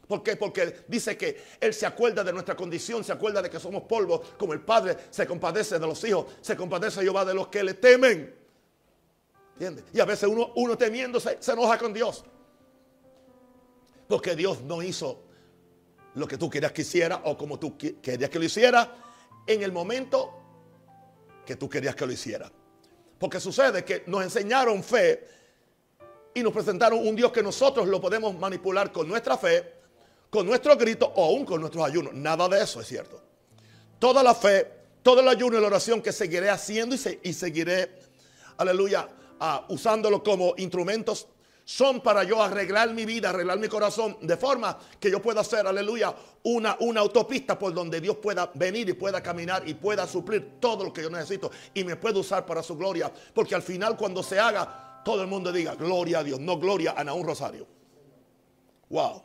¿Por 0.07 0.23
qué? 0.23 0.35
Porque 0.35 0.85
dice 0.87 1.17
que 1.17 1.43
Él 1.59 1.73
se 1.73 1.85
acuerda 1.85 2.23
de 2.23 2.31
nuestra 2.31 2.55
condición, 2.55 3.03
se 3.03 3.11
acuerda 3.11 3.41
de 3.41 3.49
que 3.49 3.59
somos 3.59 3.83
polvo, 3.83 4.21
como 4.37 4.53
el 4.53 4.61
Padre 4.61 4.95
se 5.09 5.25
compadece 5.25 5.79
de 5.79 5.87
los 5.87 6.03
hijos, 6.03 6.27
se 6.41 6.55
compadece 6.55 7.01
Jehová 7.01 7.25
de 7.25 7.33
los 7.33 7.47
que 7.47 7.63
le 7.63 7.73
temen. 7.73 8.35
Y 9.93 9.99
a 9.99 10.05
veces 10.05 10.29
uno, 10.29 10.51
uno 10.55 10.77
temiéndose 10.77 11.37
se 11.39 11.51
enoja 11.53 11.77
con 11.77 11.91
Dios. 11.91 12.23
Porque 14.07 14.35
Dios 14.35 14.61
no 14.61 14.83
hizo 14.83 15.24
lo 16.15 16.27
que 16.27 16.37
tú 16.37 16.49
querías 16.49 16.71
que 16.71 16.81
hiciera 16.81 17.21
o 17.25 17.37
como 17.37 17.59
tú 17.59 17.77
querías 17.77 18.29
que 18.29 18.39
lo 18.39 18.45
hiciera 18.45 18.95
en 19.45 19.61
el 19.61 19.71
momento 19.71 20.33
que 21.45 21.55
tú 21.55 21.69
querías 21.69 21.95
que 21.95 22.05
lo 22.05 22.11
hiciera. 22.11 22.51
Porque 23.19 23.39
sucede 23.39 23.85
que 23.85 24.03
nos 24.07 24.23
enseñaron 24.23 24.83
fe 24.83 25.27
y 26.33 26.41
nos 26.41 26.51
presentaron 26.51 27.05
un 27.05 27.15
Dios 27.15 27.31
que 27.31 27.43
nosotros 27.43 27.87
lo 27.87 28.01
podemos 28.01 28.37
manipular 28.37 28.91
con 28.91 29.07
nuestra 29.07 29.37
fe, 29.37 29.73
con 30.29 30.45
nuestro 30.45 30.75
grito 30.75 31.11
o 31.15 31.25
aún 31.25 31.45
con 31.45 31.61
nuestros 31.61 31.85
ayunos. 31.85 32.13
Nada 32.13 32.47
de 32.49 32.61
eso 32.61 32.81
es 32.81 32.87
cierto. 32.87 33.21
Toda 33.99 34.23
la 34.23 34.35
fe, 34.35 34.69
todo 35.01 35.21
el 35.21 35.27
ayuno 35.27 35.57
y 35.57 35.61
la 35.61 35.67
oración 35.67 36.01
que 36.01 36.11
seguiré 36.11 36.49
haciendo 36.49 36.95
y, 36.95 37.19
y 37.23 37.33
seguiré, 37.33 37.99
aleluya, 38.57 39.07
usándolo 39.69 40.23
como 40.23 40.53
instrumentos, 40.57 41.27
son 41.65 41.99
para 42.01 42.23
yo 42.23 42.41
arreglar 42.41 42.93
mi 42.93 43.05
vida, 43.05 43.31
arreglar 43.31 43.57
mi 43.57 43.67
corazón, 43.67 44.17
de 44.21 44.37
forma 44.37 44.77
que 44.99 45.09
yo 45.09 45.19
pueda 45.19 45.41
hacer, 45.41 45.65
aleluya, 45.65 46.15
una, 46.43 46.77
una 46.79 47.01
autopista 47.01 47.57
por 47.57 47.73
donde 47.73 47.99
Dios 47.99 48.17
pueda 48.17 48.51
venir 48.53 48.87
y 48.87 48.93
pueda 48.93 49.21
caminar 49.21 49.67
y 49.67 49.73
pueda 49.73 50.07
suplir 50.07 50.59
todo 50.59 50.83
lo 50.83 50.93
que 50.93 51.01
yo 51.01 51.09
necesito 51.09 51.49
y 51.73 51.83
me 51.83 51.95
pueda 51.95 52.19
usar 52.19 52.45
para 52.45 52.61
su 52.61 52.77
gloria. 52.77 53.11
Porque 53.33 53.55
al 53.55 53.63
final 53.63 53.97
cuando 53.97 54.21
se 54.21 54.39
haga, 54.39 55.01
todo 55.03 55.23
el 55.23 55.27
mundo 55.27 55.51
diga, 55.51 55.73
gloria 55.73 56.19
a 56.19 56.23
Dios, 56.23 56.39
no 56.39 56.59
gloria 56.59 56.91
a 56.91 57.13
un 57.13 57.25
Rosario. 57.25 57.65
Wow. 58.89 59.24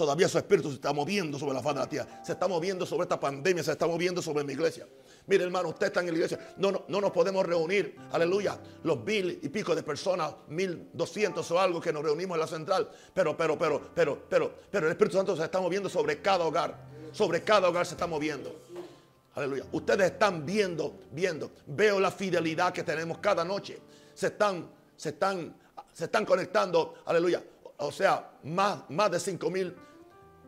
Todavía 0.00 0.30
su 0.30 0.38
espíritu 0.38 0.70
se 0.70 0.76
está 0.76 0.94
moviendo 0.94 1.38
sobre 1.38 1.52
la 1.52 1.60
faz 1.60 1.74
de 1.74 1.80
la 1.80 1.86
tierra. 1.86 2.22
Se 2.24 2.32
está 2.32 2.48
moviendo 2.48 2.86
sobre 2.86 3.02
esta 3.02 3.20
pandemia, 3.20 3.62
se 3.62 3.72
está 3.72 3.86
moviendo 3.86 4.22
sobre 4.22 4.42
mi 4.44 4.54
iglesia. 4.54 4.88
Mire, 5.26 5.44
hermano, 5.44 5.68
usted 5.68 5.88
está 5.88 6.00
en 6.00 6.06
la 6.06 6.12
iglesia. 6.14 6.54
No, 6.56 6.72
no, 6.72 6.84
no 6.88 7.02
nos 7.02 7.10
podemos 7.10 7.44
reunir. 7.44 7.98
Aleluya. 8.10 8.58
Los 8.82 9.04
mil 9.04 9.38
y 9.42 9.48
pico 9.50 9.74
de 9.74 9.82
personas, 9.82 10.32
mil 10.48 10.88
doscientos 10.94 11.50
o 11.50 11.60
algo 11.60 11.82
que 11.82 11.92
nos 11.92 12.02
reunimos 12.02 12.36
en 12.36 12.40
la 12.40 12.46
central. 12.46 12.90
Pero, 13.12 13.36
pero, 13.36 13.58
pero, 13.58 13.90
pero, 13.94 14.22
pero, 14.26 14.54
pero 14.70 14.86
el 14.86 14.92
Espíritu 14.92 15.18
Santo 15.18 15.36
se 15.36 15.44
está 15.44 15.60
moviendo 15.60 15.90
sobre 15.90 16.22
cada 16.22 16.46
hogar. 16.46 16.78
Sobre 17.12 17.42
cada 17.44 17.68
hogar 17.68 17.84
se 17.84 17.92
está 17.92 18.06
moviendo. 18.06 18.58
Aleluya. 19.34 19.66
Ustedes 19.70 20.12
están 20.12 20.46
viendo, 20.46 20.98
viendo. 21.12 21.50
Veo 21.66 22.00
la 22.00 22.10
fidelidad 22.10 22.72
que 22.72 22.84
tenemos 22.84 23.18
cada 23.18 23.44
noche. 23.44 23.78
Se 24.14 24.28
están, 24.28 24.66
se 24.96 25.10
están, 25.10 25.54
se 25.92 26.04
están 26.04 26.24
conectando. 26.24 26.94
Aleluya. 27.04 27.44
O 27.76 27.92
sea, 27.92 28.30
más, 28.44 28.88
más 28.88 29.10
de 29.10 29.20
cinco 29.20 29.50
mil 29.50 29.76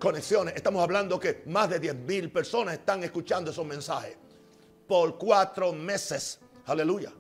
conexiones. 0.03 0.57
Estamos 0.57 0.83
hablando 0.83 1.19
que 1.21 1.45
más 1.47 1.71
de 1.71 1.79
diez 1.79 1.95
mil 1.95 2.31
personas 2.33 2.75
están 2.75 3.05
escuchando 3.05 3.53
esos 3.53 3.65
mensajes 3.65 4.17
por 4.89 5.17
cuatro 5.17 5.73
meses. 5.73 6.41
Aleluya. 6.67 7.13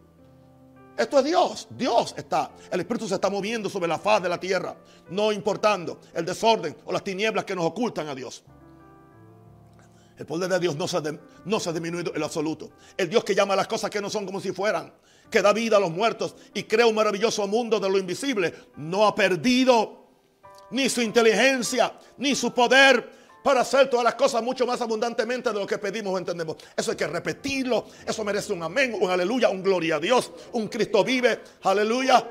Esto 0.97 1.21
es 1.21 1.25
Dios. 1.25 1.69
Dios 1.71 2.13
está. 2.17 2.51
El 2.73 2.81
Espíritu 2.81 3.07
se 3.07 3.15
está 3.15 3.31
moviendo 3.31 3.71
sobre 3.71 3.87
la 3.87 4.01
faz 4.01 4.21
de 4.21 4.29
la 4.29 4.41
tierra. 4.41 4.77
No 5.11 5.31
importando 5.31 6.01
el 6.13 6.25
desorden 6.25 6.77
o 6.85 6.93
las 6.93 7.05
tinieblas 7.05 7.45
que 7.45 7.55
nos 7.55 7.67
ocultan 7.67 8.09
a 8.09 8.17
Dios. 8.17 8.43
El 10.19 10.27
poder 10.27 10.51
de 10.51 10.59
Dios 10.59 10.75
no 10.75 10.89
se, 10.89 10.99
no 11.45 11.61
se 11.61 11.71
ha 11.71 11.73
disminuido 11.73 12.13
en 12.17 12.23
absoluto. 12.23 12.73
El 12.97 13.09
Dios 13.09 13.23
que 13.23 13.35
llama 13.35 13.55
a 13.55 13.59
las 13.59 13.69
cosas 13.69 13.91
que 13.91 14.01
no 14.01 14.11
son 14.11 14.27
como 14.27 14.41
si 14.41 14.51
fueran. 14.51 14.93
Que 15.31 15.41
da 15.41 15.53
vida 15.53 15.77
a 15.77 15.81
los 15.81 15.93
muertos 15.93 16.35
y 16.53 16.65
crea 16.65 16.87
un 16.87 16.97
maravilloso 16.97 17.47
mundo 17.47 17.79
de 17.79 17.89
lo 17.89 17.97
invisible. 17.97 18.53
No 18.77 19.07
ha 19.07 19.15
perdido 19.15 20.02
ni 20.73 20.89
su 20.89 21.01
inteligencia, 21.01 21.93
ni 22.19 22.35
su 22.35 22.53
poder 22.53 23.23
para 23.43 23.61
hacer 23.61 23.91
todas 23.91 24.05
las 24.05 24.15
cosas 24.15 24.43
mucho 24.43 24.67
más 24.67 24.81
abundantemente 24.81 25.51
de 25.51 25.59
lo 25.59 25.67
que 25.67 25.79
pedimos 25.79 26.15
o 26.15 26.19
entendemos. 26.19 26.57
Eso 26.77 26.93
hay 26.93 26.97
que 26.97 27.07
repetirlo. 27.07 27.87
Eso 28.07 28.25
merece 28.25 28.53
un 28.53 28.63
amén, 28.63 28.97
un 28.99 29.11
aleluya, 29.11 29.49
un 29.49 29.63
gloria 29.63 29.97
a 29.97 30.01
Dios. 30.01 30.31
Un 30.53 30.69
Cristo 30.69 31.03
vive. 31.03 31.41
Aleluya. 31.63 32.27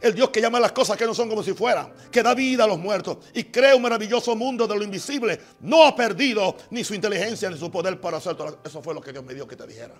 El 0.00 0.14
Dios 0.14 0.30
que 0.30 0.40
llama 0.40 0.60
las 0.60 0.72
cosas 0.72 0.96
que 0.96 1.04
no 1.04 1.14
son 1.14 1.28
como 1.28 1.42
si 1.42 1.52
fueran, 1.52 1.92
que 2.10 2.22
da 2.22 2.34
vida 2.34 2.64
a 2.64 2.66
los 2.66 2.78
muertos 2.78 3.18
y 3.34 3.44
crea 3.44 3.74
un 3.74 3.82
maravilloso 3.82 4.34
mundo 4.36 4.66
de 4.66 4.76
lo 4.76 4.84
invisible, 4.84 5.38
no 5.60 5.84
ha 5.84 5.94
perdido 5.94 6.56
ni 6.70 6.84
su 6.84 6.94
inteligencia 6.94 7.50
ni 7.50 7.58
su 7.58 7.70
poder 7.70 8.00
para 8.00 8.18
hacer 8.18 8.36
todo. 8.36 8.60
Eso 8.64 8.80
fue 8.80 8.94
lo 8.94 9.00
que 9.00 9.12
Dios 9.12 9.24
me 9.24 9.34
dio 9.34 9.46
que 9.46 9.56
te 9.56 9.66
dijera. 9.66 9.94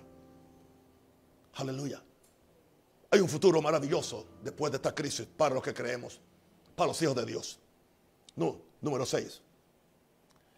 Aleluya. 1.55 2.01
Hay 3.11 3.19
un 3.19 3.27
futuro 3.27 3.61
maravilloso 3.61 4.25
después 4.41 4.71
de 4.71 4.77
esta 4.77 4.95
crisis 4.95 5.27
para 5.35 5.55
los 5.55 5.63
que 5.63 5.73
creemos, 5.73 6.21
para 6.79 6.87
los 6.87 7.01
hijos 7.01 7.15
de 7.15 7.25
Dios. 7.25 7.59
No, 8.37 8.57
número 8.79 9.05
6. 9.05 9.41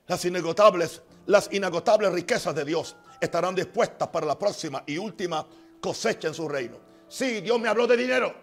Las 0.05 0.23
inagotables, 0.23 1.01
las 1.25 1.49
inagotables 1.51 2.11
riquezas 2.11 2.53
de 2.53 2.63
Dios 2.63 2.95
estarán 3.19 3.55
dispuestas 3.55 4.07
para 4.09 4.27
la 4.27 4.37
próxima 4.37 4.83
y 4.85 4.99
última 4.99 5.47
cosecha 5.81 6.27
en 6.27 6.35
su 6.35 6.47
reino. 6.47 6.77
Sí, 7.07 7.41
Dios 7.41 7.59
me 7.59 7.67
habló 7.67 7.87
de 7.87 7.97
dinero. 7.97 8.35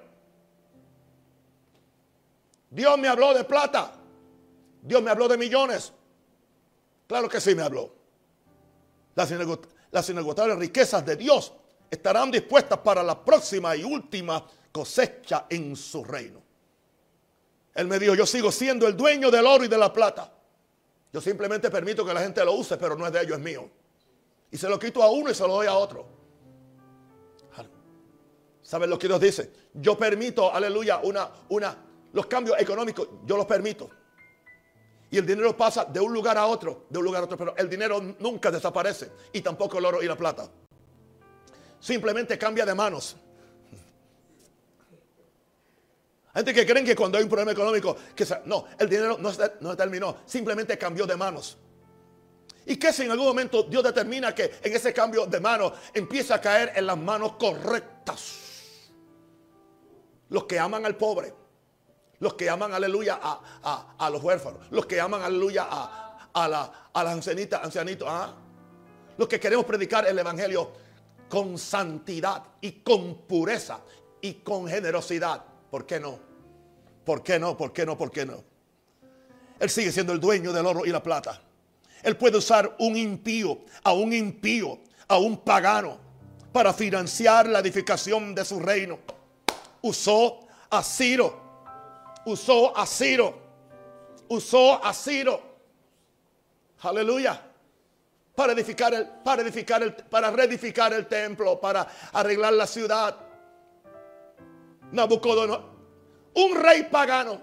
Dios 2.68 2.98
me 2.98 3.06
habló 3.06 3.32
de 3.32 3.44
plata. 3.44 3.92
Dios 4.82 5.00
me 5.00 5.12
habló 5.12 5.28
de 5.28 5.38
millones. 5.38 5.92
Claro 7.06 7.28
que 7.28 7.40
sí 7.40 7.54
me 7.54 7.62
habló. 7.62 7.94
Las, 9.14 9.32
las 9.92 10.10
inagotables 10.10 10.58
riquezas 10.58 11.06
de 11.06 11.14
Dios 11.14 11.52
estarán 11.88 12.32
dispuestas 12.32 12.78
para 12.80 13.04
la 13.04 13.24
próxima 13.24 13.76
y 13.76 13.84
última 13.84 14.44
cosecha 14.72 15.46
en 15.48 15.76
su 15.76 16.02
reino. 16.02 16.47
Él 17.78 17.86
me 17.86 18.00
dijo, 18.00 18.16
yo 18.16 18.26
sigo 18.26 18.50
siendo 18.50 18.88
el 18.88 18.96
dueño 18.96 19.30
del 19.30 19.46
oro 19.46 19.64
y 19.64 19.68
de 19.68 19.78
la 19.78 19.92
plata. 19.92 20.32
Yo 21.12 21.20
simplemente 21.20 21.70
permito 21.70 22.04
que 22.04 22.12
la 22.12 22.20
gente 22.22 22.44
lo 22.44 22.54
use, 22.54 22.76
pero 22.76 22.96
no 22.96 23.06
es 23.06 23.12
de 23.12 23.22
ellos, 23.22 23.38
es 23.38 23.44
mío. 23.44 23.70
Y 24.50 24.58
se 24.58 24.68
lo 24.68 24.80
quito 24.80 25.00
a 25.00 25.08
uno 25.12 25.30
y 25.30 25.34
se 25.36 25.46
lo 25.46 25.52
doy 25.52 25.68
a 25.68 25.74
otro. 25.74 26.04
¿Saben 28.62 28.90
lo 28.90 28.98
que 28.98 29.06
Dios 29.06 29.20
dice? 29.20 29.52
Yo 29.74 29.96
permito, 29.96 30.52
aleluya, 30.52 30.98
una, 31.04 31.30
una, 31.50 31.76
los 32.14 32.26
cambios 32.26 32.58
económicos, 32.58 33.10
yo 33.24 33.36
los 33.36 33.46
permito. 33.46 33.88
Y 35.08 35.18
el 35.18 35.24
dinero 35.24 35.56
pasa 35.56 35.84
de 35.84 36.00
un 36.00 36.12
lugar 36.12 36.36
a 36.36 36.46
otro, 36.46 36.86
de 36.90 36.98
un 36.98 37.04
lugar 37.04 37.22
a 37.22 37.24
otro, 37.26 37.38
pero 37.38 37.54
el 37.56 37.70
dinero 37.70 38.00
nunca 38.18 38.50
desaparece. 38.50 39.12
Y 39.32 39.40
tampoco 39.40 39.78
el 39.78 39.84
oro 39.84 40.02
y 40.02 40.06
la 40.06 40.16
plata. 40.16 40.50
Simplemente 41.78 42.36
cambia 42.36 42.66
de 42.66 42.74
manos. 42.74 43.16
Gente 46.34 46.54
que 46.54 46.66
creen 46.66 46.84
que 46.84 46.94
cuando 46.94 47.18
hay 47.18 47.24
un 47.24 47.30
problema 47.30 47.52
económico, 47.52 47.96
que 48.14 48.26
no, 48.44 48.66
el 48.78 48.88
dinero 48.88 49.16
no 49.18 49.30
no 49.60 49.70
se 49.70 49.76
terminó, 49.76 50.18
simplemente 50.26 50.76
cambió 50.78 51.06
de 51.06 51.16
manos. 51.16 51.58
¿Y 52.68 52.76
qué 52.76 52.92
si 52.92 53.02
en 53.04 53.10
algún 53.10 53.26
momento 53.26 53.62
Dios 53.62 53.82
determina 53.82 54.34
que 54.34 54.60
en 54.62 54.76
ese 54.76 54.92
cambio 54.92 55.24
de 55.24 55.40
manos 55.40 55.72
empieza 55.94 56.34
a 56.34 56.40
caer 56.40 56.72
en 56.76 56.86
las 56.86 56.98
manos 56.98 57.32
correctas? 57.32 58.90
Los 60.28 60.44
que 60.44 60.58
aman 60.58 60.84
al 60.84 60.94
pobre, 60.94 61.32
los 62.20 62.34
que 62.34 62.50
aman, 62.50 62.74
aleluya, 62.74 63.18
a, 63.22 64.10
los 64.10 64.22
huérfanos, 64.22 64.70
los 64.70 64.84
que 64.84 65.00
aman, 65.00 65.22
aleluya, 65.22 65.66
a, 65.70 66.28
a, 66.30 66.46
la, 66.46 66.90
a 66.92 67.04
las 67.04 67.14
ancianitas, 67.14 67.64
ancianitos, 67.64 68.06
¿ah? 68.10 68.34
los 69.16 69.26
que 69.26 69.40
queremos 69.40 69.64
predicar 69.64 70.06
el 70.06 70.18
Evangelio 70.18 70.70
con 71.26 71.56
santidad 71.56 72.42
y 72.60 72.72
con 72.82 73.22
pureza 73.22 73.80
y 74.20 74.34
con 74.34 74.68
generosidad. 74.68 75.42
¿Por 75.70 75.86
qué 75.86 76.00
no? 76.00 76.18
¿Por 77.04 77.22
qué 77.22 77.38
no? 77.38 77.56
¿Por 77.56 77.72
qué 77.72 77.86
no? 77.86 77.96
¿Por 77.96 78.10
qué 78.10 78.26
no? 78.26 78.42
Él 79.58 79.70
sigue 79.70 79.92
siendo 79.92 80.12
el 80.12 80.20
dueño 80.20 80.52
del 80.52 80.66
oro 80.66 80.86
y 80.86 80.90
la 80.90 81.02
plata. 81.02 81.40
Él 82.02 82.16
puede 82.16 82.38
usar 82.38 82.76
un 82.78 82.96
impío, 82.96 83.58
a 83.82 83.92
un 83.92 84.12
impío, 84.12 84.78
a 85.08 85.18
un 85.18 85.38
pagano, 85.38 85.98
para 86.52 86.72
financiar 86.72 87.48
la 87.48 87.58
edificación 87.58 88.34
de 88.34 88.44
su 88.44 88.60
reino. 88.60 88.98
Usó 89.82 90.40
a 90.70 90.82
Ciro, 90.82 91.40
usó 92.24 92.76
a 92.76 92.86
Ciro, 92.86 93.38
usó 94.28 94.84
a 94.84 94.92
Ciro. 94.94 95.40
Aleluya. 96.80 97.42
Para 98.34 98.52
edificar 98.52 98.94
el, 98.94 99.06
para 99.24 99.42
edificar 99.42 99.82
el, 99.82 99.94
para 99.94 100.30
reedificar 100.30 100.92
el 100.92 101.06
templo, 101.06 101.60
para 101.60 101.88
arreglar 102.12 102.52
la 102.52 102.66
ciudad. 102.68 103.16
Nabucodonosor, 104.92 105.64
un 106.34 106.56
rey 106.56 106.84
pagano, 106.84 107.40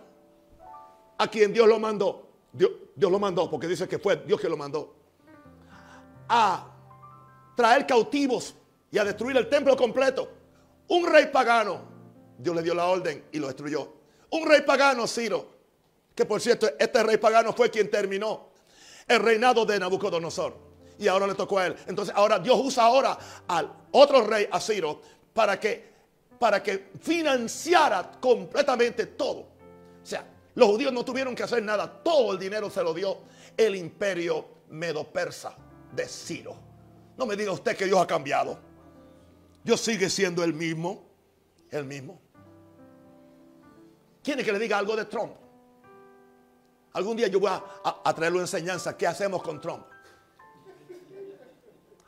a 1.18 1.28
quien 1.28 1.54
Dios 1.54 1.68
lo 1.68 1.80
mandó 1.80 2.26
Dios, 2.56 2.72
lo 3.12 3.20
mandó, 3.20 3.50
porque 3.50 3.68
dice 3.68 3.88
que 3.88 4.00
fue 4.00 4.16
Dios 4.26 4.40
que 4.40 4.48
lo 4.48 4.56
mandó, 4.56 4.96
a 6.30 6.72
traer 7.56 7.86
cautivos 7.86 8.56
y 8.90 8.98
a 8.98 9.04
destruir 9.04 9.36
el 9.38 9.50
templo 9.50 9.76
completo. 9.76 10.30
Un 10.88 11.06
rey 11.08 11.28
pagano, 11.28 11.82
Dios 12.38 12.56
le 12.56 12.62
dio 12.62 12.74
la 12.74 12.86
orden 12.86 13.26
y 13.32 13.40
lo 13.40 13.48
destruyó. 13.48 13.94
Un 14.32 14.48
rey 14.48 14.62
pagano, 14.62 15.06
Ciro, 15.08 15.50
que 16.14 16.26
por 16.26 16.40
cierto, 16.40 16.68
este 16.80 17.04
rey 17.04 17.18
pagano 17.18 17.52
fue 17.54 17.70
quien 17.70 17.92
terminó 17.92 18.50
el 19.08 19.20
reinado 19.20 19.66
de 19.66 19.80
Nabucodonosor. 19.80 20.66
Y 20.98 21.10
ahora 21.10 21.28
le 21.28 21.36
tocó 21.36 21.60
a 21.60 21.68
él. 21.68 21.76
Entonces 21.88 22.16
ahora 22.16 22.40
Dios 22.40 22.58
usa 22.64 22.86
ahora 22.86 23.18
al 23.48 23.72
otro 23.92 24.22
rey, 24.26 24.48
a 24.50 24.62
Ciro, 24.62 25.02
para 25.34 25.60
que, 25.60 25.95
para 26.40 26.62
que 26.62 26.92
financiara 27.00 28.12
completamente 28.20 29.08
todo. 29.08 29.40
O 29.40 30.06
sea, 30.06 30.26
los 30.56 30.70
judíos 30.70 30.94
no 30.94 31.04
tuvieron 31.04 31.36
que 31.36 31.44
hacer 31.44 31.64
nada. 31.64 32.02
Todo 32.04 32.34
el 32.34 32.40
dinero 32.40 32.70
se 32.70 32.84
lo 32.84 32.94
dio 32.94 33.20
el 33.58 33.76
imperio 33.76 34.46
medo-persa 34.70 35.56
de 35.92 36.08
Ciro. 36.08 36.56
No 37.18 37.26
me 37.26 37.36
diga 37.36 37.52
usted 37.52 37.76
que 37.76 37.86
Dios 37.86 38.00
ha 38.00 38.08
cambiado. 38.08 38.60
Dios 39.64 39.82
sigue 39.82 40.10
siendo 40.10 40.44
el 40.44 40.54
mismo. 40.54 41.06
El 41.72 41.86
mismo. 41.86 42.20
¿Quiere 44.24 44.44
que 44.44 44.52
le 44.52 44.60
diga 44.60 44.78
algo 44.78 44.96
de 44.96 45.06
Trump? 45.06 45.34
Algún 46.94 47.18
día 47.18 47.28
yo 47.28 47.40
voy 47.40 47.50
a, 47.52 47.64
a 48.04 48.14
traerle 48.14 48.38
una 48.38 48.46
enseñanza. 48.46 48.96
¿Qué 48.98 49.06
hacemos 49.06 49.42
con 49.42 49.60
Trump? 49.60 49.86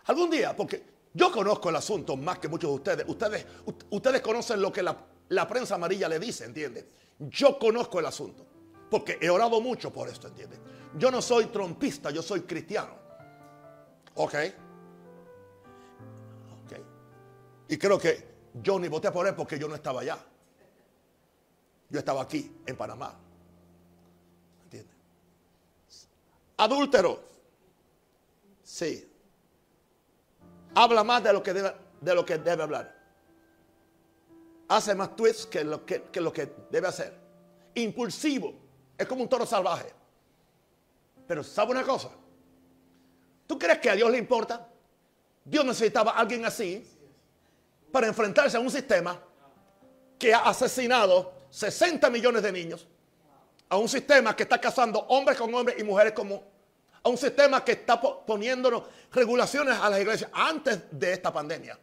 Algún 0.05 0.29
día, 0.29 0.55
porque 0.55 0.96
yo 1.17 1.31
conozco 1.31 1.69
el 1.69 1.75
asunto 1.75 2.15
más 2.15 2.37
que 2.37 2.47
muchos 2.47 2.69
de 2.69 2.75
ustedes. 2.75 3.05
Ustedes, 3.07 3.45
ustedes 3.89 4.21
conocen 4.21 4.61
lo 4.61 4.71
que 4.71 4.83
la, 4.83 5.47
prensa 5.47 5.73
amarilla 5.73 6.07
le 6.07 6.19
dice, 6.19 6.45
¿entiendes? 6.45 6.85
Yo 7.17 7.57
conozco 7.57 7.99
el 7.99 8.05
asunto, 8.05 8.45
porque 8.91 9.17
he 9.19 9.27
orado 9.27 9.59
mucho 9.59 9.91
por 9.91 10.07
esto, 10.07 10.27
¿entiendes? 10.27 10.59
Yo 10.95 11.09
no 11.09 11.19
soy 11.23 11.47
trompista, 11.47 12.11
yo 12.11 12.21
soy 12.21 12.41
cristiano. 12.41 12.93
¿Ok? 14.13 14.35
Ok. 16.63 16.79
Y 17.69 17.77
creo 17.77 17.97
que 17.97 18.27
yo 18.53 18.79
ni 18.79 18.87
voté 18.87 19.11
por 19.11 19.25
él 19.25 19.33
porque 19.33 19.57
yo 19.57 19.67
no 19.67 19.73
estaba 19.73 20.01
allá. 20.01 20.19
Yo 21.89 21.97
estaba 21.97 22.21
aquí, 22.21 22.57
en 22.63 22.75
Panamá. 22.75 23.15
¿Entiendes? 24.65 24.95
Adúltero. 26.57 27.23
Sí. 28.63 29.06
Habla 30.77 31.03
más 31.03 31.23
de 31.23 31.33
lo 31.33 31.41
que 31.41 31.53
debe, 31.53 31.73
de 31.99 32.15
lo 32.15 32.23
que 32.23 32.37
debe 32.37 32.63
hablar 32.63 32.97
hace 34.67 34.93
más 34.95 35.15
twists 35.15 35.45
que 35.45 35.63
lo 35.63 35.85
que, 35.85 36.09
lo 36.15 36.31
que 36.31 36.51
debe 36.69 36.87
hacer. 36.87 37.13
Impulsivo. 37.75 38.53
Es 38.97 39.07
como 39.07 39.23
un 39.23 39.29
toro 39.29 39.45
salvaje. 39.45 39.93
Pero 41.27 41.43
¿sabe 41.43 41.71
una 41.71 41.83
cosa? 41.83 42.09
¿Tú 43.45 43.57
crees 43.57 43.79
que 43.79 43.89
a 43.89 43.95
Dios 43.95 44.09
le 44.11 44.17
importa? 44.17 44.67
Dios 45.43 45.63
necesitaba 45.63 46.11
a 46.11 46.19
alguien 46.19 46.45
así 46.45 46.85
para 47.91 48.07
enfrentarse 48.07 48.57
a 48.57 48.59
un 48.59 48.69
sistema 48.69 49.19
que 50.19 50.33
ha 50.33 50.39
asesinado 50.39 51.31
60 51.49 52.09
millones 52.09 52.43
de 52.43 52.51
niños. 52.51 52.87
A 53.69 53.77
un 53.77 53.87
sistema 53.87 54.35
que 54.35 54.43
está 54.43 54.59
casando 54.59 54.99
hombres 55.09 55.37
con 55.37 55.53
hombres 55.53 55.77
y 55.79 55.83
mujeres 55.83 56.13
como 56.13 56.43
a 57.07 57.09
un 57.09 57.17
sistema 57.17 57.63
que 57.63 57.71
está 57.71 57.99
poniéndonos 58.01 58.83
regulaciones 59.13 59.77
a 59.79 59.89
las 59.89 60.01
iglesias 60.01 60.29
antes 60.33 60.81
de 60.91 61.13
esta 61.13 61.31
pandemia. 61.31 61.79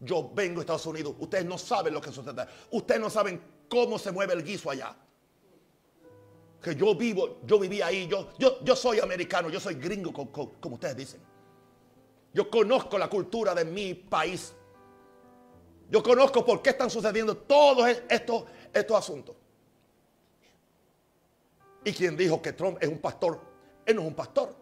Yo 0.00 0.30
vengo 0.34 0.60
a 0.60 0.62
Estados 0.62 0.86
Unidos. 0.86 1.14
Ustedes 1.18 1.44
no 1.44 1.58
saben 1.58 1.92
lo 1.92 2.00
que 2.00 2.10
sucede. 2.10 2.46
Ustedes 2.70 3.00
no 3.00 3.10
saben 3.10 3.40
cómo 3.68 3.98
se 3.98 4.10
mueve 4.10 4.32
el 4.32 4.42
guiso 4.42 4.70
allá. 4.70 4.96
Que 6.62 6.74
yo 6.74 6.94
vivo, 6.94 7.40
yo 7.44 7.58
viví 7.58 7.82
ahí. 7.82 8.08
Yo, 8.08 8.30
yo, 8.38 8.64
yo 8.64 8.74
soy 8.74 9.00
americano, 9.00 9.50
yo 9.50 9.60
soy 9.60 9.74
gringo, 9.74 10.12
como, 10.12 10.74
ustedes 10.74 10.96
dicen. 10.96 11.20
Yo 12.32 12.50
conozco 12.50 12.96
la 12.96 13.08
cultura 13.08 13.54
de 13.54 13.66
mi 13.66 13.92
país. 13.92 14.54
Yo 15.90 16.02
conozco 16.02 16.42
por 16.42 16.62
qué 16.62 16.70
están 16.70 16.88
sucediendo 16.88 17.36
todos 17.36 17.86
estos, 18.08 18.44
estos 18.72 18.96
asuntos. 18.96 19.36
Y 21.84 21.92
quien 21.92 22.16
dijo 22.16 22.40
que 22.40 22.54
Trump 22.54 22.78
es 22.80 22.88
un 22.88 22.98
pastor, 22.98 23.53
él 23.86 23.96
no 23.96 24.02
es 24.02 24.08
un 24.08 24.14
pastor. 24.14 24.54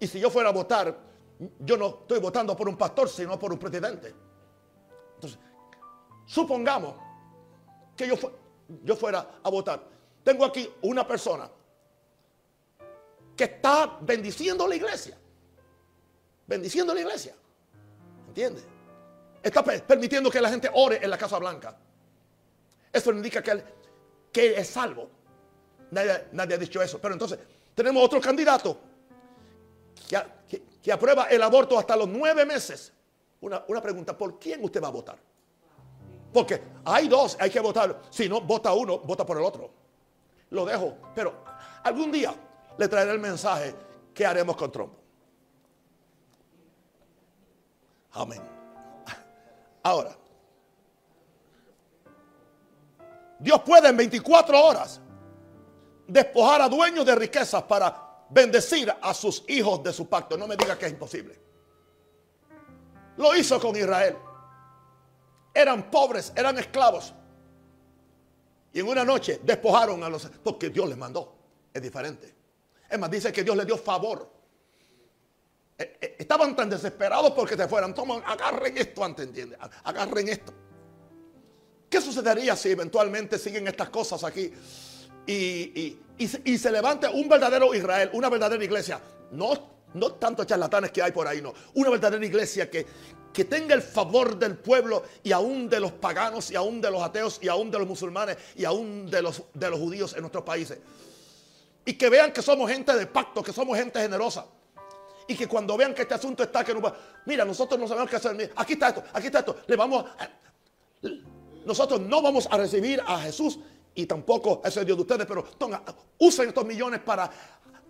Y 0.00 0.06
si 0.06 0.20
yo 0.20 0.30
fuera 0.30 0.50
a 0.50 0.52
votar, 0.52 0.96
yo 1.60 1.76
no 1.76 1.88
estoy 1.88 2.20
votando 2.20 2.56
por 2.56 2.68
un 2.68 2.76
pastor, 2.76 3.08
sino 3.08 3.38
por 3.38 3.52
un 3.52 3.58
presidente. 3.58 4.14
Entonces, 5.14 5.38
supongamos 6.26 6.94
que 7.96 8.06
yo, 8.06 8.16
yo 8.84 8.96
fuera 8.96 9.40
a 9.42 9.50
votar. 9.50 9.82
Tengo 10.22 10.44
aquí 10.44 10.68
una 10.82 11.06
persona 11.06 11.50
que 13.36 13.44
está 13.44 13.98
bendiciendo 14.00 14.66
la 14.66 14.76
iglesia. 14.76 15.16
Bendiciendo 16.46 16.94
la 16.94 17.00
iglesia. 17.00 17.34
¿Entiendes? 18.28 18.64
Está 19.42 19.62
permitiendo 19.62 20.30
que 20.30 20.40
la 20.40 20.50
gente 20.50 20.70
ore 20.74 20.98
en 21.02 21.10
la 21.10 21.18
Casa 21.18 21.38
Blanca. 21.38 21.78
Eso 22.92 23.12
indica 23.12 23.42
que 23.42 23.50
él, 23.52 23.64
que 24.32 24.58
es 24.58 24.68
salvo. 24.68 25.08
Nadie, 25.90 26.26
nadie, 26.32 26.54
ha 26.54 26.58
dicho 26.58 26.82
eso. 26.82 27.00
Pero 27.00 27.14
entonces, 27.14 27.38
tenemos 27.78 28.02
otro 28.02 28.20
candidato 28.20 28.76
que, 30.48 30.62
que 30.82 30.92
aprueba 30.92 31.28
el 31.30 31.40
aborto 31.40 31.78
hasta 31.78 31.94
los 31.94 32.08
nueve 32.08 32.44
meses 32.44 32.92
una, 33.40 33.80
pregunta, 33.80 34.18
¿por 34.18 34.38
quién 34.38 34.64
usted 34.64 34.82
va 34.82 34.88
a 34.88 34.90
votar? 34.90 35.18
Porque 36.32 36.60
hay 36.84 37.08
dos, 37.08 37.36
hay 37.40 37.50
que 37.50 37.60
votar. 37.60 38.00
Si 38.10 38.28
no 38.28 38.40
vota 38.40 38.72
uno, 38.72 38.98
vota 38.98 39.24
por 39.24 39.36
el 39.36 39.44
otro. 39.44 39.70
Lo 40.50 40.64
dejo. 40.66 40.96
Pero 41.14 41.44
algún 41.84 42.10
día 42.10 42.34
le 42.76 42.88
traeré 42.88 43.12
el 43.12 43.20
mensaje 43.20 43.74
que 44.12 44.26
haremos 44.26 44.56
con 44.56 44.72
Trump. 44.72 44.92
Amén. 48.12 48.42
Ahora, 49.84 50.16
Dios 53.38 53.62
puede 53.62 53.88
en 53.88 53.96
24 53.96 54.64
horas 54.64 55.00
despojar 56.08 56.62
a 56.62 56.68
dueños 56.68 57.04
de 57.04 57.14
riquezas 57.14 57.62
para 57.64 58.24
bendecir 58.30 58.92
a 59.00 59.14
sus 59.14 59.44
hijos 59.48 59.82
de 59.82 59.92
su 59.92 60.08
pacto. 60.08 60.36
No 60.36 60.48
me 60.48 60.56
diga 60.56 60.76
que 60.76 60.86
es 60.86 60.92
imposible. 60.92 61.38
Lo 63.18 63.36
hizo 63.36 63.60
con 63.60 63.76
Israel. 63.76 64.16
Eran 65.54 65.90
pobres, 65.90 66.32
eran 66.34 66.58
esclavos. 66.58 67.12
Y 68.72 68.80
en 68.80 68.88
una 68.88 69.04
noche 69.04 69.40
despojaron 69.42 70.02
a 70.02 70.08
los... 70.08 70.26
Porque 70.42 70.70
Dios 70.70 70.88
les 70.88 70.96
mandó. 70.96 71.36
Es 71.72 71.82
diferente. 71.82 72.34
Es 72.88 72.98
más, 72.98 73.10
dice 73.10 73.32
que 73.32 73.44
Dios 73.44 73.56
les 73.56 73.66
dio 73.66 73.76
favor. 73.76 74.30
Eh, 75.76 75.98
eh, 76.00 76.16
estaban 76.18 76.56
tan 76.56 76.70
desesperados 76.70 77.32
porque 77.32 77.56
se 77.56 77.68
fueran. 77.68 77.94
Toman, 77.94 78.22
agarren 78.24 78.76
esto 78.78 79.04
antes, 79.04 79.26
¿entiendes? 79.26 79.58
Agarren 79.84 80.28
esto. 80.28 80.54
¿Qué 81.90 82.00
sucedería 82.00 82.54
si 82.54 82.70
eventualmente 82.70 83.38
siguen 83.38 83.66
estas 83.66 83.88
cosas 83.88 84.22
aquí 84.22 84.52
y, 85.28 85.98
se 86.58 86.70
levanta 86.72 87.10
un 87.10 87.28
verdadero 87.28 87.74
Israel, 87.74 88.10
una 88.14 88.28
verdadera 88.28 88.62
iglesia? 88.64 89.00
No, 89.32 89.52
no 89.94 90.12
tantos 90.12 90.46
charlatanes 90.46 90.90
que 90.90 91.02
hay 91.02 91.12
por 91.12 91.26
ahí, 91.28 91.42
no. 91.42 91.52
Una 91.74 91.90
verdadera 91.90 92.24
iglesia 92.24 92.70
que, 92.70 92.86
que 93.32 93.44
tenga 93.44 93.74
el 93.74 93.82
favor 93.82 94.38
del 94.38 94.56
pueblo 94.56 95.04
y 95.22 95.32
aún 95.32 95.68
de 95.68 95.80
los 95.80 95.92
paganos 95.92 96.50
y 96.50 96.56
aún 96.56 96.80
de 96.80 96.90
los 96.90 97.02
ateos 97.02 97.38
y 97.42 97.48
aún 97.48 97.70
de 97.70 97.78
los 97.78 97.86
musulmanes 97.86 98.38
y 98.56 98.64
aún 98.64 99.10
de 99.10 99.22
los, 99.22 99.42
de 99.52 99.70
los 99.70 99.78
judíos 99.78 100.14
en 100.14 100.20
nuestros 100.20 100.44
países. 100.44 100.78
Y 101.84 101.94
que 101.94 102.08
vean 102.08 102.32
que 102.32 102.42
somos 102.42 102.70
gente 102.70 102.94
de 102.94 103.06
pacto, 103.06 103.42
que 103.42 103.52
somos 103.52 103.76
gente 103.76 104.00
generosa. 104.00 104.46
Y 105.26 105.36
que 105.36 105.46
cuando 105.46 105.76
vean 105.76 105.94
que 105.94 106.02
este 106.02 106.14
asunto 106.14 106.42
está 106.42 106.64
que 106.64 106.72
no 106.72 106.80
va, 106.80 106.96
mira, 107.26 107.44
nosotros 107.44 107.78
no 107.78 107.86
sabemos 107.86 108.08
qué 108.08 108.16
hacer. 108.16 108.52
aquí 108.56 108.72
está 108.72 108.88
esto, 108.88 109.04
aquí 109.12 109.26
está 109.26 109.40
esto. 109.40 109.58
Le 109.66 109.76
vamos 109.76 110.06
nosotros 111.64 112.00
no 112.00 112.22
vamos 112.22 112.48
a 112.50 112.56
recibir 112.56 113.02
a 113.06 113.20
Jesús 113.20 113.58
y 113.98 114.06
tampoco 114.06 114.60
a 114.64 114.68
ese 114.68 114.84
Dios 114.84 114.96
de 114.96 115.02
ustedes, 115.02 115.26
pero 115.26 115.44
usen 116.18 116.48
estos 116.48 116.64
millones 116.64 117.00
para... 117.00 117.28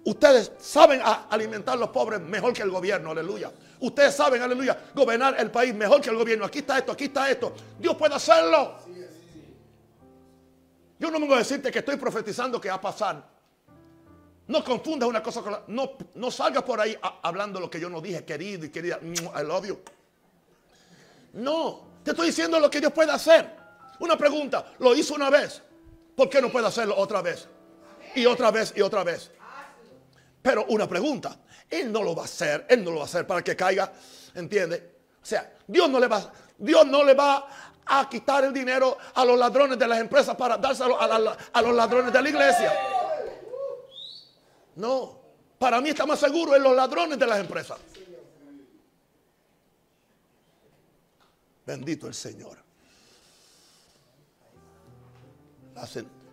Ustedes 0.07 0.53
saben 0.59 1.03
alimentar 1.03 1.75
a 1.75 1.77
los 1.77 1.91
pobres 1.91 2.19
mejor 2.19 2.55
que 2.55 2.63
el 2.63 2.71
gobierno, 2.71 3.11
aleluya. 3.11 3.53
Ustedes 3.81 4.15
saben, 4.15 4.41
aleluya, 4.41 4.85
gobernar 4.95 5.39
el 5.39 5.51
país 5.51 5.75
mejor 5.75 6.01
que 6.01 6.09
el 6.09 6.17
gobierno. 6.17 6.47
Aquí 6.47 6.61
está 6.61 6.79
esto, 6.79 6.93
aquí 6.93 7.05
está 7.05 7.31
esto. 7.31 7.53
Dios 7.79 7.95
puede 7.95 8.15
hacerlo. 8.15 8.79
Yo 10.99 11.11
no 11.11 11.21
vengo 11.21 11.35
a 11.35 11.39
decirte 11.39 11.71
que 11.71 11.81
estoy 11.81 11.97
profetizando 11.97 12.59
que 12.59 12.71
va 12.71 12.77
a 12.77 12.81
pasar. 12.81 13.23
No 14.47 14.65
confundas 14.65 15.07
una 15.11 15.23
cosa 15.23 15.43
con 15.43 15.53
la... 15.53 15.63
No, 15.67 15.91
no 16.15 16.31
salgas 16.31 16.63
por 16.63 16.81
ahí 16.81 16.97
hablando 17.23 17.61
lo 17.61 17.69
que 17.69 17.79
yo 17.79 17.91
no 17.91 18.01
dije, 18.01 18.25
querido 18.25 18.65
y 18.65 18.71
querida. 18.71 18.99
Love 19.45 19.67
you. 19.67 19.79
No, 21.35 21.83
te 22.03 22.13
estoy 22.13 22.29
diciendo 22.29 22.59
lo 22.59 22.71
que 22.71 22.81
Dios 22.81 22.95
puede 22.95 23.13
hacer. 23.13 23.55
Una 24.01 24.17
pregunta, 24.17 24.73
lo 24.79 24.95
hizo 24.97 25.15
una 25.15 25.29
vez. 25.29 25.65
¿Por 26.19 26.29
qué 26.29 26.43
no 26.43 26.51
puede 26.51 26.66
hacerlo 26.66 26.97
otra 26.97 27.23
vez? 27.23 27.47
Y 28.16 28.27
otra 28.27 28.51
vez 28.51 28.73
y 28.75 28.81
otra 28.81 29.05
vez. 29.05 29.31
Pero 30.43 30.64
una 30.64 30.89
pregunta, 30.89 31.39
Él 31.71 31.93
no 31.93 32.03
lo 32.03 32.12
va 32.12 32.23
a 32.23 32.25
hacer, 32.25 32.66
Él 32.69 32.83
no 32.83 32.91
lo 32.91 32.97
va 32.97 33.03
a 33.03 33.05
hacer 33.05 33.25
para 33.25 33.41
que 33.45 33.55
caiga, 33.55 33.93
¿entiende? 34.35 34.97
O 35.23 35.25
sea, 35.25 35.57
Dios 35.64 35.89
no 35.89 36.01
le 36.01 36.09
va, 36.09 36.33
Dios 36.59 36.85
no 36.89 37.05
le 37.05 37.14
va 37.14 37.47
a 37.87 38.09
quitar 38.09 38.43
el 38.45 38.53
dinero 38.53 38.99
a 39.14 39.25
los 39.25 39.39
ladrones 39.39 39.79
de 39.79 39.87
las 39.87 40.01
empresas 40.01 40.35
para 40.35 40.57
dárselo 40.57 41.01
a, 41.01 41.37
a 41.53 41.62
los 41.62 41.73
ladrones 41.77 42.12
de 42.12 42.21
la 42.21 42.29
iglesia. 42.29 42.73
No, 44.75 45.21
para 45.57 45.81
mí 45.81 45.91
está 45.91 46.05
más 46.05 46.19
seguro 46.19 46.57
en 46.57 46.64
los 46.64 46.75
ladrones 46.75 47.16
de 47.16 47.27
las 47.29 47.39
empresas. 47.39 47.79
Bendito 51.64 52.09
el 52.09 52.14
Señor. 52.14 52.68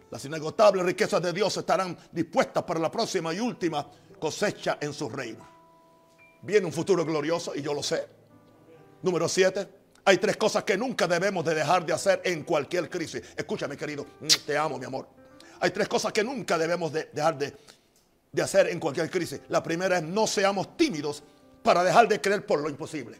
Las, 0.10 0.26
inagotables 0.26 0.86
riquezas 0.86 1.22
de 1.22 1.34
Dios 1.34 1.56
estarán 1.58 1.98
dispuestas 2.12 2.64
para 2.64 2.80
la 2.80 2.89
próxima 2.89 3.34
y 3.34 3.39
última 3.39 3.88
cosecha 4.20 4.78
en 4.82 4.93
su 4.93 5.10
reino. 5.10 5.48
Viene 6.41 6.66
un 6.66 6.72
futuro 6.72 7.06
glorioso 7.06 7.54
y 7.56 7.62
yo 7.62 7.74
lo 7.74 7.84
sé. 7.84 8.08
Número 9.02 9.28
siete. 9.28 9.68
Hay 10.06 10.18
tres 10.18 10.38
cosas 10.38 10.64
que 10.64 10.78
nunca 10.78 11.08
debemos 11.08 11.43
de 11.43 11.56
dejar 11.56 11.86
de 11.86 11.93
hacer 11.93 12.22
en 12.24 12.43
cualquier 12.43 12.89
crisis. 12.89 13.22
Escúchame, 13.36 13.76
querido. 13.76 14.06
Te 14.46 14.58
amo, 14.58 14.78
mi 14.78 14.86
amor. 14.86 15.08
Hay 15.60 15.72
tres 15.72 15.88
cosas 15.88 16.14
que 16.14 16.24
nunca 16.24 16.58
debemos 16.58 16.93
de 16.93 17.10
dejar 17.12 17.38
de, 17.38 17.56
de 18.32 18.41
hacer 18.41 18.70
en 18.70 18.80
cualquier 18.80 19.10
crisis. 19.10 19.41
La 19.50 19.62
primera 19.64 19.98
es 19.98 20.04
no 20.04 20.28
seamos 20.28 20.78
tímidos 20.78 21.24
para 21.64 21.84
dejar 21.84 22.08
de 22.08 22.22
creer 22.22 22.46
por 22.46 22.62
lo 22.62 22.70
imposible. 22.70 23.20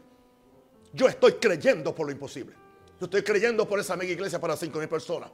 Yo 0.94 1.08
estoy 1.08 1.34
creyendo 1.34 1.94
por 1.94 2.06
lo 2.06 2.12
imposible. 2.12 2.56
Yo 3.00 3.06
estoy 3.06 3.24
creyendo 3.24 3.68
por 3.68 3.80
esa 3.80 3.96
mega 3.96 4.12
iglesia 4.12 4.40
para 4.40 4.56
5 4.56 4.80
mil 4.80 4.88
personas 4.88 5.30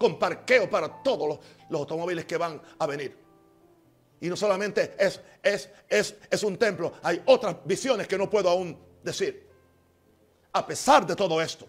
con 0.00 0.18
parqueo 0.18 0.68
para 0.70 1.02
todos 1.02 1.38
los, 1.68 1.78
automóviles 1.78 2.24
que 2.24 2.38
van 2.38 2.58
a 2.78 2.86
venir. 2.86 3.14
Y 4.22 4.30
no 4.30 4.36
solamente 4.36 4.94
es, 4.98 5.20
es, 5.42 5.68
es, 5.86 6.16
es 6.30 6.42
un 6.42 6.56
templo, 6.56 6.94
hay 7.02 7.22
otras 7.26 7.56
visiones 7.66 8.08
que 8.08 8.16
no 8.16 8.30
puedo 8.30 8.48
aún 8.48 8.78
decir. 9.02 9.46
A 10.54 10.66
pesar 10.66 11.06
de 11.06 11.14
todo 11.14 11.40
esto, 11.42 11.66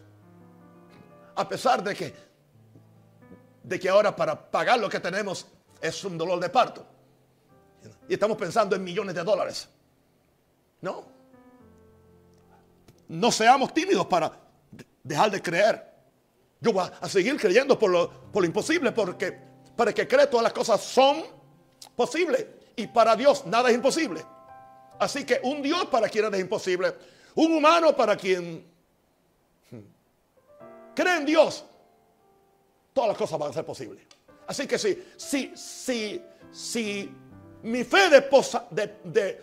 a 1.36 1.48
pesar 1.48 1.84
de 1.84 1.94
que, 1.94 2.14
de 3.64 3.78
que 3.78 3.90
ahora 3.90 4.16
para 4.16 4.50
pagar 4.50 4.80
lo 4.80 4.88
que 4.88 5.02
tenemos 5.02 5.46
es 5.82 6.02
un 6.06 6.18
dolor 6.18 6.40
de 6.40 6.50
parto. 6.50 6.86
Y 8.08 8.14
estamos 8.14 8.38
pensando 8.38 8.78
en 8.78 8.84
millones 8.84 9.14
de 9.14 9.24
dólares. 9.24 9.68
No. 10.80 11.04
No 13.10 13.30
seamos 13.30 13.74
tímidos 13.74 14.06
para 14.06 14.32
dejar 15.04 15.32
de 15.32 15.42
creer. 15.42 15.91
Yo 16.62 16.72
voy 16.72 16.88
a 17.02 17.10
seguir 17.10 17.36
creyendo 17.38 17.78
por 17.78 17.90
lo, 17.90 18.10
por 18.32 18.44
lo 18.44 18.48
imposible, 18.48 18.92
porque 18.92 19.36
para 19.76 19.90
el 19.90 19.96
que 19.96 20.08
cree 20.08 20.28
todas 20.28 20.44
las 20.44 20.54
cosas 20.54 20.80
son 20.82 21.24
posibles. 21.96 22.46
Y 22.76 22.88
para 22.88 23.16
Dios 23.16 23.46
nada 23.48 23.70
es 23.70 23.76
imposible. 23.76 24.24
Así 25.00 25.26
que 25.26 25.40
un 25.44 25.64
Dios 25.64 25.88
para 25.88 26.08
quien 26.08 26.32
es 26.32 26.40
imposible, 26.40 26.96
un 27.34 27.52
humano 27.54 27.96
para 27.96 28.16
quien 28.16 28.64
cree 30.94 31.18
en 31.18 31.26
Dios, 31.26 31.66
todas 32.94 33.10
las 33.10 33.18
cosas 33.18 33.40
van 33.40 33.50
a 33.50 33.54
ser 33.54 33.66
posibles. 33.66 34.04
Así 34.46 34.68
que 34.68 34.78
si, 34.78 35.04
si, 35.18 35.52
si, 35.56 36.22
si 36.52 37.12
mi 37.64 37.84
fe 37.84 38.10
de, 38.10 38.22
de, 38.70 38.98
de, 39.04 39.42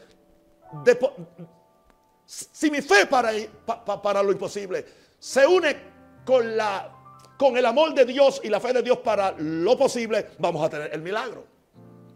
si 2.24 2.70
mi 2.70 2.80
fe 2.80 3.06
para, 3.06 3.32
para 4.02 4.22
lo 4.22 4.30
imposible 4.30 4.84
se 5.18 5.46
une 5.46 5.76
con 6.24 6.56
la 6.56 6.97
con 7.38 7.56
el 7.56 7.64
amor 7.64 7.94
de 7.94 8.04
Dios 8.04 8.40
y 8.42 8.48
la 8.48 8.60
fe 8.60 8.72
de 8.72 8.82
Dios 8.82 8.98
para 8.98 9.30
lo 9.38 9.78
posible, 9.78 10.30
vamos 10.38 10.66
a 10.66 10.68
tener 10.68 10.92
el 10.92 11.00
milagro. 11.00 11.46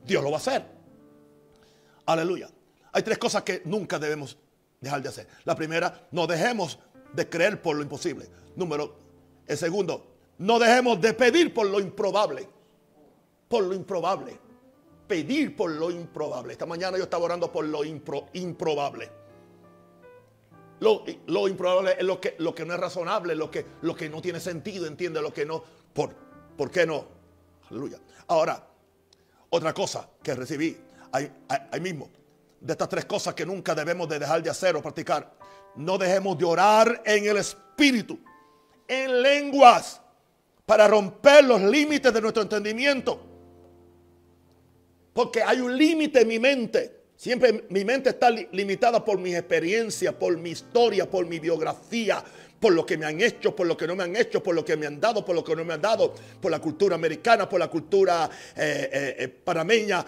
Dios 0.04 0.22
lo 0.22 0.30
va 0.30 0.36
a 0.36 0.40
hacer. 0.40 0.64
Aleluya. 2.06 2.50
Hay 2.92 3.02
tres 3.04 3.18
cosas 3.18 3.44
que 3.44 3.62
nunca 3.64 4.00
debemos 4.00 4.36
dejar 4.80 5.00
de 5.00 5.08
hacer. 5.08 5.28
La 5.44 5.54
primera, 5.54 6.08
no 6.10 6.26
dejemos 6.26 6.78
de 7.12 7.28
creer 7.28 7.62
por 7.62 7.76
lo 7.76 7.82
imposible. 7.82 8.26
Número, 8.56 8.96
el 9.46 9.56
segundo, 9.56 10.12
no 10.38 10.58
dejemos 10.58 11.00
de 11.00 11.14
pedir 11.14 11.54
por 11.54 11.68
lo 11.68 11.78
improbable. 11.78 12.48
Por 13.48 13.62
lo 13.62 13.74
improbable. 13.74 14.36
Pedir 15.06 15.54
por 15.54 15.70
lo 15.70 15.92
improbable. 15.92 16.52
Esta 16.52 16.66
mañana 16.66 16.98
yo 16.98 17.04
estaba 17.04 17.24
orando 17.24 17.52
por 17.52 17.64
lo 17.64 17.84
improbable. 17.84 19.21
Lo, 20.82 21.46
improbable 21.46 21.94
es 21.96 22.04
lo 22.04 22.20
que, 22.20 22.34
lo 22.38 22.52
que 22.52 22.64
no 22.64 22.74
es 22.74 22.80
razonable, 22.80 23.36
lo 23.36 23.48
que, 23.48 23.64
lo 23.82 23.94
que 23.94 24.08
no 24.08 24.20
tiene 24.20 24.40
sentido, 24.40 24.86
entiende 24.86 25.22
lo 25.22 25.32
que 25.32 25.46
no. 25.46 25.62
¿Por, 25.92 26.12
¿por 26.56 26.72
qué 26.72 26.84
no? 26.84 27.06
Aleluya. 27.70 27.98
Ahora, 28.26 28.66
otra 29.50 29.72
cosa 29.72 30.08
que 30.20 30.34
recibí 30.34 30.76
ahí, 31.12 31.30
ahí 31.70 31.80
mismo, 31.80 32.10
de 32.60 32.72
estas 32.72 32.88
tres 32.88 33.04
cosas 33.04 33.32
que 33.32 33.46
nunca 33.46 33.76
debemos 33.76 34.08
de 34.08 34.18
dejar 34.18 34.42
de 34.42 34.50
hacer 34.50 34.74
o 34.74 34.82
practicar. 34.82 35.32
No 35.76 35.96
dejemos 35.98 36.36
de 36.36 36.44
orar 36.46 37.00
en 37.06 37.26
el 37.26 37.36
Espíritu, 37.36 38.18
en 38.88 39.22
lenguas, 39.22 40.00
para 40.66 40.88
romper 40.88 41.44
los 41.44 41.62
límites 41.62 42.12
de 42.12 42.20
nuestro 42.20 42.42
entendimiento. 42.42 43.24
Porque 45.12 45.44
hay 45.44 45.60
un 45.60 45.76
límite 45.78 46.22
en 46.22 46.28
mi 46.28 46.40
mente 46.40 47.01
Siempre 47.22 47.66
mi 47.68 47.84
mente 47.84 48.10
está 48.10 48.30
limitada 48.30 49.04
por 49.04 49.16
mis 49.16 49.36
experiencias, 49.36 50.12
por 50.12 50.36
mi 50.36 50.50
historia, 50.50 51.08
por 51.08 51.24
mi 51.24 51.38
biografía, 51.38 52.20
por 52.58 52.72
lo 52.72 52.84
que 52.84 52.98
me 52.98 53.06
han 53.06 53.20
hecho, 53.20 53.54
por 53.54 53.64
lo 53.64 53.76
que 53.76 53.86
no 53.86 53.94
me 53.94 54.02
han 54.02 54.16
hecho, 54.16 54.42
por 54.42 54.56
lo 54.56 54.64
que 54.64 54.76
me 54.76 54.88
han 54.88 55.00
dado, 55.00 55.24
por 55.24 55.36
lo 55.36 55.44
que 55.44 55.54
no 55.54 55.64
me 55.64 55.72
han 55.72 55.80
dado, 55.80 56.12
por 56.40 56.50
la 56.50 56.58
cultura 56.58 56.96
americana, 56.96 57.48
por 57.48 57.60
la 57.60 57.70
cultura 57.70 58.28
eh, 58.56 58.90
eh, 58.92 59.16
eh 59.20 59.28
panameña, 59.28 60.04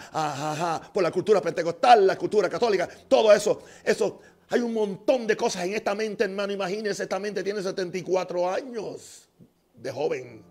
por 0.93 1.01
la 1.01 1.09
cultura 1.09 1.41
pentecostal, 1.41 2.05
la 2.05 2.17
cultura 2.17 2.49
católica, 2.49 2.85
todo 3.07 3.31
eso, 3.31 3.63
eso. 3.81 4.19
Hay 4.49 4.59
un 4.59 4.73
montón 4.73 5.25
de 5.25 5.37
cosas 5.37 5.63
en 5.63 5.73
esta 5.73 5.95
mente, 5.95 6.25
hermano. 6.25 6.51
Imagínense, 6.51 7.03
esta 7.03 7.17
mente 7.17 7.41
tiene 7.45 7.63
74 7.63 8.51
años 8.51 9.29
de 9.73 9.89
joven. 9.89 10.43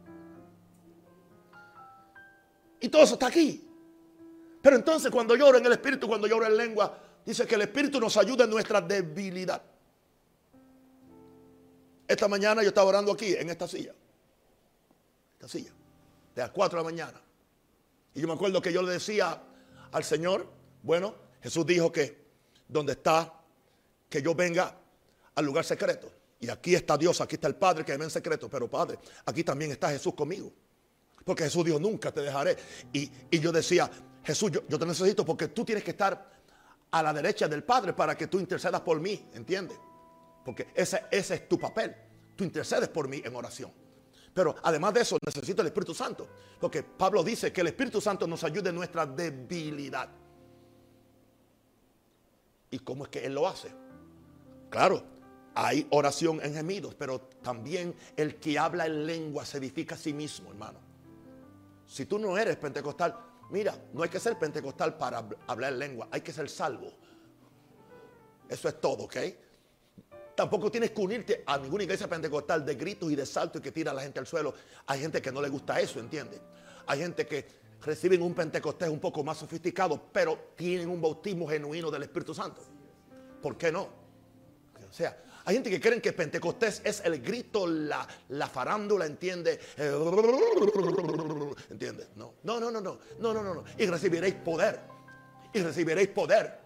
Y 2.81 2.89
todo 2.89 3.03
eso 3.03 3.13
está 3.13 3.27
aquí. 3.27 3.74
Pero 4.65 4.77
entonces 4.77 5.11
cuando 5.11 5.37
lloro 5.37 5.59
en 5.59 5.67
el 5.67 5.73
Espíritu, 5.73 6.09
cuando 6.09 6.27
lloro 6.27 6.47
en 6.47 6.57
lengua, 6.57 6.99
dice 7.23 7.47
que 7.47 7.55
el 7.55 7.61
Espíritu 7.61 8.01
nos 8.01 8.17
ayuda 8.17 8.45
en 8.45 8.51
nuestra 8.51 8.81
debilidad. 8.81 9.61
Esta 12.09 12.29
mañana 12.29 12.63
yo 12.63 12.69
estaba 12.69 12.89
orando 12.89 13.13
aquí, 13.13 13.35
en 13.35 13.51
esta 13.51 13.69
silla. 13.69 13.93
Esta 15.35 15.49
silla. 15.49 15.71
De 16.35 16.41
las 16.41 16.51
4 16.51 16.79
de 16.79 16.83
la 16.83 16.91
mañana. 16.91 17.21
Y 18.15 18.23
yo 18.23 18.27
me 18.27 18.33
acuerdo 18.33 18.63
que 18.63 18.73
yo 18.73 18.81
le 18.81 18.93
decía 18.93 19.39
al 19.93 20.03
Señor, 20.03 20.49
bueno, 20.83 21.15
Jesús 21.43 21.67
dijo 21.67 21.93
que 21.93 22.25
donde 22.67 22.93
está, 22.93 23.35
que 24.09 24.23
yo 24.23 24.35
venga 24.35 24.75
al 25.35 25.45
lugar 25.45 25.67
secreto. 25.67 26.11
Y 26.41 26.49
aquí 26.49 26.75
está 26.75 26.97
Dios, 26.97 27.21
aquí 27.21 27.35
está 27.35 27.49
el 27.49 27.57
Padre 27.57 27.85
que 27.85 27.99
me 27.99 28.05
en 28.05 28.11
secreto. 28.11 28.49
Pero 28.49 28.71
Padre, 28.71 28.99
aquí 29.27 29.45
también 29.45 29.73
está 29.73 29.91
Jesús 29.91 30.15
conmigo. 30.15 30.51
Porque 31.23 31.45
Jesús 31.45 31.67
dijo, 31.67 31.79
nunca 31.79 32.11
te 32.11 32.23
dejaré. 32.23 32.57
Y, 32.95 33.11
yo 33.39 33.53
decía, 33.53 33.91
Jesús, 34.25 34.51
yo, 34.51 34.79
te 34.79 34.87
necesito 34.87 35.25
porque 35.25 35.49
tú 35.49 35.65
tienes 35.65 35.85
que 35.85 35.91
estar 35.91 36.33
a 36.91 37.03
la 37.03 37.13
derecha 37.13 37.47
del 37.47 37.63
Padre 37.63 37.93
para 37.93 38.17
que 38.17 38.27
tú 38.27 38.39
intercedas 38.39 38.81
por 38.81 39.01
mí, 39.01 39.29
¿entiendes? 39.35 39.79
Porque 40.45 40.69
ese, 40.75 41.05
ese 41.11 41.35
es 41.35 41.49
tu 41.49 41.59
papel. 41.59 41.95
Tú 42.37 42.45
intercedes 42.45 42.89
por 42.89 43.09
mí 43.09 43.21
en 43.25 43.35
oración. 43.37 43.71
Pero 44.33 44.57
además 44.63 44.95
de 44.95 45.03
eso, 45.03 45.19
necesito 45.25 45.63
el 45.63 45.69
Espíritu 45.69 45.95
Santo. 45.95 46.29
Porque 46.61 46.83
Pablo 46.83 47.23
dice 47.23 47.53
que 47.53 47.61
el 47.61 47.69
Espíritu 47.69 48.01
Santo 48.01 48.27
nos 48.27 48.43
ayude 48.45 48.71
en 48.71 48.75
nuestra 48.75 49.07
debilidad. 49.07 50.09
¿Y 52.71 52.79
cómo 52.81 53.05
es 53.05 53.11
que 53.11 53.25
Él 53.25 53.35
lo 53.35 53.47
hace? 53.47 53.71
Claro, 54.71 55.05
hay 55.55 55.87
oración 55.91 56.41
en 56.43 56.55
gemidos, 56.55 56.97
pero 56.97 57.21
también 57.43 57.95
el 58.17 58.37
que 58.37 58.59
habla 58.59 58.87
en 58.87 59.07
lengua 59.07 59.45
se 59.45 59.59
edifica 59.59 59.95
a 59.95 59.99
sí 59.99 60.13
mismo, 60.13 60.51
hermano. 60.51 60.81
Si 61.87 62.07
tú 62.07 62.19
no 62.19 62.37
eres 62.37 62.57
pentecostal, 62.57 63.17
mira, 63.51 63.77
no 63.93 64.03
hay 64.03 64.09
que 64.09 64.21
ser 64.21 64.39
pentecostal 64.39 64.97
para 64.97 65.27
hablar 65.47 65.73
en 65.73 65.79
lengua, 65.79 66.09
hay 66.11 66.21
que 66.21 66.33
ser 66.33 66.49
salvo. 66.49 66.93
Eso 68.49 68.69
es 68.69 68.81
todo, 68.81 69.05
¿ok? 69.05 69.17
Tampoco 70.35 70.71
tienes 70.71 70.91
que 70.91 71.01
unirte 71.01 71.45
a 71.47 71.59
ninguna 71.59 71.85
iglesia 71.85 72.09
pentecostal 72.09 72.65
de 72.65 72.75
gritos 72.75 73.11
y 73.11 73.17
de 73.17 73.25
saltos 73.25 73.61
y 73.61 73.63
que 73.63 73.73
tira 73.73 73.93
a 73.93 73.95
la 73.95 74.03
gente 74.03 74.19
al 74.19 74.27
suelo. 74.27 74.55
Hay 74.87 75.01
gente 75.01 75.23
que 75.23 75.31
no 75.31 75.41
le 75.41 75.49
gusta 75.49 75.81
eso, 75.81 76.01
¿entiendes? 76.01 76.41
Hay 76.87 76.99
gente 76.99 77.27
que 77.27 77.47
reciben 77.83 78.21
un 78.23 78.35
pentecostés 78.35 78.89
un 78.89 78.99
poco 78.99 79.23
más 79.23 79.39
sofisticado, 79.39 80.01
pero 80.13 80.53
tienen 80.57 80.89
un 80.89 81.01
bautismo 81.01 81.49
genuino 81.49 81.91
del 81.91 82.03
Espíritu 82.03 82.35
Santo. 82.35 82.63
¿Por 83.41 83.57
qué 83.57 83.71
no? 83.71 83.83
O 83.83 84.93
sea, 84.93 85.17
hay 85.47 85.55
gente 85.55 85.71
que 85.71 85.81
creen 85.81 86.01
que 86.01 86.13
Pentecostés 86.13 86.81
es 86.85 87.03
el 87.05 87.21
grito, 87.21 87.67
la, 87.67 88.07
la 88.31 88.47
farándula, 88.47 89.05
¿entiende? 89.05 89.61
¿Entiende? 91.71 92.09
No, 92.17 92.35
no, 92.45 92.59
no, 92.59 92.71
no, 92.71 92.81
no, 92.81 92.99
no, 93.19 93.35
no, 93.35 93.43
no. 93.43 93.65
Y 93.77 93.87
recibiréis 93.87 94.37
poder. 94.37 94.81
Y 95.53 95.61
recibiréis 95.61 96.09
poder. 96.09 96.65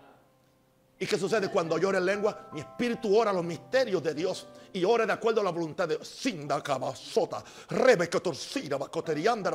¿Y 1.01 1.07
qué 1.07 1.18
sucede 1.18 1.49
cuando 1.51 1.79
yo 1.79 1.91
en 1.91 2.07
lengua? 2.07 2.51
Mi 2.53 2.61
espíritu 2.61 3.16
ora 3.16 3.33
los 3.33 3.45
misterios 3.45 4.03
de 4.03 4.14
Dios 4.14 4.47
y 4.72 4.85
ora 4.85 5.07
de 5.07 5.12
acuerdo 5.12 5.41
a 5.41 5.45
la 5.45 5.51
voluntad 5.51 5.89
de 5.89 5.97
Dios. 5.97 6.09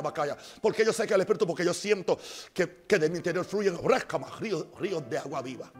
Bacaya. 0.02 0.36
Porque 0.60 0.84
yo 0.84 0.92
sé 0.92 1.06
que 1.06 1.14
el 1.14 1.20
espíritu, 1.20 1.46
porque 1.46 1.64
yo 1.64 1.74
siento 1.74 2.18
que, 2.52 2.84
que 2.86 2.98
de 2.98 3.08
mi 3.08 3.18
interior 3.18 3.44
fluyen 3.44 3.76
ríos, 4.38 4.66
ríos 4.78 5.08
de 5.08 5.18
agua 5.18 5.42
viva. 5.42 5.70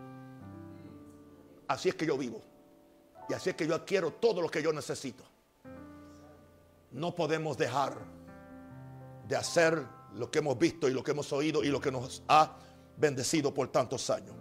Así 1.68 1.88
es 1.90 1.94
que 1.94 2.06
yo 2.06 2.16
vivo. 2.18 2.53
Y 3.28 3.34
así 3.34 3.50
es 3.50 3.56
que 3.56 3.66
yo 3.66 3.74
adquiero 3.74 4.12
todo 4.12 4.40
lo 4.40 4.48
que 4.48 4.62
yo 4.62 4.72
necesito. 4.72 5.24
No 6.90 7.14
podemos 7.14 7.56
dejar 7.56 7.98
de 9.26 9.36
hacer 9.36 9.82
lo 10.14 10.30
que 10.30 10.38
hemos 10.38 10.58
visto 10.58 10.88
y 10.88 10.92
lo 10.92 11.02
que 11.02 11.10
hemos 11.10 11.32
oído 11.32 11.64
y 11.64 11.68
lo 11.68 11.80
que 11.80 11.90
nos 11.90 12.22
ha 12.28 12.56
bendecido 12.96 13.52
por 13.52 13.68
tantos 13.68 14.08
años. 14.10 14.34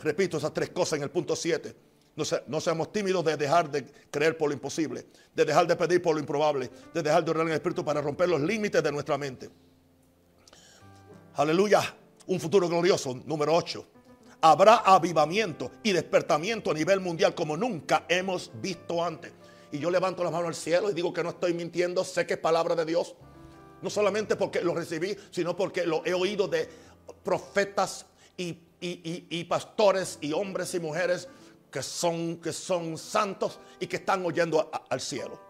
Repito 0.00 0.38
esas 0.38 0.52
tres 0.52 0.70
cosas 0.70 0.96
en 0.96 1.04
el 1.04 1.10
punto 1.10 1.36
7. 1.36 1.76
No, 2.14 2.60
seamos 2.60 2.92
tímidos 2.92 3.24
de 3.24 3.36
dejar 3.36 3.70
de 3.70 3.84
creer 4.10 4.36
por 4.36 4.48
lo 4.48 4.54
imposible, 4.54 5.06
de 5.34 5.44
dejar 5.44 5.66
de 5.66 5.76
pedir 5.76 6.02
por 6.02 6.14
lo 6.14 6.20
improbable, 6.20 6.70
de 6.92 7.02
dejar 7.02 7.24
de 7.24 7.30
orar 7.30 7.42
en 7.44 7.48
el 7.48 7.54
Espíritu 7.54 7.84
para 7.84 8.02
romper 8.02 8.28
los 8.28 8.40
límites 8.40 8.82
de 8.82 8.92
nuestra 8.92 9.16
mente. 9.16 9.48
Aleluya, 11.34 11.80
un 12.26 12.38
futuro 12.38 12.68
glorioso. 12.68 13.14
Número 13.24 13.54
8. 13.54 13.86
Habrá 14.42 14.76
avivamiento 14.76 15.70
y 15.82 15.92
despertamiento 15.92 16.70
a 16.70 16.74
nivel 16.74 17.00
mundial 17.00 17.34
como 17.34 17.56
nunca 17.56 18.04
hemos 18.08 18.50
visto 18.60 19.02
antes. 19.02 19.32
Y 19.70 19.78
yo 19.78 19.90
levanto 19.90 20.22
la 20.22 20.30
mano 20.30 20.48
al 20.48 20.54
cielo 20.54 20.90
y 20.90 20.94
digo 20.94 21.12
que 21.12 21.22
no 21.22 21.30
estoy 21.30 21.54
mintiendo, 21.54 22.04
sé 22.04 22.26
que 22.26 22.34
es 22.34 22.40
palabra 22.40 22.74
de 22.74 22.84
Dios. 22.84 23.14
No 23.80 23.88
solamente 23.88 24.36
porque 24.36 24.60
lo 24.60 24.74
recibí, 24.74 25.16
sino 25.30 25.56
porque 25.56 25.86
lo 25.86 26.04
he 26.04 26.12
oído 26.12 26.46
de 26.48 26.68
profetas 27.24 28.04
y 28.36 28.58
y, 28.82 29.44
pastores 29.44 30.18
y 30.20 30.32
hombres 30.32 30.74
y 30.74 30.80
mujeres 30.80 31.28
que 31.70 31.82
son, 31.82 32.36
que 32.38 32.52
son 32.52 32.98
santos 32.98 33.58
y 33.78 33.86
que 33.86 33.96
están 33.96 34.24
oyendo 34.26 34.70
al 34.90 35.00
cielo. 35.00 35.40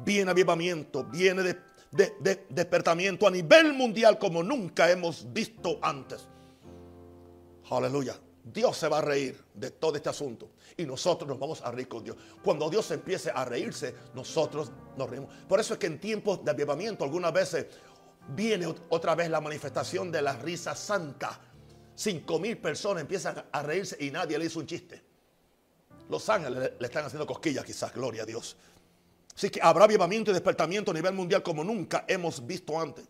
Viene 0.00 0.30
avivamiento, 0.32 1.04
viene 1.04 1.42
de, 1.42 2.44
despertamiento 2.48 3.26
a 3.26 3.30
nivel 3.30 3.72
mundial 3.72 4.18
como 4.18 4.42
nunca 4.42 4.90
hemos 4.90 5.32
visto 5.32 5.78
antes. 5.80 6.26
Aleluya. 7.70 8.20
Dios 8.44 8.76
se 8.76 8.88
va 8.88 8.98
a 8.98 9.00
reír 9.00 9.42
de 9.54 9.70
todo 9.70 9.96
este 9.96 10.10
asunto 10.10 10.50
y 10.76 10.84
nosotros 10.84 11.28
nos 11.28 11.38
vamos 11.38 11.62
a 11.62 11.70
reír 11.70 11.88
con 11.88 12.04
Dios. 12.04 12.16
Cuando 12.42 12.68
Dios 12.68 12.90
empiece 12.90 13.30
a 13.34 13.44
reírse, 13.44 13.94
nosotros 14.14 14.70
nos 14.96 15.08
reímos. 15.08 15.34
Por 15.48 15.58
eso 15.60 15.74
es 15.74 15.80
que 15.80 15.86
en 15.86 15.98
tiempos 15.98 16.44
de 16.44 16.50
avivamiento 16.50 17.04
algunas 17.04 17.32
veces 17.32 17.66
viene 18.28 18.72
otra 18.90 19.14
vez 19.14 19.30
la 19.30 19.40
manifestación 19.40 20.12
de 20.12 20.22
la 20.22 20.34
risa 20.36 20.74
santa 20.74 21.40
Cinco 21.96 22.40
mil 22.40 22.58
personas 22.58 23.02
empiezan 23.02 23.44
a 23.52 23.62
reírse 23.62 23.96
y 24.00 24.10
nadie 24.10 24.38
le 24.38 24.46
hizo 24.46 24.58
un 24.58 24.66
chiste. 24.66 25.00
Los 26.08 26.28
ángeles 26.28 26.72
le 26.78 26.86
están 26.86 27.04
haciendo 27.04 27.26
cosquillas 27.26 27.64
quizás, 27.64 27.92
gloria 27.94 28.24
a 28.24 28.26
Dios. 28.26 28.56
Así 29.34 29.48
que 29.48 29.60
habrá 29.62 29.84
avivamiento 29.84 30.30
y 30.30 30.34
despertamiento 30.34 30.90
a 30.90 30.94
nivel 30.94 31.14
mundial 31.14 31.42
como 31.42 31.62
nunca 31.62 32.04
hemos 32.08 32.44
visto 32.44 32.78
antes. 32.80 33.06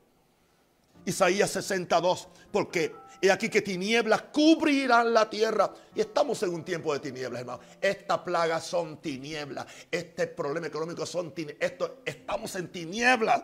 Isaías 1.07 1.51
62, 1.51 2.29
porque 2.51 2.95
he 3.21 3.31
aquí 3.31 3.49
que 3.49 3.63
tinieblas 3.63 4.23
cubrirán 4.33 5.13
la 5.13 5.29
tierra. 5.29 5.73
Y 5.95 6.01
estamos 6.01 6.43
en 6.43 6.55
un 6.55 6.65
tiempo 6.65 6.93
de 6.93 7.01
tinieblas, 7.01 7.41
hermano. 7.41 7.61
Esta 7.81 8.23
plaga 8.23 8.61
son 8.61 8.99
tinieblas. 8.99 9.67
Este 9.91 10.27
problema 10.27 10.67
económico 10.67 11.07
son 11.07 11.33
tinieblas. 11.33 11.73
Estamos 12.05 12.55
en 12.57 12.69
tinieblas 12.69 13.43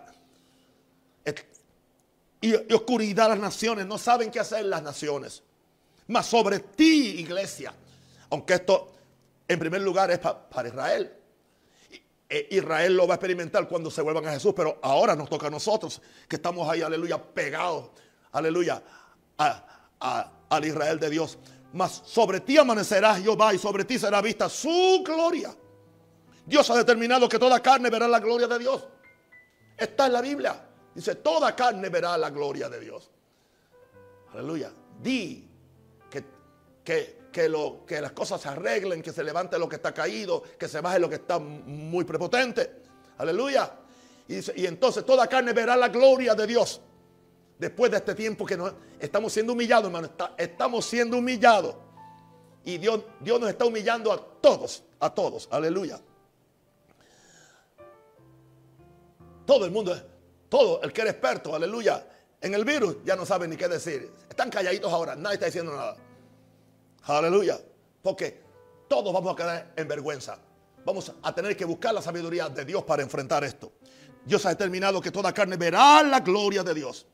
y, 2.41 2.55
oscuridad 2.73 3.29
las 3.29 3.39
naciones. 3.39 3.87
No 3.87 3.99
saben 3.99 4.31
qué 4.31 4.41
hacer 4.41 4.65
las 4.65 4.83
naciones. 4.83 5.43
Mas 6.09 6.27
sobre 6.27 6.61
ti, 6.61 7.21
iglesia, 7.21 7.73
aunque 8.31 8.55
esto 8.55 8.93
en 9.47 9.59
primer 9.59 9.81
lugar 9.81 10.11
es 10.11 10.19
para 10.19 10.69
Israel. 10.69 11.20
E, 12.31 12.47
Israel 12.53 12.97
lo 12.97 13.09
va 13.09 13.15
a 13.15 13.17
experimentar 13.17 13.67
cuando 13.67 13.91
se 13.91 14.01
vuelvan 14.03 14.27
a 14.29 14.33
Jesús, 14.33 14.55
pero 14.55 14.79
ahora 14.83 15.17
nos 15.17 15.29
toca 15.29 15.49
a 15.49 15.51
nosotros 15.51 16.01
que 16.29 16.37
estamos 16.37 16.69
ahí, 16.69 16.81
aleluya, 16.81 17.21
pegados, 17.21 17.91
aleluya, 18.31 18.81
al 19.99 20.65
Israel 20.65 21.01
de 21.01 21.11
Dios. 21.11 21.39
Mas 21.73 22.03
sobre 22.05 22.41
ti 22.41 22.57
amanecerá 22.57 23.17
Jehová 23.17 23.53
y 23.53 23.59
sobre 23.59 23.85
ti 23.85 23.99
será 23.99 24.21
vista 24.21 24.49
su 24.49 25.03
gloria. 25.05 25.55
Dios 26.47 26.71
ha 26.71 26.77
determinado 26.77 27.29
que 27.29 27.39
toda 27.39 27.61
carne 27.61 27.91
verá 27.91 28.07
la 28.07 28.21
gloria 28.21 28.47
de 28.47 28.59
Dios. 28.61 28.87
Está 29.77 30.07
en 30.07 30.13
la 30.13 30.21
Biblia. 30.21 30.69
Dice, 30.95 31.17
toda 31.17 31.55
carne 31.55 31.89
verá 31.89 32.17
la 32.17 32.31
gloria 32.31 32.69
de 32.69 32.81
Dios. 32.81 33.11
Aleluya. 34.33 34.73
Di 35.01 35.49
que, 36.11 36.25
que, 36.85 37.20
lo, 37.49 37.85
que 37.87 38.01
las 38.01 38.13
cosas 38.13 38.41
se 38.41 38.49
arreglen, 38.49 39.03
que 39.03 39.13
se 39.13 39.23
levante 39.23 39.59
lo 39.59 39.69
que 39.69 39.77
está 39.77 39.93
caído, 39.93 40.43
que 40.59 40.69
se 40.69 40.81
baje 40.81 40.99
lo 40.99 41.09
que 41.09 41.17
está 41.17 41.39
muy 41.39 42.05
prepotente. 42.05 42.83
Aleluya. 43.19 43.73
Y, 44.29 44.67
entonces 44.67 45.05
toda 45.05 45.27
carne 45.27 45.53
verá 45.53 45.77
la 45.77 45.89
gloria 45.89 46.35
de 46.35 46.47
Dios. 46.47 46.81
Después 47.59 47.91
de 47.91 47.99
este 47.99 48.15
tiempo 48.15 48.47
que 48.47 48.57
no, 48.57 48.73
estamos 48.99 49.33
siendo 49.33 49.53
humillados, 49.53 49.87
hermano. 49.87 50.11
estamos 50.39 50.85
siendo 50.85 51.19
humillados. 51.19 51.75
Y 52.65 52.79
Dios, 52.79 53.03
Dios 53.21 53.41
nos 53.41 53.51
está 53.51 53.65
humillando 53.65 54.13
a 54.13 54.19
todos, 54.41 54.83
a 54.99 55.13
todos. 55.13 55.49
Aleluya. 55.51 56.01
Todo 59.47 59.65
el 59.65 59.71
mundo 59.71 59.97
todo 60.51 60.83
el 60.83 60.93
que 60.93 61.01
era 61.03 61.11
experto, 61.11 61.55
aleluya, 61.55 62.05
en 62.41 62.53
el 62.53 62.65
virus 62.65 62.97
ya 63.05 63.17
no 63.17 63.25
sabe 63.25 63.47
ni 63.47 63.57
qué 63.57 63.69
decir. 63.69 64.13
Están 64.29 64.51
calladitos 64.51 64.93
ahora, 64.93 65.15
nadie 65.15 65.35
está 65.35 65.47
diciendo 65.47 65.75
nada. 65.75 65.97
Aleluya. 67.03 67.61
Porque 68.03 68.43
todos 68.89 69.13
vamos 69.13 69.33
a 69.33 69.37
quedar 69.37 69.73
en 69.77 69.89
vergüenza. 69.89 70.39
Vamos 70.85 71.13
a 71.23 71.35
tener 71.35 71.57
que 71.57 71.65
buscar 71.65 71.95
la 71.95 72.03
sabiduría 72.03 72.49
de 72.49 72.65
Dios 72.65 72.83
para 72.85 73.03
enfrentar 73.03 73.45
esto. 73.45 73.73
Dios 74.25 74.45
ha 74.47 74.51
determinado 74.51 75.01
que 75.01 75.11
toda 75.11 75.33
carne 75.33 75.57
verá 75.57 76.03
la 76.03 76.21
gloria 76.21 76.63
de 76.63 76.75
Dios. 76.75 77.07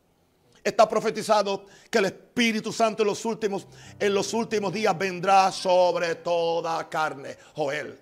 Está 0.62 0.88
profetizado 0.88 1.66
que 1.90 1.98
el 1.98 2.06
Espíritu 2.06 2.72
Santo 2.72 3.02
en 3.02 3.08
los 3.08 3.24
últimos, 3.24 3.66
en 3.98 4.14
los 4.14 4.34
últimos 4.34 4.72
días 4.72 4.96
vendrá 4.98 5.52
sobre 5.52 6.16
toda 6.16 6.88
carne. 6.88 7.36
Joel. 7.54 7.98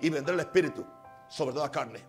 Y 0.00 0.08
vendrá 0.08 0.34
el 0.34 0.40
Espíritu 0.40 0.84
sobre 1.28 1.54
toda 1.54 1.70
carne. 1.70 2.00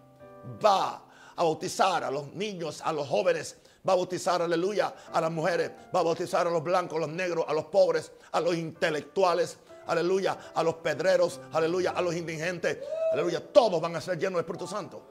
Va 0.63 1.03
a 1.35 1.43
bautizar 1.43 2.03
a 2.03 2.11
los 2.11 2.33
niños, 2.33 2.81
a 2.83 2.93
los 2.93 3.07
jóvenes, 3.07 3.57
va 3.87 3.93
a 3.93 3.95
bautizar, 3.95 4.41
aleluya, 4.41 4.93
a 5.11 5.21
las 5.21 5.31
mujeres, 5.31 5.71
va 5.93 5.99
a 6.01 6.03
bautizar 6.03 6.47
a 6.47 6.49
los 6.49 6.63
blancos, 6.63 6.97
a 6.97 7.01
los 7.01 7.09
negros, 7.09 7.45
a 7.47 7.53
los 7.53 7.65
pobres, 7.65 8.11
a 8.31 8.39
los 8.39 8.55
intelectuales, 8.55 9.57
aleluya, 9.87 10.37
a 10.53 10.63
los 10.63 10.75
pedreros, 10.75 11.39
aleluya, 11.51 11.91
a 11.91 12.01
los 12.01 12.15
indigentes, 12.15 12.77
aleluya, 13.11 13.41
todos 13.51 13.81
van 13.81 13.95
a 13.95 14.01
ser 14.01 14.17
llenos 14.17 14.33
del 14.33 14.41
Espíritu 14.41 14.67
Santo. 14.67 15.03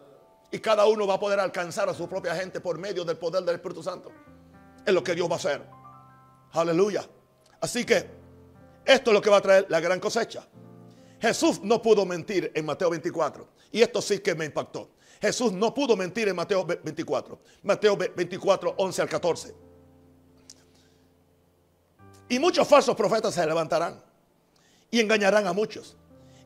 Y 0.53 0.59
cada 0.59 0.87
uno 0.87 1.07
va 1.07 1.15
a 1.15 1.21
poder 1.21 1.39
alcanzar 1.39 1.89
a 1.89 1.95
su 1.95 2.09
propia 2.09 2.35
gente 2.35 2.61
por 2.61 2.79
medio 2.79 3.05
del 3.05 3.17
poder 3.17 3.45
del 3.45 3.57
Espíritu 3.57 3.83
Santo. 3.83 4.11
es 4.85 4.95
lo 4.95 5.05
que 5.05 5.15
Dios 5.15 5.29
va 5.29 5.35
a 5.35 5.37
hacer. 5.37 5.63
Aleluya. 6.53 7.05
Así 7.61 7.85
que 7.85 8.11
esto 8.85 9.11
es 9.11 9.15
lo 9.15 9.21
que 9.21 9.31
va 9.31 9.37
a 9.37 9.41
traer 9.41 9.67
la 9.69 9.79
gran 9.79 10.01
cosecha. 10.01 10.45
Jesús 11.21 11.61
no 11.63 11.83
pudo 11.83 12.07
mentir 12.07 12.51
en 12.55 12.65
Mateo 12.65 12.91
24. 12.91 13.47
Y 13.73 13.83
esto 13.83 14.01
sí 14.01 14.21
que 14.21 14.35
me 14.35 14.47
impactó. 14.47 14.91
Jesús 15.21 15.53
no 15.53 15.75
pudo 15.75 15.97
mentir 15.97 16.29
en 16.29 16.37
Mateo 16.37 16.65
24. 16.65 17.39
Mateo 17.63 17.97
24, 17.97 18.75
11 18.77 19.03
al 19.03 19.09
14. 19.09 19.55
Y 22.31 22.39
muchos 22.39 22.67
falsos 22.67 22.97
profetas 22.97 23.35
se 23.35 23.45
levantarán 23.45 24.03
y 24.91 25.01
engañarán 25.01 25.47
a 25.47 25.53
muchos. 25.53 25.97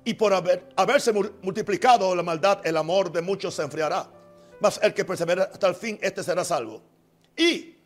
Y 0.05 0.15
por 0.15 0.35
haber, 0.35 0.69
haberse 0.77 1.13
multiplicado 1.13 2.15
la 2.15 2.23
maldad, 2.23 2.67
el 2.67 2.77
amor 2.77 3.13
de 3.13 3.23
muchos 3.23 3.55
se 3.55 3.63
enfriará. 3.63 4.11
Mas 4.61 4.81
el 4.83 4.93
que 4.93 5.05
persevera 5.05 5.45
hasta 5.45 5.69
el 5.69 5.75
fin, 5.75 5.99
este 6.03 6.23
será 6.23 6.45
salvo. 6.45 6.83
Y, 7.37 7.77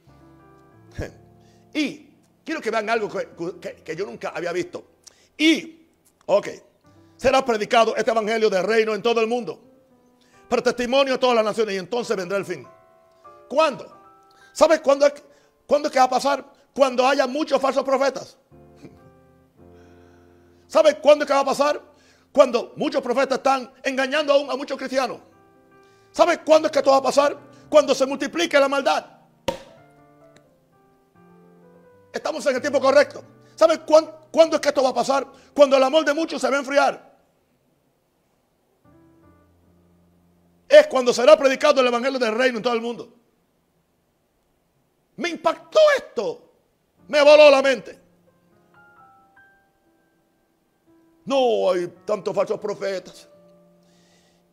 y, 1.74 2.10
quiero 2.44 2.60
que 2.60 2.70
vean 2.70 2.88
algo 2.88 3.08
que, 3.08 3.82
que 3.84 3.96
yo 3.96 4.06
nunca 4.06 4.30
había 4.30 4.52
visto. 4.52 4.84
Y, 5.36 5.86
ok, 6.26 6.48
será 7.16 7.44
predicado 7.44 7.94
este 7.94 8.10
evangelio 8.10 8.48
del 8.48 8.64
reino 8.64 8.94
en 8.94 9.02
todo 9.02 9.20
el 9.20 9.26
mundo. 9.26 9.67
Para 10.48 10.62
testimonio 10.62 11.14
a 11.14 11.18
todas 11.18 11.36
las 11.36 11.44
naciones. 11.44 11.74
Y 11.74 11.78
entonces 11.78 12.16
vendrá 12.16 12.38
el 12.38 12.44
fin. 12.44 12.66
¿Cuándo? 13.48 13.98
¿Sabes 14.52 14.80
cuándo 14.80 15.06
es, 15.06 15.12
que 15.90 15.98
va 15.98 16.04
a 16.04 16.10
pasar? 16.10 16.44
Cuando 16.74 17.06
haya 17.06 17.26
muchos 17.26 17.60
falsos 17.60 17.84
profetas. 17.84 18.36
¿Sabes 20.66 20.96
cuándo 20.96 21.24
es 21.24 21.28
que 21.28 21.34
va 21.34 21.40
a 21.40 21.44
pasar? 21.44 21.80
Cuando 22.32 22.72
muchos 22.76 23.02
profetas 23.02 23.38
están 23.38 23.72
engañando 23.82 24.32
aún 24.32 24.50
a 24.50 24.56
muchos 24.56 24.76
cristianos. 24.76 25.20
¿Sabes 26.12 26.40
cuándo 26.44 26.66
es 26.66 26.72
que 26.72 26.78
esto 26.78 26.90
va 26.90 26.98
a 26.98 27.02
pasar? 27.02 27.38
Cuando 27.68 27.94
se 27.94 28.06
multiplique 28.06 28.58
la 28.58 28.68
maldad. 28.68 29.06
Estamos 32.12 32.44
en 32.46 32.56
el 32.56 32.60
tiempo 32.60 32.80
correcto. 32.80 33.22
¿Sabes 33.54 33.80
cuándo, 33.86 34.28
cuándo 34.30 34.56
es 34.56 34.62
que 34.62 34.68
esto 34.68 34.82
va 34.82 34.90
a 34.90 34.94
pasar? 34.94 35.26
Cuando 35.54 35.76
el 35.76 35.82
amor 35.82 36.04
de 36.04 36.14
muchos 36.14 36.40
se 36.40 36.48
va 36.48 36.56
a 36.56 36.60
enfriar. 36.60 37.07
Es 40.68 40.86
cuando 40.86 41.14
será 41.14 41.36
predicado 41.36 41.80
el 41.80 41.86
Evangelio 41.86 42.18
del 42.18 42.34
Reino 42.34 42.58
en 42.58 42.62
todo 42.62 42.74
el 42.74 42.80
mundo. 42.80 43.12
Me 45.16 45.30
impactó 45.30 45.78
esto. 45.96 46.52
Me 47.08 47.22
voló 47.22 47.50
la 47.50 47.62
mente. 47.62 47.98
No 51.24 51.70
hay 51.70 51.86
tantos 52.04 52.34
falsos 52.34 52.60
profetas. 52.60 53.28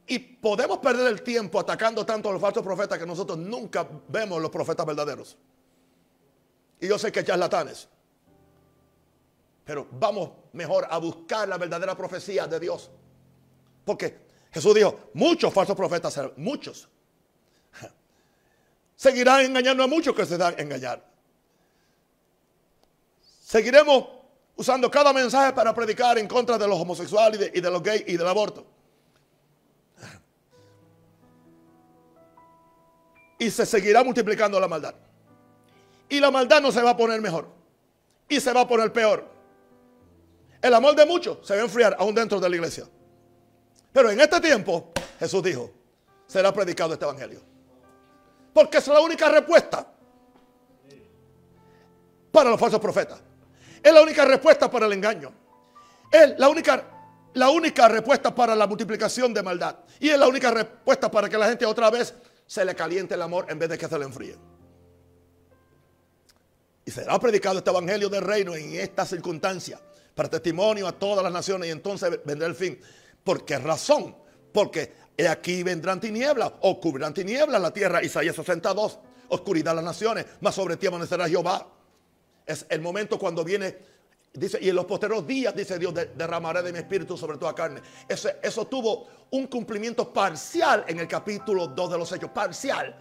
Y 0.08 0.20
podemos 0.20 0.78
perder 0.78 1.08
el 1.08 1.22
tiempo 1.22 1.60
atacando 1.60 2.06
tanto 2.06 2.30
a 2.30 2.34
los 2.34 2.42
falsos 2.42 2.64
profetas 2.64 2.98
que 2.98 3.06
nosotros 3.06 3.38
nunca 3.38 3.88
vemos 4.08 4.42
los 4.42 4.52
profetas 4.52 4.86
verdaderos. 4.86 5.38
Y 6.80 6.88
yo 6.88 6.98
sé 6.98 7.12
que 7.12 7.24
charlatanes. 7.24 7.88
Pero 9.64 9.88
vamos 9.92 10.32
mejor 10.54 10.88
a 10.90 10.98
buscar 10.98 11.48
la 11.48 11.58
verdadera 11.58 11.96
profecía 11.96 12.46
de 12.46 12.60
Dios. 12.60 12.92
Porque 13.84 14.25
Jesús 14.56 14.74
dijo, 14.74 15.10
muchos 15.14 15.54
falsos 15.54 15.76
profetas, 15.76 16.18
muchos. 16.38 16.88
Seguirán 18.96 19.42
engañando 19.42 19.84
a 19.84 19.88
muchos 19.88 20.16
que 20.16 20.26
se 20.26 20.38
dan 20.38 20.56
a 20.58 20.62
engañar. 20.62 21.06
Seguiremos 23.42 24.08
usando 24.56 24.90
cada 24.90 25.12
mensaje 25.12 25.52
para 25.52 25.76
predicar 25.76 26.18
en 26.20 26.28
contra 26.30 26.58
de 26.58 26.66
los 26.70 26.80
homosexuales 26.80 27.52
y 27.54 27.60
de, 27.60 27.70
los 27.70 27.84
gays 27.84 28.06
y 28.08 28.16
del 28.16 28.28
aborto. 28.28 28.66
Y 33.38 33.52
se 33.52 33.66
seguirá 33.66 34.06
multiplicando 34.06 34.58
la 34.58 34.70
maldad. 34.70 34.96
Y 36.08 36.22
la 36.22 36.32
maldad 36.32 36.62
no 36.62 36.72
se 36.72 36.82
va 36.82 36.92
a 36.92 36.98
poner 36.98 37.20
mejor. 37.20 37.50
Y 38.30 38.40
se 38.40 38.54
va 38.54 38.62
a 38.62 38.68
poner 38.70 38.94
peor. 38.94 39.30
El 40.62 40.74
amor 40.74 40.96
de 40.96 41.06
muchos 41.06 41.46
se 41.46 41.56
va 41.56 41.60
a 41.60 41.66
enfriar 41.66 41.98
aún 42.00 42.16
dentro 42.16 42.40
de 42.40 42.50
la 42.50 42.56
iglesia. 42.56 42.88
Pero 43.96 44.12
en 44.12 44.20
este 44.20 44.42
tiempo, 44.42 44.92
Jesús 45.18 45.42
dijo, 45.42 45.72
será 46.28 46.54
predicado 46.54 46.92
este 46.92 47.06
evangelio. 47.06 47.40
Porque 48.54 48.80
es 48.80 48.88
la 48.90 49.00
única 49.00 49.30
respuesta 49.30 49.88
para 52.30 52.50
los 52.50 52.60
falsos 52.60 52.82
profetas. 52.82 53.22
Es 53.82 53.94
la 53.94 54.02
única 54.02 54.26
respuesta 54.26 54.70
para 54.70 54.88
el 54.88 54.92
engaño. 54.92 55.32
Es 56.12 56.38
la 56.38 56.50
única, 56.50 56.86
la 57.36 57.50
única 57.50 57.88
respuesta 57.88 58.36
para 58.36 58.54
la 58.54 58.68
multiplicación 58.68 59.34
de 59.34 59.42
maldad. 59.42 59.78
Y 60.02 60.10
es 60.10 60.20
la 60.20 60.28
única 60.28 60.52
respuesta 60.52 61.10
para 61.10 61.30
que 61.30 61.38
la 61.38 61.48
gente 61.48 61.66
otra 61.66 61.90
vez 61.90 62.14
se 62.46 62.66
le 62.66 62.76
caliente 62.76 63.14
el 63.14 63.22
amor 63.22 63.46
en 63.48 63.58
vez 63.58 63.70
de 63.70 63.78
que 63.78 63.88
se 63.88 63.98
le 63.98 64.04
enfríe. 64.04 64.36
Y 66.84 66.92
será 66.92 67.18
predicado 67.18 67.60
este 67.60 67.70
evangelio 67.70 68.10
del 68.10 68.24
reino 68.24 68.56
en 68.56 68.76
esta 68.76 69.06
circunstancia 69.06 69.80
para 70.14 70.30
testimonio 70.30 70.86
a 70.86 70.92
todas 70.92 71.24
las 71.24 71.32
naciones 71.32 71.70
y 71.70 71.72
entonces 71.72 72.20
vendrá 72.26 72.46
el 72.46 72.56
fin. 72.56 72.78
¿Por 73.26 73.44
qué 73.44 73.58
razón? 73.58 74.16
Porque 74.54 74.94
aquí 75.28 75.64
vendrán 75.64 76.00
tinieblas, 76.00 76.54
o 76.62 76.80
cubrirán 76.80 77.12
tinieblas 77.12 77.60
la 77.60 77.74
tierra, 77.74 78.04
Isaías 78.04 78.36
62, 78.36 79.00
oscuridad 79.30 79.74
las 79.74 79.84
naciones, 79.84 80.28
más 80.42 80.54
sobre 80.54 80.78
ti 80.78 80.86
amanecerá 80.86 81.28
Jehová. 81.28 81.68
Es 82.46 82.68
el 82.70 82.82
momento 82.82 83.18
cuando 83.18 83.44
viene, 83.44 83.78
dice, 84.32 84.60
y 84.62 84.70
en 84.70 84.76
los 84.76 84.86
posteriores 84.86 85.26
días, 85.26 85.56
dice 85.56 85.80
Dios, 85.80 85.92
derramaré 85.96 86.62
de 86.62 86.72
mi 86.72 86.78
espíritu 86.78 87.18
sobre 87.18 87.40
toda 87.40 87.56
carne. 87.56 87.82
Eso, 88.08 88.30
eso 88.44 88.68
tuvo 88.68 89.08
un 89.32 89.48
cumplimiento 89.48 90.14
parcial 90.14 90.86
en 90.88 91.00
el 91.00 91.08
capítulo 91.08 91.66
2 91.66 91.92
de 91.92 91.98
los 91.98 92.12
Hechos, 92.12 92.30
parcial. 92.30 92.96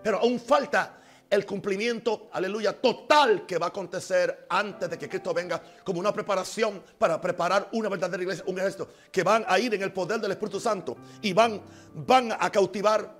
Pero 0.00 0.20
aún 0.20 0.38
falta 0.38 1.02
el 1.28 1.44
cumplimiento, 1.44 2.28
aleluya, 2.32 2.80
total 2.80 3.46
que 3.46 3.58
va 3.58 3.66
a 3.66 3.68
acontecer 3.70 4.46
antes 4.48 4.88
de 4.88 4.98
que 4.98 5.08
Cristo 5.08 5.34
venga 5.34 5.60
como 5.84 6.00
una 6.00 6.12
preparación 6.12 6.82
para 6.98 7.20
preparar 7.20 7.68
una 7.72 7.88
verdadera 7.88 8.22
iglesia, 8.22 8.44
un 8.46 8.58
ejército, 8.58 8.88
que 9.10 9.22
van 9.22 9.44
a 9.48 9.58
ir 9.58 9.74
en 9.74 9.82
el 9.82 9.92
poder 9.92 10.20
del 10.20 10.32
Espíritu 10.32 10.60
Santo 10.60 10.96
y 11.22 11.32
van, 11.32 11.60
van 11.94 12.32
a 12.32 12.50
cautivar, 12.50 13.12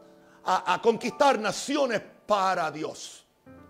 a, 0.45 0.75
a 0.75 0.81
conquistar 0.81 1.39
naciones 1.39 2.01
para 2.27 2.71
Dios. 2.71 3.25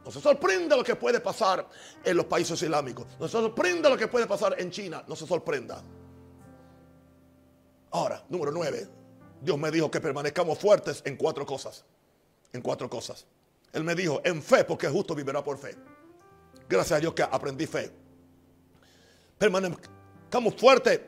No 0.04 0.12
se 0.12 0.20
sorprenda 0.20 0.76
lo 0.76 0.84
que 0.84 0.94
puede 0.94 1.18
pasar 1.18 1.66
en 2.04 2.16
los 2.16 2.26
países 2.26 2.62
islámicos. 2.62 3.06
No 3.18 3.26
se 3.26 3.32
sorprenda 3.32 3.88
lo 3.88 3.96
que 3.96 4.06
puede 4.06 4.26
pasar 4.26 4.54
en 4.56 4.70
China. 4.70 5.02
No 5.08 5.16
se 5.16 5.26
sorprenda. 5.26 5.82
Ahora, 7.90 8.22
número 8.28 8.52
nueve. 8.52 8.86
Dios 9.40 9.58
me 9.58 9.70
dijo 9.70 9.90
que 9.90 10.00
permanezcamos 10.00 10.58
fuertes 10.58 11.02
en 11.04 11.16
cuatro 11.16 11.44
cosas. 11.44 11.84
En 12.52 12.60
cuatro 12.62 12.88
cosas. 12.88 13.26
Él 13.76 13.84
me 13.84 13.94
dijo, 13.94 14.20
en 14.24 14.42
fe, 14.42 14.64
porque 14.64 14.88
justo 14.88 15.14
vivirá 15.14 15.44
por 15.44 15.58
fe. 15.58 15.76
Gracias 16.68 16.96
a 16.96 17.00
Dios 17.00 17.14
que 17.14 17.22
aprendí 17.22 17.66
fe. 17.66 17.92
Permanezcamos 19.38 20.54
fuertes 20.56 21.00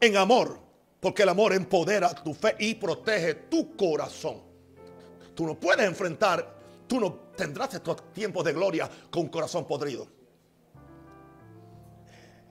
en 0.00 0.16
amor, 0.16 0.58
porque 1.00 1.22
el 1.22 1.28
amor 1.28 1.54
empodera 1.54 2.14
tu 2.14 2.34
fe 2.34 2.56
y 2.58 2.74
protege 2.74 3.34
tu 3.48 3.76
corazón. 3.76 4.42
Tú 5.34 5.46
no 5.46 5.54
puedes 5.54 5.86
enfrentar 5.86 6.56
Tú 6.86 7.00
no 7.00 7.12
tendrás 7.36 7.74
estos 7.74 8.12
tiempos 8.12 8.44
de 8.44 8.52
gloria 8.52 8.88
con 9.10 9.28
corazón 9.28 9.66
podrido. 9.66 10.06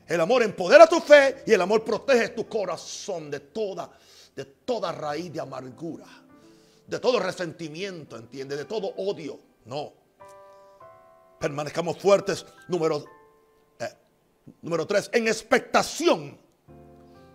El 0.08 0.22
amor 0.22 0.44
empodera 0.44 0.86
tu 0.88 1.00
fe 1.00 1.44
y 1.48 1.54
el 1.54 1.62
amor 1.62 1.84
protege 1.84 2.30
tu 2.30 2.48
corazón 2.48 3.32
de 3.32 3.40
toda, 3.40 3.90
de 4.36 4.46
toda 4.46 4.92
raíz 4.92 5.34
de 5.34 5.40
amargura, 5.40 6.06
de 6.86 7.00
todo 7.00 7.20
resentimiento, 7.20 8.18
¿entiendes? 8.18 8.58
De 8.58 8.66
todo 8.66 8.94
odio. 8.98 9.40
No. 9.66 9.94
Permanezcamos 11.40 11.98
fuertes. 11.98 12.46
Número, 12.68 13.04
eh, 13.80 13.90
número 14.62 14.88
tres, 14.88 15.10
en 15.14 15.28
expectación. 15.28 16.40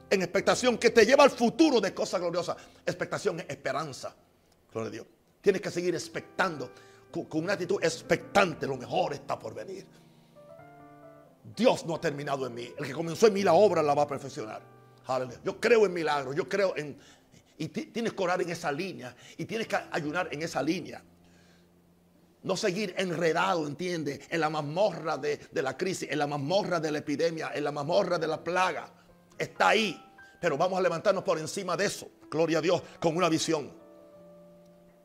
En 0.09 0.22
expectación 0.22 0.78
que 0.78 0.91
te 0.91 1.07
lleva 1.07 1.24
al 1.24 1.31
futuro 1.31 1.81
de 1.81 1.95
cosas 1.95 2.20
gloriosas. 2.20 2.57
Expectación 2.85 3.41
es 3.41 3.47
esperanza. 3.49 4.14
Gloria 4.72 4.89
a 4.89 4.93
Dios. 4.93 5.07
Tienes 5.41 5.62
que 5.62 5.70
seguir 5.70 5.95
expectando 5.95 6.70
con, 7.11 7.26
una 7.33 7.55
actitud 7.55 7.83
expectante, 7.83 8.66
lo 8.66 8.76
mejor 8.76 9.12
está 9.14 9.39
por 9.39 9.55
venir. 9.55 9.87
Dios 11.57 11.85
no 11.87 11.97
ha 11.97 12.01
terminado 12.01 12.47
en 12.47 12.55
mí. 12.55 12.72
El 12.78 12.87
que 12.87 12.93
comenzó 12.93 13.26
en 13.26 13.35
mí 13.35 13.43
la 13.43 13.55
obra 13.55 13.83
la 13.83 13.95
va 13.95 14.03
a 14.03 14.07
perfeccionar. 14.07 14.62
Yo 15.45 15.59
creo 15.61 15.87
en 15.87 15.93
milagros, 15.93 16.37
yo 16.37 16.49
creo 16.49 16.76
en... 16.76 16.97
Y 17.59 17.68
tienes 17.68 18.14
que 18.14 18.22
orar 18.22 18.41
en 18.41 18.49
esa 18.49 18.72
línea 18.72 19.14
y 19.37 19.45
tienes 19.45 19.66
que 19.66 19.76
ayunar 19.91 20.28
en 20.31 20.43
esa 20.43 20.62
línea. 20.62 21.03
No 22.43 22.57
seguir 22.57 22.95
enredado, 22.97 23.66
entiende, 23.66 24.20
en 24.30 24.41
la 24.41 24.49
mazmorra 24.49 25.18
de, 25.18 25.38
de, 25.51 25.62
la 25.62 25.76
crisis, 25.76 26.09
en 26.11 26.18
la 26.18 26.26
mazmorra 26.26 26.80
de 26.80 26.91
la 26.91 26.99
epidemia, 26.99 27.51
en 27.55 27.64
la 27.64 27.72
mazmorra 27.72 28.18
de 28.18 28.26
la 28.26 28.43
plaga. 28.43 28.91
Está 29.38 29.68
ahí. 29.68 30.03
Pero 30.41 30.57
vamos 30.57 30.78
a 30.78 30.82
levantarnos 30.82 31.22
por 31.22 31.38
encima 31.38 31.76
de 31.76 31.84
eso. 31.84 32.09
Gloria 32.30 32.59
a 32.59 32.62
Dios, 32.62 32.82
con 32.99 33.16
una 33.16 33.28
visión 33.28 33.80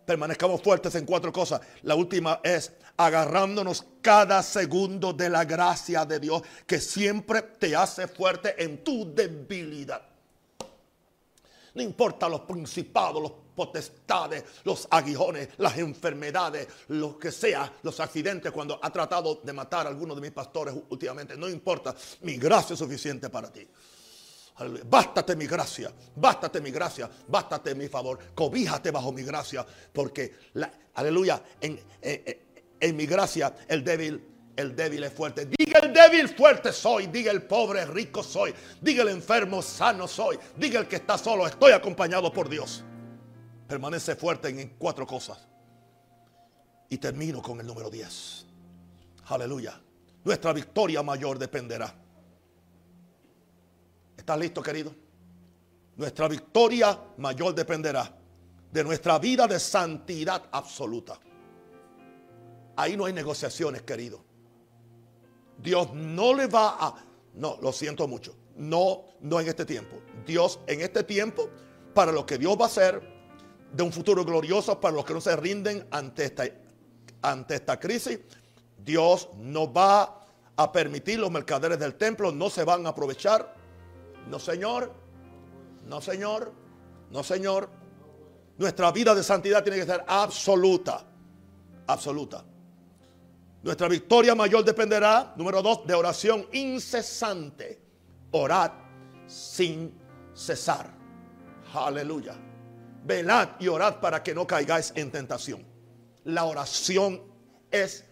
permanezcamos 0.05 0.61
fuertes 0.61 0.95
en 0.95 1.05
cuatro 1.05 1.33
cosas. 1.33 1.61
La 1.81 1.95
última 1.95 2.39
es 2.43 2.71
agarrándonos 2.97 3.86
cada 4.01 4.41
segundo 4.43 5.11
de 5.11 5.29
la 5.29 5.43
gracia 5.43 6.05
de 6.05 6.19
Dios 6.19 6.43
que 6.65 6.79
siempre 6.79 7.41
te 7.41 7.75
hace 7.75 8.07
fuerte 8.07 8.63
en 8.63 8.83
tu 8.83 9.13
debilidad. 9.13 10.01
No 11.73 11.81
importa 11.81 12.29
los 12.29 12.41
principados, 12.41 13.21
los 13.21 13.31
potestades, 13.55 14.43
los 14.63 14.87
aguijones, 14.89 15.49
las 15.57 15.77
enfermedades, 15.77 16.67
lo 16.89 17.17
que 17.17 17.31
sea, 17.31 17.71
los 17.83 17.99
accidentes 17.99 18.51
cuando 18.51 18.79
ha 18.81 18.91
tratado 18.91 19.41
de 19.43 19.53
matar 19.53 19.85
a 19.85 19.89
alguno 19.89 20.13
de 20.13 20.21
mis 20.21 20.31
pastores 20.31 20.75
últimamente. 20.89 21.37
No 21.37 21.47
importa, 21.47 21.95
mi 22.21 22.37
gracia 22.37 22.73
es 22.73 22.79
suficiente 22.79 23.29
para 23.29 23.51
ti. 23.51 23.67
Bástate 24.85 25.35
mi 25.35 25.47
gracia, 25.47 25.91
bástate 26.15 26.61
mi 26.61 26.71
gracia, 26.71 27.09
bástate 27.27 27.75
mi 27.75 27.89
favor, 27.89 28.17
cobíjate 28.33 28.89
bajo 28.89 29.11
mi 29.11 29.21
gracia, 29.21 29.65
porque, 29.91 30.33
aleluya, 30.93 31.43
en, 31.59 31.77
en 32.01 32.95
mi 32.95 33.05
gracia 33.05 33.53
el 33.67 33.83
débil 33.83 34.35
el 34.55 34.75
débil 34.75 35.03
es 35.03 35.13
fuerte. 35.13 35.45
Diga 35.45 35.79
el 35.79 35.93
débil 35.93 36.29
fuerte 36.29 36.71
soy. 36.71 37.07
Diga 37.07 37.31
el 37.31 37.43
pobre 37.43 37.85
rico 37.85 38.23
soy. 38.23 38.53
Diga 38.81 39.03
el 39.03 39.09
enfermo 39.09 39.61
sano 39.61 40.07
soy. 40.07 40.39
Diga 40.55 40.79
el 40.79 40.87
que 40.87 40.95
está 40.97 41.17
solo 41.17 41.45
estoy 41.45 41.73
acompañado 41.73 42.31
por 42.31 42.47
Dios. 42.47 42.83
Permanece 43.68 44.16
fuerte 44.16 44.49
en 44.49 44.76
cuatro 44.78 45.05
cosas. 45.07 45.47
Y 46.89 46.97
termino 46.97 47.41
con 47.41 47.59
el 47.59 47.68
número 47.68 47.89
10. 47.89 48.45
Aleluya. 49.28 49.82
Nuestra 50.24 50.53
victoria 50.53 51.01
mayor 51.01 51.39
dependerá. 51.39 51.93
¿Estás 54.18 54.39
listo, 54.39 54.61
querido? 54.61 54.93
Nuestra 55.97 56.28
victoria 56.28 56.99
mayor 57.18 57.55
dependerá 57.55 58.11
de 58.72 58.84
nuestra 58.84 59.18
vida 59.20 59.47
de 59.47 59.59
santidad 59.59 60.43
absoluta. 60.51 61.20
Ahí 62.76 62.97
no 62.97 63.05
hay 63.05 63.13
negociaciones, 63.13 63.84
querido. 63.84 64.24
Dios 65.57 65.93
no 65.93 66.34
le 66.34 66.47
va 66.47 66.76
a... 66.80 66.95
No, 67.36 67.57
lo 67.61 67.72
siento 67.72 68.07
mucho. 68.07 68.36
No, 68.57 69.05
no 69.22 69.39
en 69.39 69.47
este 69.47 69.66
tiempo. 69.66 69.97
Dios 70.26 70.59
en 70.68 70.82
este 70.82 71.03
tiempo, 71.03 71.49
para 71.93 72.11
lo 72.11 72.26
que 72.26 72.38
Dios 72.38 72.57
va 72.59 72.66
a 72.66 72.68
hacer, 72.68 73.14
de 73.76 73.84
un 73.84 73.91
futuro 73.91 74.23
glorioso 74.23 74.80
para 74.80 74.95
los 74.95 75.03
que 75.03 75.13
no 75.13 75.21
se 75.21 75.36
rinden 75.36 75.86
ante 75.91 76.26
esta, 76.26 76.45
ante 77.21 77.55
esta 77.55 77.80
crisis, 77.80 78.19
Dios 78.78 79.30
no 79.38 79.71
va 79.71 80.21
a 80.55 80.71
permitir 80.71 81.19
los 81.19 81.30
mercaderes 81.30 81.78
del 81.78 81.95
templo, 81.95 82.32
no 82.32 82.49
se 82.49 82.63
van 82.63 82.86
a 82.86 82.89
aprovechar. 82.89 83.53
No, 84.30 84.39
Señor. 84.39 84.93
No, 85.86 85.99
Señor. 85.99 86.53
No, 87.11 87.23
Señor. 87.23 87.69
Nuestra 88.57 88.91
vida 88.91 89.13
de 89.13 89.23
santidad 89.23 89.63
tiene 89.63 89.80
que 89.80 89.86
ser 89.86 90.05
absoluta. 90.07 91.05
Absoluta. 91.88 92.45
Nuestra 93.61 93.88
victoria 93.89 94.36
mayor 94.36 94.63
dependerá, 94.63 95.34
número 95.36 95.61
dos, 95.61 95.86
de 95.86 95.93
oración 95.93 96.47
incesante. 96.53 97.82
Orad 98.32 98.71
sin 99.28 99.93
cesar. 100.34 100.93
Aleluya. 101.73 102.36
Velad 103.05 103.49
y 103.59 103.67
orad 103.67 103.99
para 103.99 104.23
que 104.23 104.33
no 104.33 104.47
caigáis 104.47 104.91
en 104.95 105.11
tentación. 105.11 105.63
La 106.23 106.45
oración 106.45 107.21
es, 107.69 108.03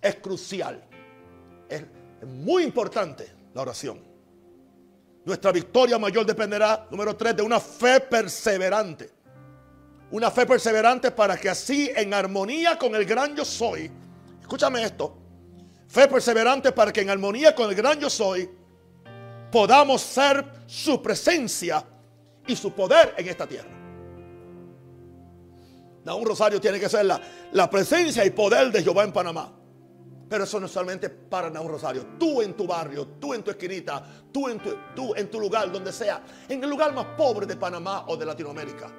es 0.00 0.14
crucial. 0.16 0.84
Es 1.68 1.84
muy 2.24 2.62
importante 2.62 3.28
la 3.54 3.62
oración. 3.62 4.00
Nuestra 5.24 5.50
victoria 5.50 5.98
mayor 5.98 6.24
dependerá, 6.24 6.86
número 6.92 7.16
tres, 7.16 7.36
de 7.36 7.42
una 7.42 7.58
fe 7.58 7.98
perseverante. 7.98 9.10
Una 10.12 10.30
fe 10.30 10.46
perseverante 10.46 11.10
para 11.10 11.36
que 11.36 11.50
así 11.50 11.90
en 11.94 12.14
armonía 12.14 12.78
con 12.78 12.94
el 12.94 13.04
gran 13.04 13.34
yo 13.34 13.44
soy, 13.44 13.90
escúchame 14.40 14.82
esto, 14.84 15.18
fe 15.88 16.06
perseverante 16.06 16.70
para 16.70 16.92
que 16.92 17.00
en 17.00 17.10
armonía 17.10 17.54
con 17.54 17.68
el 17.68 17.74
gran 17.74 17.98
yo 17.98 18.08
soy 18.08 18.48
podamos 19.50 20.00
ser 20.00 20.44
su 20.66 21.02
presencia 21.02 21.84
y 22.48 22.56
su 22.56 22.72
poder 22.72 23.14
en 23.16 23.28
esta 23.28 23.46
tierra. 23.46 23.70
un 26.04 26.24
Rosario 26.24 26.60
tiene 26.60 26.80
que 26.80 26.88
ser 26.88 27.04
la, 27.04 27.20
la, 27.52 27.68
presencia 27.68 28.24
y 28.24 28.30
poder 28.30 28.72
de 28.72 28.82
Jehová 28.82 29.04
en 29.04 29.12
Panamá. 29.12 29.52
Pero 30.28 30.44
eso 30.44 30.58
no 30.58 30.66
es 30.66 30.72
solamente 30.72 31.08
para 31.08 31.48
un 31.48 31.68
Rosario. 31.68 32.04
Tú 32.18 32.42
en 32.42 32.54
tu 32.54 32.66
barrio, 32.66 33.06
tú 33.20 33.34
en 33.34 33.42
tu 33.42 33.50
esquinita, 33.50 34.02
tú 34.32 34.48
en 34.48 34.58
tu, 34.58 34.74
tú 34.94 35.14
en 35.14 35.30
tu 35.30 35.38
lugar, 35.38 35.70
donde 35.70 35.92
sea, 35.92 36.22
en 36.48 36.62
el 36.62 36.68
lugar 36.68 36.94
más 36.94 37.06
pobre 37.16 37.46
de 37.46 37.56
Panamá 37.56 38.04
o 38.08 38.16
de 38.16 38.26
Latinoamérica 38.26 38.90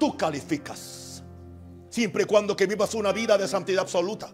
tú 0.00 0.16
calificas. 0.16 1.22
Siempre 1.90 2.24
y 2.24 2.26
cuando 2.26 2.56
que 2.56 2.66
vivas 2.66 2.94
una 2.94 3.12
vida 3.12 3.38
de 3.38 3.46
santidad 3.46 3.82
absoluta, 3.82 4.32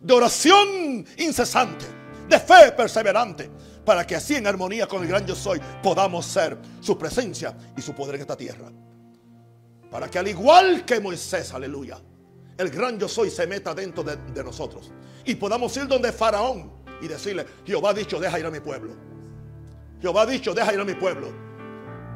de 0.00 0.12
oración 0.12 1.06
incesante, 1.18 1.86
de 2.28 2.38
fe 2.40 2.72
perseverante, 2.72 3.50
para 3.84 4.06
que 4.06 4.16
así 4.16 4.36
en 4.36 4.46
armonía 4.46 4.86
con 4.86 5.02
el 5.02 5.08
gran 5.08 5.26
yo 5.26 5.34
soy 5.34 5.60
podamos 5.82 6.26
ser 6.26 6.58
su 6.80 6.96
presencia 6.96 7.56
y 7.76 7.82
su 7.82 7.94
poder 7.94 8.16
en 8.16 8.20
esta 8.22 8.36
tierra. 8.36 8.70
Para 9.90 10.08
que 10.08 10.18
al 10.18 10.28
igual 10.28 10.84
que 10.84 11.00
Moisés, 11.00 11.52
aleluya, 11.52 12.00
el 12.56 12.70
gran 12.70 12.98
yo 12.98 13.08
soy 13.08 13.30
se 13.30 13.46
meta 13.46 13.74
dentro 13.74 14.02
de, 14.02 14.44
nosotros 14.44 14.90
y 15.24 15.34
podamos 15.34 15.76
ir 15.76 15.86
donde 15.86 16.12
Faraón 16.12 16.72
y 17.00 17.08
decirle, 17.08 17.46
Jehová 17.66 17.90
ha 17.90 17.94
dicho, 17.94 18.20
deja 18.20 18.38
ir 18.38 18.46
a 18.46 18.50
mi 18.50 18.60
pueblo. 18.60 18.94
Jehová 20.00 20.22
ha 20.22 20.26
dicho, 20.26 20.54
deja 20.54 20.72
ir 20.72 20.80
a 20.80 20.84
mi 20.84 20.94
pueblo. 20.94 21.28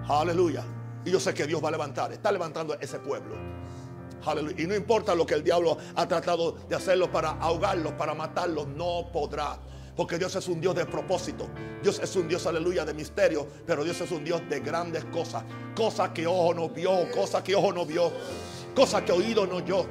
Aleluya. 0.09 0.65
Y 1.05 1.11
yo 1.11 1.21
sé 1.21 1.35
que 1.35 1.47
Dios 1.47 1.63
va 1.63 1.69
a 1.69 1.73
levantar, 1.73 2.13
está 2.13 2.31
levantando 2.33 2.75
ese 2.81 2.99
pueblo. 2.99 3.37
Aleluya. 4.25 4.63
Y 4.63 4.67
no 4.67 4.75
importa 4.75 5.15
lo 5.15 5.27
que 5.27 5.35
el 5.35 5.43
diablo 5.43 5.77
ha 5.95 6.07
tratado 6.07 6.53
de 6.53 6.75
hacerlo 6.75 7.11
para 7.11 7.31
ahogarlos, 7.31 7.93
para 7.95 8.15
matarlos, 8.15 8.69
no 8.69 9.11
podrá. 9.13 9.59
Porque 9.97 10.19
Dios 10.19 10.37
es 10.37 10.47
un 10.49 10.61
Dios 10.61 10.75
de 10.75 10.85
propósito. 10.85 11.49
Dios 11.83 11.99
es 12.01 12.15
un 12.17 12.29
Dios, 12.29 12.47
aleluya, 12.47 12.85
de 12.85 12.93
misterio. 12.93 13.47
Pero 13.67 13.83
Dios 13.83 14.01
es 14.01 14.11
un 14.11 14.23
Dios 14.23 14.43
de 14.49 14.61
grandes 14.61 15.05
cosas. 15.07 15.45
Cosas 15.75 16.11
que 16.11 16.27
ojo 16.27 16.53
no 16.53 16.69
vio, 16.69 17.11
cosas 17.11 17.43
que 17.43 17.55
ojo 17.55 17.73
no 17.73 17.87
vio, 17.87 18.13
cosas 18.75 19.03
que 19.03 19.13
oído 19.13 19.47
no 19.47 19.57
oyó. 19.57 19.87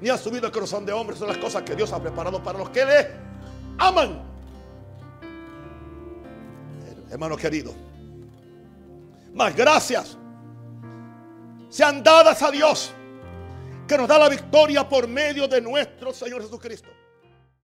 Ni 0.00 0.10
ha 0.10 0.18
subido 0.18 0.46
el 0.46 0.52
corazón 0.52 0.84
de 0.84 0.92
hombre. 0.92 1.16
Son 1.16 1.28
las 1.28 1.38
cosas 1.38 1.62
que 1.62 1.74
Dios 1.74 1.92
ha 1.92 2.00
preparado 2.00 2.42
para 2.42 2.58
los 2.58 2.68
que 2.70 2.84
le 2.84 3.10
aman. 3.78 4.22
Hermano 7.10 7.36
querido. 7.36 7.74
Más 9.32 9.56
gracias 9.56 10.18
sean 11.70 12.02
dadas 12.02 12.42
a 12.42 12.50
Dios, 12.50 12.92
que 13.86 13.96
nos 13.96 14.08
da 14.08 14.18
la 14.18 14.28
victoria 14.28 14.86
por 14.88 15.06
medio 15.08 15.46
de 15.48 15.60
nuestro 15.60 16.12
Señor 16.12 16.42
Jesucristo. 16.42 16.88